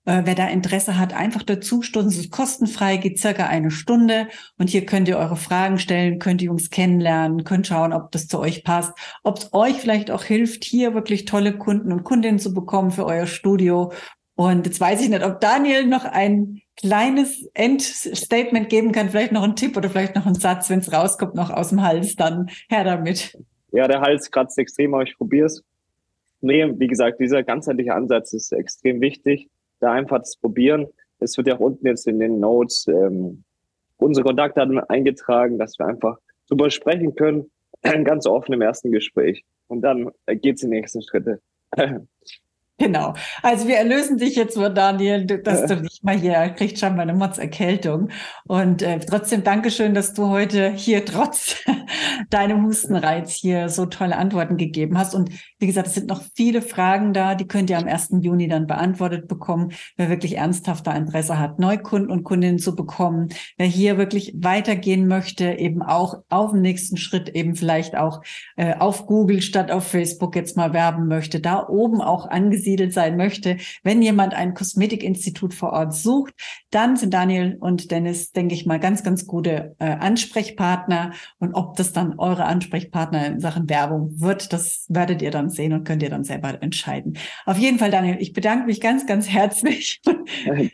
Äh, 0.06 0.24
wer 0.26 0.36
da 0.36 0.48
Interesse 0.50 1.00
hat, 1.00 1.14
einfach 1.14 1.44
dazu 1.44 1.82
stoßen. 1.82 2.10
Es 2.10 2.18
ist 2.18 2.32
kostenfrei, 2.32 2.98
geht 2.98 3.20
circa 3.20 3.48
eine 3.48 3.72
Stunde. 3.72 4.28
Und 4.58 4.70
hier 4.70 4.86
könnt 4.86 5.08
ihr 5.08 5.18
eure 5.18 5.38
Fragen 5.38 5.80
stellen, 5.80 6.20
könnt 6.20 6.42
die 6.42 6.46
Jungs 6.46 6.70
kennenlernen, 6.70 7.46
könnt 7.46 7.68
schauen, 7.68 7.94
ob 7.94 8.12
das 8.12 8.28
zu 8.28 8.40
euch 8.40 8.66
passt, 8.66 8.94
ob 9.24 9.38
es 9.38 9.54
euch 9.54 9.76
vielleicht 9.76 10.12
auch 10.12 10.24
hilft, 10.24 10.66
hier 10.66 10.94
wirklich 10.94 11.24
tolle 11.26 11.58
Kunden 11.58 11.94
und 11.94 12.04
Kundinnen 12.04 12.40
zu 12.40 12.54
bekommen 12.54 12.92
für 12.92 13.06
euer 13.06 13.28
Studio. 13.28 13.94
Und 14.36 14.66
jetzt 14.66 14.82
weiß 14.82 15.02
ich 15.02 15.10
nicht, 15.10 15.24
ob 15.24 15.40
Daniel 15.40 15.86
noch 15.86 16.04
ein 16.04 16.62
kleines 16.76 17.46
Endstatement 17.54 18.68
geben 18.68 18.92
kann, 18.92 19.10
vielleicht 19.10 19.32
noch 19.32 19.44
ein 19.44 19.56
Tipp 19.56 19.78
oder 19.78 19.90
vielleicht 19.90 20.16
noch 20.16 20.26
ein 20.26 20.36
Satz, 20.36 20.70
wenn 20.70 20.80
es 20.80 20.92
rauskommt, 20.92 21.36
noch 21.36 21.52
aus 21.52 21.70
dem 21.70 21.82
Hals, 21.82 22.16
dann 22.16 22.50
her 22.68 22.84
damit. 22.84 23.38
Ja, 23.72 23.88
der 23.88 24.02
Hals 24.02 24.32
kratzt 24.32 24.58
extrem, 24.58 24.94
aber 24.96 25.04
ich 25.04 25.16
probiere 25.16 25.46
es. 25.46 25.64
Nee, 26.42 26.74
wie 26.78 26.88
gesagt, 26.88 27.22
dieser 27.22 27.44
ganzheitliche 27.44 27.94
Ansatz 27.94 28.34
ist 28.34 28.52
extrem 28.52 29.00
wichtig 29.00 29.50
da 29.84 29.92
einfach 29.92 30.20
das 30.20 30.38
probieren. 30.38 30.88
Es 31.20 31.38
wird 31.38 31.48
ja 31.48 31.56
auch 31.56 31.60
unten 31.60 31.86
jetzt 31.86 32.08
in 32.08 32.20
den 32.20 32.40
Notes 32.40 32.88
ähm, 32.88 33.44
unsere 33.98 34.26
Kontaktdaten 34.26 34.80
eingetragen, 34.80 35.58
dass 35.58 35.78
wir 35.80 35.86
einfach 35.86 36.18
drüber 36.48 36.70
sprechen 36.70 37.16
können, 37.16 37.52
ganz 37.82 38.26
offen 38.26 38.54
im 38.54 38.62
ersten 38.62 38.92
Gespräch. 38.92 39.44
Und 39.68 39.82
dann 39.82 40.12
äh, 40.26 40.36
geht's 40.36 40.64
in 40.64 40.72
die 40.72 40.78
nächsten 40.78 41.02
Schritte. 41.02 41.42
Genau. 42.80 43.14
Also 43.44 43.68
wir 43.68 43.78
erlösen 43.78 44.18
dich 44.18 44.36
jetzt 44.36 44.58
nur, 44.58 44.70
Daniel, 44.72 45.26
dass 45.26 45.68
du 45.68 45.76
nicht 45.76 46.04
mal 46.04 46.18
hier 46.18 46.50
kriegst 46.50 46.80
schon 46.80 46.96
mal 46.96 47.04
eine 47.04 47.14
Motzerkältung. 47.14 48.10
Und 48.46 48.82
äh, 48.82 49.00
trotzdem 49.00 49.44
Dankeschön, 49.44 49.94
dass 49.94 50.16
du 50.16 50.30
heute 50.30 50.72
hier 50.72 51.06
trotz 51.06 51.58
deinem 52.32 52.66
Hustenreiz 52.66 53.32
hier 53.32 53.70
so 53.70 53.86
tolle 53.86 54.18
Antworten 54.18 54.58
gegeben 54.58 54.98
hast. 54.98 55.14
Und 55.14 55.30
wie 55.60 55.68
gesagt, 55.68 55.88
es 55.88 55.94
sind 55.94 56.08
noch 56.08 56.24
viele 56.36 56.64
Fragen 56.64 57.14
da, 57.14 57.36
die 57.36 57.48
könnt 57.48 57.70
ihr 57.70 57.78
am 57.78 57.88
1. 57.88 58.10
Juni 58.22 58.48
dann 58.48 58.66
beantwortet 58.66 59.28
bekommen. 59.28 59.74
Wer 59.96 60.10
wirklich 60.10 60.38
ernsthafter 60.38 60.96
Interesse 60.96 61.38
hat, 61.38 61.60
Neukunden 61.60 62.10
und 62.10 62.24
Kundinnen 62.24 62.58
zu 62.58 62.76
bekommen, 62.76 63.30
wer 63.56 63.68
hier 63.68 64.00
wirklich 64.00 64.34
weitergehen 64.40 65.08
möchte, 65.08 65.46
eben 65.46 65.84
auch 65.84 66.24
auf 66.30 66.52
dem 66.52 66.62
nächsten 66.62 66.98
Schritt 66.98 67.30
eben 67.30 67.56
vielleicht 67.56 67.96
auch 67.96 68.24
äh, 68.58 68.74
auf 68.74 69.06
Google 69.06 69.44
statt 69.44 69.70
auf 69.70 69.86
Facebook 69.86 70.36
jetzt 70.36 70.58
mal 70.58 70.74
werben 70.74 71.08
möchte, 71.08 71.40
da 71.40 71.68
oben 71.68 72.02
auch 72.02 72.26
angesiedelt 72.28 72.63
angesiedelt 72.64 72.94
sein 72.94 73.18
möchte, 73.18 73.58
wenn 73.84 74.02
jemand 74.02 74.34
ein 74.34 74.54
Kosmetikinstitut 74.54 75.54
vor 75.54 75.74
Ort 75.74 75.94
sucht, 75.94 76.34
dann 76.72 76.96
sind 76.96 77.14
Daniel 77.14 77.58
und 77.60 77.92
Dennis, 77.92 78.32
denke 78.32 78.54
ich 78.54 78.66
mal, 78.66 78.80
ganz, 78.80 79.04
ganz 79.04 79.28
gute 79.28 79.76
äh, 79.80 79.86
Ansprechpartner. 79.86 81.12
Und 81.40 81.54
ob 81.54 81.76
das 81.76 81.92
dann 81.92 82.18
eure 82.18 82.46
Ansprechpartner 82.46 83.28
in 83.28 83.40
Sachen 83.40 83.70
Werbung 83.70 84.22
wird, 84.22 84.54
das 84.54 84.86
werdet 84.90 85.22
ihr 85.22 85.32
dann 85.32 85.50
sehen 85.50 85.74
und 85.74 85.84
könnt 85.84 86.04
ihr 86.04 86.10
dann 86.10 86.24
selber 86.24 86.62
entscheiden. 86.62 87.18
Auf 87.46 87.58
jeden 87.58 87.80
Fall, 87.80 87.92
Daniel, 87.92 88.18
ich 88.20 88.34
bedanke 88.34 88.66
mich 88.66 88.80
ganz, 88.80 89.06
ganz 89.06 89.30
herzlich. 89.30 90.02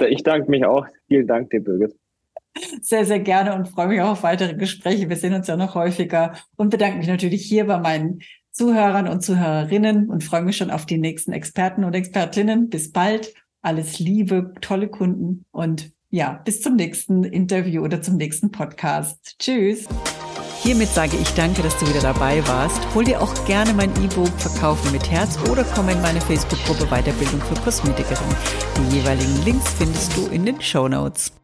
Ich 0.09 0.23
danke 0.23 0.49
mich 0.49 0.65
auch. 0.65 0.85
Vielen 1.07 1.27
Dank 1.27 1.49
dir, 1.49 1.61
Birgit 1.61 1.95
sehr, 2.81 3.05
sehr 3.05 3.19
gerne 3.19 3.55
und 3.55 3.67
freue 3.67 3.87
mich 3.87 4.01
auch 4.01 4.11
auf 4.11 4.23
weitere 4.23 4.55
Gespräche. 4.55 5.09
Wir 5.09 5.15
sehen 5.15 5.33
uns 5.33 5.47
ja 5.47 5.55
noch 5.55 5.75
häufiger 5.75 6.33
und 6.57 6.69
bedanke 6.69 6.97
mich 6.97 7.07
natürlich 7.07 7.45
hier 7.45 7.65
bei 7.65 7.79
meinen 7.79 8.19
Zuhörern 8.59 9.07
und 9.07 9.23
Zuhörerinnen 9.23 10.09
und 10.09 10.21
freue 10.21 10.41
mich 10.41 10.57
schon 10.57 10.69
auf 10.69 10.85
die 10.85 10.97
nächsten 10.97 11.31
Experten 11.31 11.85
und 11.85 11.95
Expertinnen. 11.95 12.67
Bis 12.67 12.91
bald. 12.91 13.33
Alles 13.61 13.99
Liebe, 13.99 14.53
tolle 14.59 14.89
Kunden 14.89 15.45
und 15.51 15.93
ja, 16.09 16.41
bis 16.43 16.61
zum 16.61 16.75
nächsten 16.75 17.23
Interview 17.23 17.81
oder 17.81 18.01
zum 18.01 18.17
nächsten 18.17 18.51
Podcast. 18.51 19.37
Tschüss. 19.39 19.87
Hiermit 20.61 20.89
sage 20.89 21.15
ich 21.21 21.29
danke, 21.35 21.61
dass 21.61 21.77
du 21.77 21.87
wieder 21.87 22.01
dabei 22.01 22.45
warst. 22.49 22.81
Hol 22.93 23.05
dir 23.05 23.21
auch 23.21 23.33
gerne 23.45 23.71
mein 23.71 23.91
E-Book 24.03 24.27
Verkaufen 24.37 24.91
mit 24.91 25.09
Herz 25.09 25.39
oder 25.49 25.63
komm 25.63 25.87
in 25.87 26.01
meine 26.01 26.19
Facebook-Gruppe 26.19 26.85
Weiterbildung 26.87 27.39
für 27.39 27.55
Kosmetikerin. 27.61 28.35
Die 28.75 28.97
jeweiligen 28.97 29.45
Links 29.45 29.71
findest 29.75 30.17
du 30.17 30.27
in 30.27 30.45
den 30.45 30.59
Show 30.59 30.89
Notes. 30.89 31.31